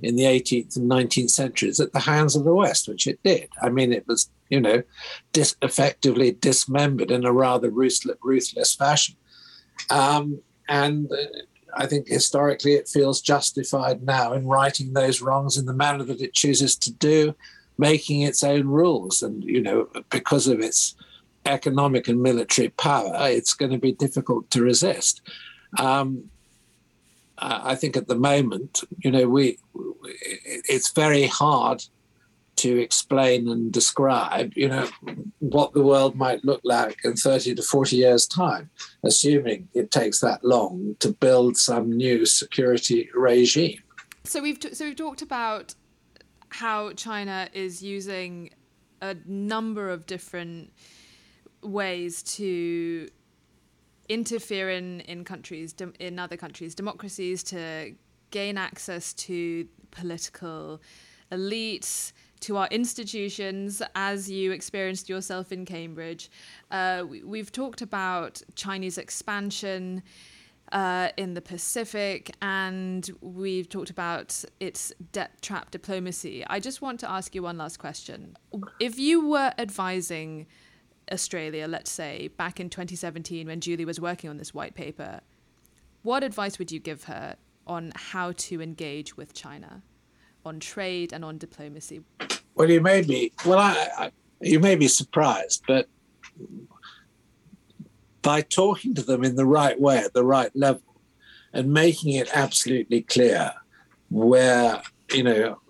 in 0.00 0.16
the 0.16 0.24
18th 0.24 0.76
and 0.76 0.90
19th 0.90 1.30
centuries 1.30 1.80
at 1.80 1.92
the 1.92 2.00
hands 2.00 2.36
of 2.36 2.44
the 2.44 2.54
West, 2.54 2.88
which 2.88 3.06
it 3.06 3.18
did. 3.24 3.48
I 3.60 3.68
mean, 3.68 3.92
it 3.92 4.06
was, 4.06 4.30
you 4.48 4.60
know, 4.60 4.82
dis- 5.32 5.56
effectively 5.62 6.32
dismembered 6.32 7.10
in 7.10 7.24
a 7.24 7.32
rather 7.32 7.70
ruthless, 7.70 8.16
ruthless 8.22 8.74
fashion. 8.74 9.16
Um, 9.90 10.40
and 10.68 11.10
uh, 11.10 11.16
I 11.76 11.86
think 11.86 12.08
historically 12.08 12.74
it 12.74 12.88
feels 12.88 13.20
justified 13.20 14.02
now 14.02 14.32
in 14.32 14.46
righting 14.46 14.92
those 14.92 15.20
wrongs 15.20 15.56
in 15.56 15.66
the 15.66 15.74
manner 15.74 16.04
that 16.04 16.20
it 16.20 16.34
chooses 16.34 16.76
to 16.76 16.92
do, 16.92 17.34
making 17.76 18.22
its 18.22 18.44
own 18.44 18.68
rules. 18.68 19.22
And, 19.22 19.42
you 19.42 19.60
know, 19.60 19.88
because 20.10 20.46
of 20.46 20.60
its 20.60 20.94
economic 21.48 22.08
and 22.08 22.22
military 22.22 22.68
power, 22.70 23.12
it's 23.28 23.54
going 23.54 23.72
to 23.72 23.78
be 23.78 23.92
difficult 23.92 24.50
to 24.50 24.62
resist. 24.62 25.22
Um, 25.78 26.30
I 27.40 27.74
think 27.76 27.96
at 27.96 28.08
the 28.08 28.16
moment, 28.16 28.82
you 28.98 29.10
know, 29.10 29.28
we 29.28 29.58
it's 30.04 30.90
very 30.90 31.26
hard 31.26 31.84
to 32.56 32.80
explain 32.80 33.48
and 33.48 33.72
describe, 33.72 34.52
you 34.56 34.68
know, 34.68 34.88
what 35.38 35.72
the 35.72 35.82
world 35.82 36.16
might 36.16 36.44
look 36.44 36.60
like 36.64 36.96
in 37.04 37.14
30 37.14 37.54
to 37.54 37.62
40 37.62 37.96
years' 37.96 38.26
time, 38.26 38.68
assuming 39.04 39.68
it 39.74 39.92
takes 39.92 40.18
that 40.20 40.44
long 40.44 40.96
to 40.98 41.12
build 41.12 41.56
some 41.56 41.96
new 41.96 42.26
security 42.26 43.08
regime. 43.14 43.80
So 44.24 44.42
we've 44.42 44.58
t- 44.58 44.74
so 44.74 44.86
we've 44.86 44.96
talked 44.96 45.22
about 45.22 45.74
how 46.50 46.92
China 46.92 47.48
is 47.52 47.82
using 47.82 48.50
a 49.00 49.16
number 49.24 49.90
of 49.90 50.06
different 50.06 50.72
ways 51.62 52.22
to 52.22 53.08
interfere 54.08 54.70
in, 54.70 55.00
in 55.00 55.24
countries, 55.24 55.74
in 55.98 56.18
other 56.18 56.36
countries' 56.36 56.74
democracies, 56.74 57.42
to 57.42 57.94
gain 58.30 58.58
access 58.58 59.12
to 59.14 59.66
political 59.90 60.80
elites, 61.30 62.12
to 62.40 62.56
our 62.56 62.68
institutions, 62.70 63.82
as 63.94 64.30
you 64.30 64.52
experienced 64.52 65.08
yourself 65.08 65.50
in 65.52 65.64
Cambridge. 65.64 66.30
Uh, 66.70 67.04
we, 67.08 67.38
have 67.38 67.52
talked 67.52 67.82
about 67.82 68.42
Chinese 68.54 68.98
expansion. 68.98 70.02
Uh, 70.70 71.08
in 71.16 71.32
the 71.32 71.40
Pacific, 71.40 72.30
and 72.42 73.10
we've 73.22 73.70
talked 73.70 73.88
about 73.88 74.44
its 74.60 74.92
debt 75.12 75.30
trap 75.40 75.70
diplomacy. 75.70 76.44
I 76.46 76.60
just 76.60 76.82
want 76.82 77.00
to 77.00 77.10
ask 77.10 77.34
you 77.34 77.42
one 77.42 77.56
last 77.56 77.78
question. 77.78 78.36
If 78.78 78.98
you 78.98 79.26
were 79.26 79.54
advising 79.56 80.46
Australia, 81.12 81.66
let's 81.66 81.90
say, 81.90 82.28
back 82.36 82.60
in 82.60 82.70
2017 82.70 83.46
when 83.46 83.60
Julie 83.60 83.84
was 83.84 84.00
working 84.00 84.30
on 84.30 84.36
this 84.36 84.54
white 84.54 84.74
paper, 84.74 85.20
what 86.02 86.22
advice 86.22 86.58
would 86.58 86.70
you 86.70 86.80
give 86.80 87.04
her 87.04 87.36
on 87.66 87.92
how 87.94 88.32
to 88.32 88.62
engage 88.62 89.16
with 89.16 89.34
China 89.34 89.82
on 90.44 90.60
trade 90.60 91.12
and 91.12 91.24
on 91.24 91.38
diplomacy? 91.38 92.02
Well, 92.54 92.70
you 92.70 92.80
may 92.80 93.02
be 93.02 93.32
well. 93.44 93.58
I, 93.58 93.88
I, 93.96 94.10
you 94.40 94.58
may 94.58 94.74
be 94.74 94.88
surprised, 94.88 95.64
but 95.66 95.88
by 98.22 98.40
talking 98.42 98.94
to 98.94 99.02
them 99.02 99.24
in 99.24 99.36
the 99.36 99.46
right 99.46 99.80
way 99.80 99.98
at 99.98 100.12
the 100.12 100.24
right 100.24 100.50
level 100.54 100.82
and 101.52 101.72
making 101.72 102.14
it 102.14 102.28
absolutely 102.34 103.02
clear 103.02 103.52
where 104.10 104.82
you 105.12 105.22
know 105.22 105.60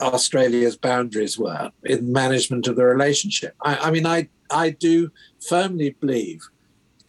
Australia's 0.00 0.76
boundaries 0.76 1.38
were 1.38 1.70
in 1.84 2.12
management 2.12 2.66
of 2.68 2.76
the 2.76 2.84
relationship. 2.84 3.54
I, 3.62 3.76
I 3.76 3.90
mean, 3.90 4.06
I 4.06 4.28
I 4.50 4.70
do 4.70 5.10
firmly 5.48 5.90
believe 6.00 6.48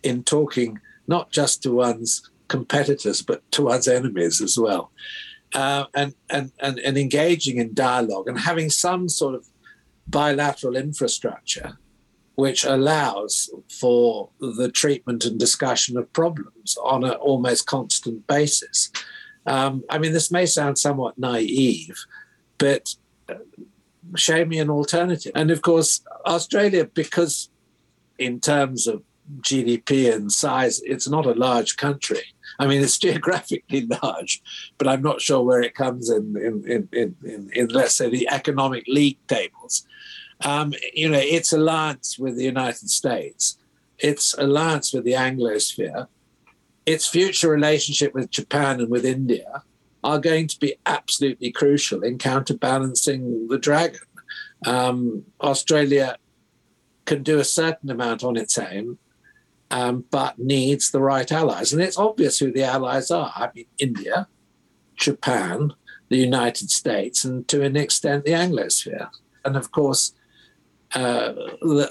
in 0.03 0.23
talking 0.23 0.79
not 1.07 1.31
just 1.31 1.63
to 1.63 1.71
one's 1.71 2.29
competitors 2.47 3.21
but 3.21 3.49
to 3.51 3.63
one's 3.63 3.87
enemies 3.87 4.41
as 4.41 4.57
well, 4.57 4.91
uh, 5.53 5.85
and, 5.93 6.13
and 6.29 6.51
and 6.59 6.79
and 6.79 6.97
engaging 6.97 7.57
in 7.57 7.73
dialogue 7.73 8.27
and 8.27 8.39
having 8.39 8.69
some 8.69 9.09
sort 9.09 9.35
of 9.35 9.47
bilateral 10.07 10.75
infrastructure 10.75 11.77
which 12.35 12.63
allows 12.63 13.49
for 13.69 14.29
the 14.39 14.71
treatment 14.71 15.25
and 15.25 15.39
discussion 15.39 15.97
of 15.97 16.11
problems 16.13 16.77
on 16.83 17.03
an 17.03 17.11
almost 17.11 17.67
constant 17.67 18.25
basis. 18.25 18.91
Um, 19.45 19.83
I 19.89 19.97
mean, 19.97 20.13
this 20.13 20.31
may 20.31 20.45
sound 20.45 20.77
somewhat 20.77 21.17
naive, 21.17 21.97
but 22.57 22.95
show 24.15 24.45
me 24.45 24.59
an 24.59 24.69
alternative. 24.69 25.31
And 25.35 25.51
of 25.51 25.61
course, 25.61 26.01
Australia, 26.25 26.85
because 26.85 27.49
in 28.17 28.39
terms 28.39 28.87
of 28.87 29.03
GDP 29.39 30.13
and 30.13 30.31
size, 30.31 30.81
it's 30.81 31.07
not 31.07 31.25
a 31.25 31.33
large 31.33 31.77
country. 31.77 32.21
I 32.59 32.67
mean, 32.67 32.81
it's 32.81 32.97
geographically 33.05 33.87
large, 34.01 34.41
but 34.77 34.87
I'm 34.87 35.01
not 35.01 35.21
sure 35.21 35.41
where 35.41 35.61
it 35.61 35.75
comes 35.75 36.09
in, 36.09 36.35
in, 36.37 36.63
in, 36.69 36.89
in, 36.91 37.15
in, 37.23 37.51
in 37.53 37.67
let's 37.67 37.95
say, 37.95 38.09
the 38.09 38.27
economic 38.29 38.85
league 38.87 39.19
tables. 39.27 39.85
Um, 40.43 40.73
you 40.93 41.09
know, 41.09 41.19
its 41.19 41.53
alliance 41.53 42.17
with 42.17 42.35
the 42.35 42.43
United 42.43 42.89
States, 42.89 43.57
its 43.99 44.33
alliance 44.37 44.91
with 44.91 45.03
the 45.03 45.13
Anglosphere, 45.13 46.07
its 46.85 47.07
future 47.07 47.49
relationship 47.49 48.13
with 48.13 48.31
Japan 48.31 48.79
and 48.79 48.89
with 48.89 49.05
India, 49.05 49.63
are 50.03 50.19
going 50.19 50.47
to 50.47 50.59
be 50.59 50.75
absolutely 50.85 51.51
crucial 51.51 52.03
in 52.03 52.17
counterbalancing 52.17 53.47
the 53.47 53.57
dragon. 53.57 54.01
Um, 54.65 55.25
Australia 55.41 56.17
can 57.05 57.23
do 57.23 57.39
a 57.39 57.43
certain 57.43 57.89
amount 57.89 58.23
on 58.23 58.37
its 58.37 58.57
own, 58.57 58.97
um, 59.69 60.05
but 60.11 60.39
needs 60.39 60.91
the 60.91 61.01
right 61.01 61.31
allies. 61.31 61.73
And 61.73 61.81
it's 61.81 61.97
obvious 61.97 62.39
who 62.39 62.51
the 62.51 62.63
allies 62.63 63.11
are. 63.11 63.31
I 63.35 63.49
mean, 63.55 63.65
India, 63.79 64.27
Japan, 64.95 65.73
the 66.09 66.17
United 66.17 66.69
States, 66.69 67.23
and 67.23 67.47
to 67.47 67.63
an 67.63 67.75
extent, 67.75 68.25
the 68.25 68.31
Anglosphere. 68.31 69.09
And 69.45 69.55
of 69.55 69.71
course, 69.71 70.13
uh, 70.93 71.33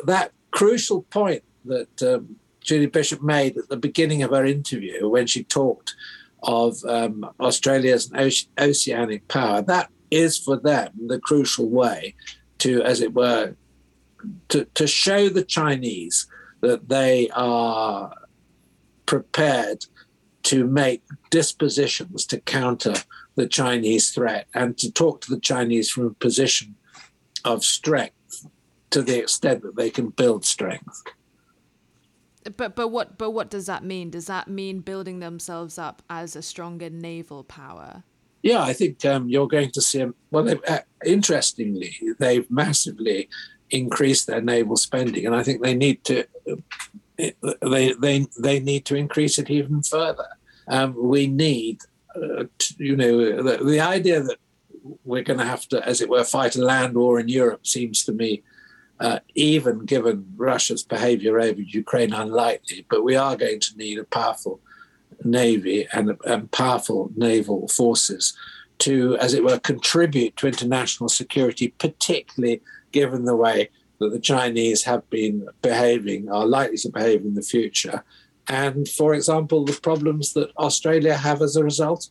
that 0.05 0.33
crucial 0.51 1.03
point 1.03 1.43
that 1.65 2.03
um, 2.03 2.37
Julie 2.61 2.87
Bishop 2.87 3.23
made 3.23 3.57
at 3.57 3.69
the 3.69 3.77
beginning 3.77 4.23
of 4.23 4.31
her 4.31 4.45
interview 4.45 5.09
when 5.09 5.27
she 5.27 5.45
talked 5.45 5.95
of 6.43 6.77
um, 6.85 7.29
Australia's 7.41 8.11
oceanic 8.59 9.29
power. 9.29 9.63
That 9.63 9.91
is 10.11 10.39
for 10.39 10.57
them 10.57 10.93
the 11.07 11.21
crucial 11.21 11.69
way 11.69 12.15
to, 12.59 12.83
as 12.83 13.01
it 13.01 13.15
were, 13.15 13.55
to, 14.49 14.65
to 14.75 14.87
show 14.87 15.29
the 15.29 15.45
Chinese 15.45 16.27
that 16.61 16.89
they 16.89 17.29
are 17.31 18.15
prepared 19.07 19.87
to 20.43 20.67
make 20.67 21.03
dispositions 21.31 22.27
to 22.27 22.41
counter 22.41 22.95
the 23.37 23.47
Chinese 23.47 24.11
threat 24.11 24.47
and 24.55 24.77
to 24.79 24.91
talk 24.91 25.21
to 25.21 25.31
the 25.31 25.41
Chinese 25.41 25.91
from 25.91 26.07
a 26.07 26.15
position 26.15 26.75
of 27.45 27.65
strength 27.65 28.47
to 28.91 29.03
the 29.03 29.19
extent 29.19 29.63
that 29.63 29.77
they 29.77 29.91
can 29.91 30.09
build 30.09 30.45
strength. 30.45 31.03
But 32.57 32.75
but 32.77 32.89
what 32.89 33.19
but 33.19 33.31
what 33.31 33.51
does 33.51 33.67
that 33.67 33.85
mean? 33.85 34.11
Does 34.11 34.27
that 34.27 34.49
mean 34.49 34.81
building 34.81 35.21
themselves 35.21 35.79
up 35.79 36.03
as 36.09 36.37
a 36.37 36.43
stronger 36.43 36.91
naval 36.91 37.45
power? 37.45 38.05
Yeah, 38.43 38.63
I 38.63 38.73
think 38.73 39.05
um, 39.05 39.29
you're 39.29 39.49
going 39.49 39.71
to 39.73 39.83
see. 39.83 40.07
Well, 40.31 40.49
uh, 40.67 40.79
interestingly, 41.05 41.95
they've 42.19 42.51
massively 42.51 43.29
increased 43.71 44.27
their 44.27 44.41
naval 44.41 44.77
spending, 44.77 45.27
and 45.27 45.37
I 45.37 45.43
think 45.43 45.63
they 45.63 45.75
need 45.75 46.05
to. 46.05 46.27
They 47.17 47.93
they 48.01 48.27
they 48.39 48.61
need 48.61 48.85
to 48.87 48.97
increase 48.97 49.39
it 49.39 49.51
even 49.51 49.83
further. 49.83 50.29
Um, 50.69 50.95
we 50.97 51.27
need, 51.27 51.81
uh, 52.15 52.45
to, 52.59 52.75
you 52.79 52.97
know, 52.97 53.43
the, 53.43 53.65
the 53.65 53.81
idea 53.81 54.23
that 54.23 54.39
we're 55.05 55.23
going 55.23 55.39
to 55.39 55.45
have 55.45 55.67
to, 55.69 55.87
as 55.87 56.01
it 56.01 56.09
were, 56.09 56.25
fight 56.25 56.57
a 56.57 56.65
land 56.65 56.95
war 56.95 57.19
in 57.21 57.29
Europe 57.29 57.67
seems 57.67 58.05
to 58.05 58.13
me 58.13 58.43
uh, 59.01 59.21
even 59.35 59.87
given 59.87 60.33
Russia's 60.37 60.83
behavior 60.83 61.41
over 61.41 61.61
Ukraine, 61.61 62.13
unlikely. 62.13 62.87
But 62.89 63.03
we 63.03 63.17
are 63.17 63.37
going 63.37 63.61
to 63.61 63.77
need 63.77 63.99
a 63.99 64.05
powerful 64.05 64.61
navy 65.25 65.89
and, 65.93 66.17
and 66.25 66.51
powerful 66.53 67.11
naval 67.17 67.67
forces 67.69 68.37
to, 68.81 69.17
as 69.19 69.35
it 69.35 69.45
were, 69.45 69.59
contribute 69.59 70.37
to 70.37 70.47
international 70.47 71.09
security, 71.09 71.69
particularly 71.79 72.61
given 72.93 73.25
the 73.25 73.37
way 73.37 73.71
that 73.99 74.11
the 74.11 74.21
Chinese 74.21 74.85
have 74.85 75.09
been 75.11 75.49
behaving, 75.63 76.31
are 76.31 76.47
likely 76.47 76.77
to 76.79 76.89
behave 76.91 77.23
in 77.23 77.35
the 77.35 77.43
future. 77.43 78.05
And, 78.49 78.89
for 78.89 79.15
example, 79.15 79.65
the 79.65 79.79
problems 79.81 80.33
that 80.33 80.51
Australia 80.57 81.17
have 81.17 81.41
as 81.43 81.57
a 81.57 81.65
result 81.65 82.09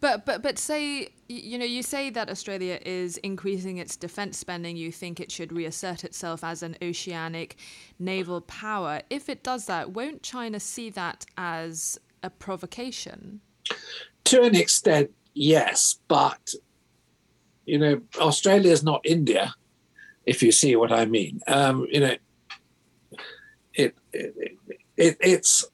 but 0.00 0.26
but 0.26 0.42
but 0.42 0.58
say 0.58 1.08
you 1.28 1.58
know 1.58 1.64
you 1.64 1.82
say 1.82 2.10
that 2.10 2.28
Australia 2.28 2.78
is 2.84 3.16
increasing 3.18 3.78
its 3.78 3.96
defense 3.96 4.38
spending. 4.38 4.76
You 4.76 4.92
think 4.92 5.20
it 5.20 5.30
should 5.32 5.52
reassert 5.52 6.04
itself 6.04 6.44
as 6.44 6.62
an 6.62 6.76
oceanic 6.82 7.56
naval 7.98 8.40
power. 8.42 9.00
If 9.10 9.28
it 9.28 9.42
does 9.42 9.66
that, 9.66 9.92
won't 9.92 10.22
China 10.22 10.60
see 10.60 10.90
that 10.90 11.24
as 11.36 11.98
a 12.22 12.30
provocation? 12.30 13.40
To 14.24 14.42
an 14.42 14.54
extent, 14.54 15.10
yes, 15.34 15.98
but 16.08 16.52
you 17.64 17.78
know 17.78 18.00
Australia 18.18 18.72
is 18.72 18.82
not 18.82 19.00
India. 19.04 19.54
If 20.26 20.42
you 20.42 20.52
see 20.52 20.74
what 20.74 20.92
I 20.92 21.06
mean, 21.06 21.40
um, 21.46 21.86
you 21.90 22.00
know, 22.00 22.16
it, 23.74 23.94
it, 24.12 24.56
it 24.96 25.16
it's 25.20 25.64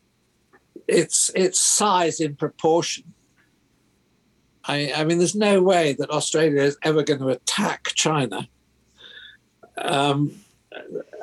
it's 0.86 1.30
its 1.34 1.58
size 1.58 2.20
in 2.20 2.36
proportion 2.36 3.04
I, 4.64 4.92
I 4.94 5.04
mean, 5.04 5.18
there's 5.18 5.34
no 5.34 5.62
way 5.62 5.94
that 5.94 6.10
Australia 6.10 6.62
is 6.62 6.76
ever 6.82 7.02
going 7.02 7.20
to 7.20 7.28
attack 7.28 7.88
China. 7.94 8.48
Um, 9.78 10.36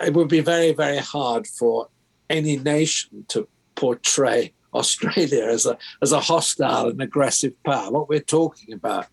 it 0.01 0.13
would 0.13 0.27
be 0.27 0.41
very, 0.41 0.73
very 0.73 0.97
hard 0.97 1.47
for 1.47 1.87
any 2.29 2.57
nation 2.57 3.25
to 3.29 3.47
portray 3.75 4.53
Australia 4.73 5.45
as 5.45 5.65
a 5.65 5.77
as 6.01 6.11
a 6.11 6.19
hostile 6.19 6.89
and 6.89 7.01
aggressive 7.01 7.53
power. 7.63 7.89
What 7.89 8.07
we're 8.07 8.19
talking 8.19 8.71
about 8.73 9.07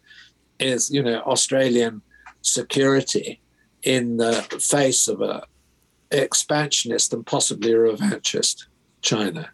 is, 0.61 0.91
you 0.91 1.03
know, 1.03 1.21
Australian 1.21 2.03
security 2.43 3.41
in 3.83 4.19
the 4.19 4.35
face 4.61 5.09
of 5.09 5.23
a 5.23 5.45
expansionist 6.11 7.13
and 7.15 7.25
possibly 7.27 7.73
a 7.73 7.77
revanchist 7.77 8.67
China. 9.01 9.51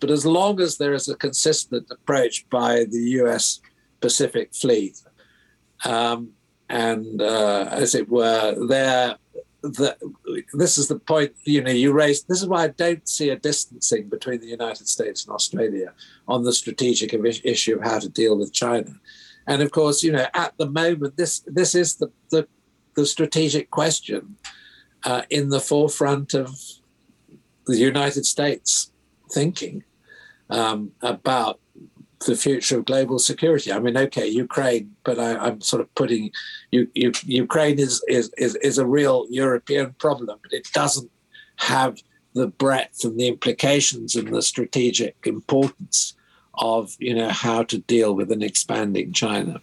But 0.00 0.10
as 0.10 0.24
long 0.26 0.60
as 0.60 0.78
there 0.78 0.94
is 0.94 1.08
a 1.08 1.16
consistent 1.16 1.86
approach 1.90 2.48
by 2.48 2.84
the 2.84 3.00
US 3.22 3.60
Pacific 4.00 4.54
Fleet, 4.54 5.00
um, 5.84 6.30
and 6.68 7.20
uh, 7.22 7.68
as 7.70 7.94
it 7.94 8.08
were, 8.08 8.54
there. 8.68 9.16
The, 9.62 9.96
this 10.52 10.78
is 10.78 10.86
the 10.86 10.98
point 10.98 11.32
you 11.44 11.60
know 11.60 11.72
you 11.72 11.92
raised. 11.92 12.28
This 12.28 12.40
is 12.40 12.46
why 12.46 12.64
I 12.64 12.68
don't 12.68 13.08
see 13.08 13.30
a 13.30 13.36
distancing 13.36 14.08
between 14.08 14.40
the 14.40 14.46
United 14.46 14.86
States 14.86 15.24
and 15.24 15.34
Australia 15.34 15.92
on 16.28 16.44
the 16.44 16.52
strategic 16.52 17.12
issue 17.12 17.76
of 17.76 17.82
how 17.82 17.98
to 17.98 18.08
deal 18.08 18.38
with 18.38 18.52
China. 18.52 18.92
And 19.48 19.62
of 19.62 19.72
course, 19.72 20.04
you 20.04 20.12
know, 20.12 20.26
at 20.34 20.52
the 20.56 20.70
moment, 20.70 21.16
this 21.16 21.40
this 21.46 21.74
is 21.74 21.96
the 21.96 22.12
the, 22.30 22.46
the 22.94 23.06
strategic 23.06 23.70
question 23.70 24.36
uh, 25.04 25.22
in 25.30 25.48
the 25.48 25.60
forefront 25.60 26.34
of 26.34 26.58
the 27.66 27.76
United 27.76 28.26
States 28.26 28.92
thinking 29.30 29.84
um, 30.50 30.92
about 31.02 31.60
the 32.24 32.36
future 32.36 32.78
of 32.78 32.84
global 32.84 33.18
security. 33.18 33.72
I 33.72 33.78
mean, 33.78 33.96
okay, 33.96 34.26
Ukraine, 34.26 34.94
but 35.04 35.18
I, 35.18 35.48
am 35.48 35.60
sort 35.60 35.82
of 35.82 35.94
putting 35.94 36.30
you, 36.70 36.88
you, 36.94 37.12
Ukraine 37.24 37.78
is, 37.78 38.02
is, 38.08 38.32
is 38.38 38.54
is 38.56 38.78
a 38.78 38.86
real 38.86 39.26
European 39.28 39.92
problem, 39.94 40.38
but 40.42 40.52
it 40.52 40.68
doesn't 40.72 41.10
have 41.56 41.98
the 42.34 42.46
breadth 42.46 43.04
and 43.04 43.18
the 43.18 43.28
implications 43.28 44.14
and 44.14 44.28
the 44.34 44.42
strategic 44.42 45.16
importance 45.24 46.14
of 46.54 46.96
you 46.98 47.14
know 47.14 47.28
how 47.28 47.62
to 47.64 47.78
deal 47.78 48.14
with 48.14 48.32
an 48.32 48.42
expanding 48.42 49.12
China. 49.12 49.60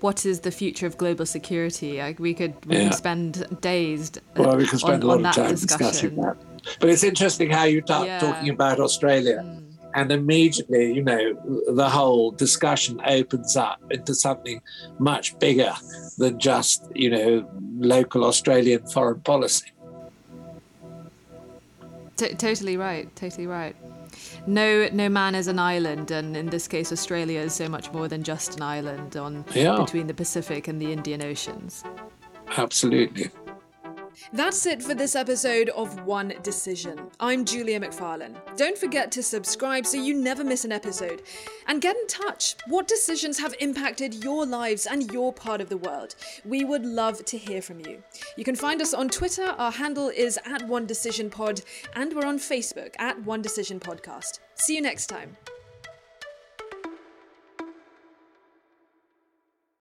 What 0.00 0.26
is 0.26 0.40
the 0.40 0.50
future 0.50 0.86
of 0.86 0.98
global 0.98 1.26
security? 1.26 2.00
We 2.18 2.34
could 2.34 2.54
we 2.66 2.76
yeah. 2.76 2.88
could 2.88 2.94
spend 2.94 3.60
days. 3.60 4.12
Well, 4.36 4.56
we 4.56 4.66
could 4.66 4.80
spend 4.80 5.02
on, 5.02 5.10
a 5.10 5.14
lot 5.14 5.24
of 5.24 5.34
time 5.34 5.50
discussion. 5.50 6.16
discussing 6.16 6.16
that. 6.16 6.53
But 6.80 6.90
it's 6.90 7.04
interesting 7.04 7.50
how 7.50 7.64
you 7.64 7.82
start 7.82 8.06
yeah. 8.06 8.18
talking 8.18 8.48
about 8.50 8.80
Australia. 8.80 9.42
Mm. 9.44 9.60
And 9.96 10.10
immediately, 10.10 10.92
you 10.92 11.04
know, 11.04 11.34
the 11.68 11.88
whole 11.88 12.32
discussion 12.32 13.00
opens 13.06 13.56
up 13.56 13.80
into 13.90 14.12
something 14.12 14.60
much 14.98 15.38
bigger 15.38 15.72
than 16.18 16.40
just, 16.40 16.88
you 16.94 17.10
know, 17.10 17.48
local 17.78 18.24
Australian 18.24 18.84
foreign 18.88 19.20
policy. 19.20 19.70
T- 22.16 22.34
totally 22.34 22.76
right. 22.76 23.14
Totally 23.14 23.46
right. 23.46 23.76
No, 24.46 24.88
no 24.92 25.08
man 25.08 25.34
is 25.34 25.46
an 25.48 25.58
island, 25.58 26.10
and 26.10 26.36
in 26.36 26.46
this 26.50 26.68
case, 26.68 26.92
Australia 26.92 27.40
is 27.40 27.54
so 27.54 27.68
much 27.68 27.92
more 27.92 28.08
than 28.08 28.22
just 28.22 28.56
an 28.56 28.62
island 28.62 29.16
on 29.16 29.44
yeah. 29.54 29.76
between 29.76 30.06
the 30.06 30.14
Pacific 30.14 30.68
and 30.68 30.80
the 30.80 30.92
Indian 30.92 31.22
Oceans. 31.22 31.84
Absolutely. 32.56 33.30
That's 34.32 34.66
it 34.66 34.82
for 34.82 34.94
this 34.94 35.14
episode 35.16 35.68
of 35.70 36.04
One 36.04 36.34
Decision. 36.42 37.10
I'm 37.20 37.44
Julia 37.44 37.80
McFarlane. 37.80 38.36
Don't 38.56 38.76
forget 38.78 39.10
to 39.12 39.22
subscribe 39.22 39.86
so 39.86 39.96
you 39.96 40.14
never 40.14 40.44
miss 40.44 40.64
an 40.64 40.72
episode. 40.72 41.22
And 41.66 41.80
get 41.80 41.96
in 41.96 42.06
touch. 42.06 42.56
What 42.66 42.88
decisions 42.88 43.38
have 43.38 43.54
impacted 43.60 44.22
your 44.22 44.46
lives 44.46 44.86
and 44.86 45.10
your 45.12 45.32
part 45.32 45.60
of 45.60 45.68
the 45.68 45.78
world? 45.78 46.14
We 46.44 46.64
would 46.64 46.84
love 46.84 47.24
to 47.24 47.38
hear 47.38 47.62
from 47.62 47.80
you. 47.80 48.02
You 48.36 48.44
can 48.44 48.56
find 48.56 48.80
us 48.80 48.94
on 48.94 49.08
Twitter. 49.08 49.54
Our 49.58 49.72
handle 49.72 50.08
is 50.08 50.38
at 50.44 50.66
One 50.66 50.86
Decision 50.86 51.30
Pod, 51.30 51.62
and 51.94 52.12
we're 52.12 52.26
on 52.26 52.38
Facebook 52.38 52.94
at 52.98 53.22
One 53.24 53.42
Decision 53.42 53.80
Podcast. 53.80 54.40
See 54.54 54.74
you 54.74 54.82
next 54.82 55.06
time. 55.06 55.36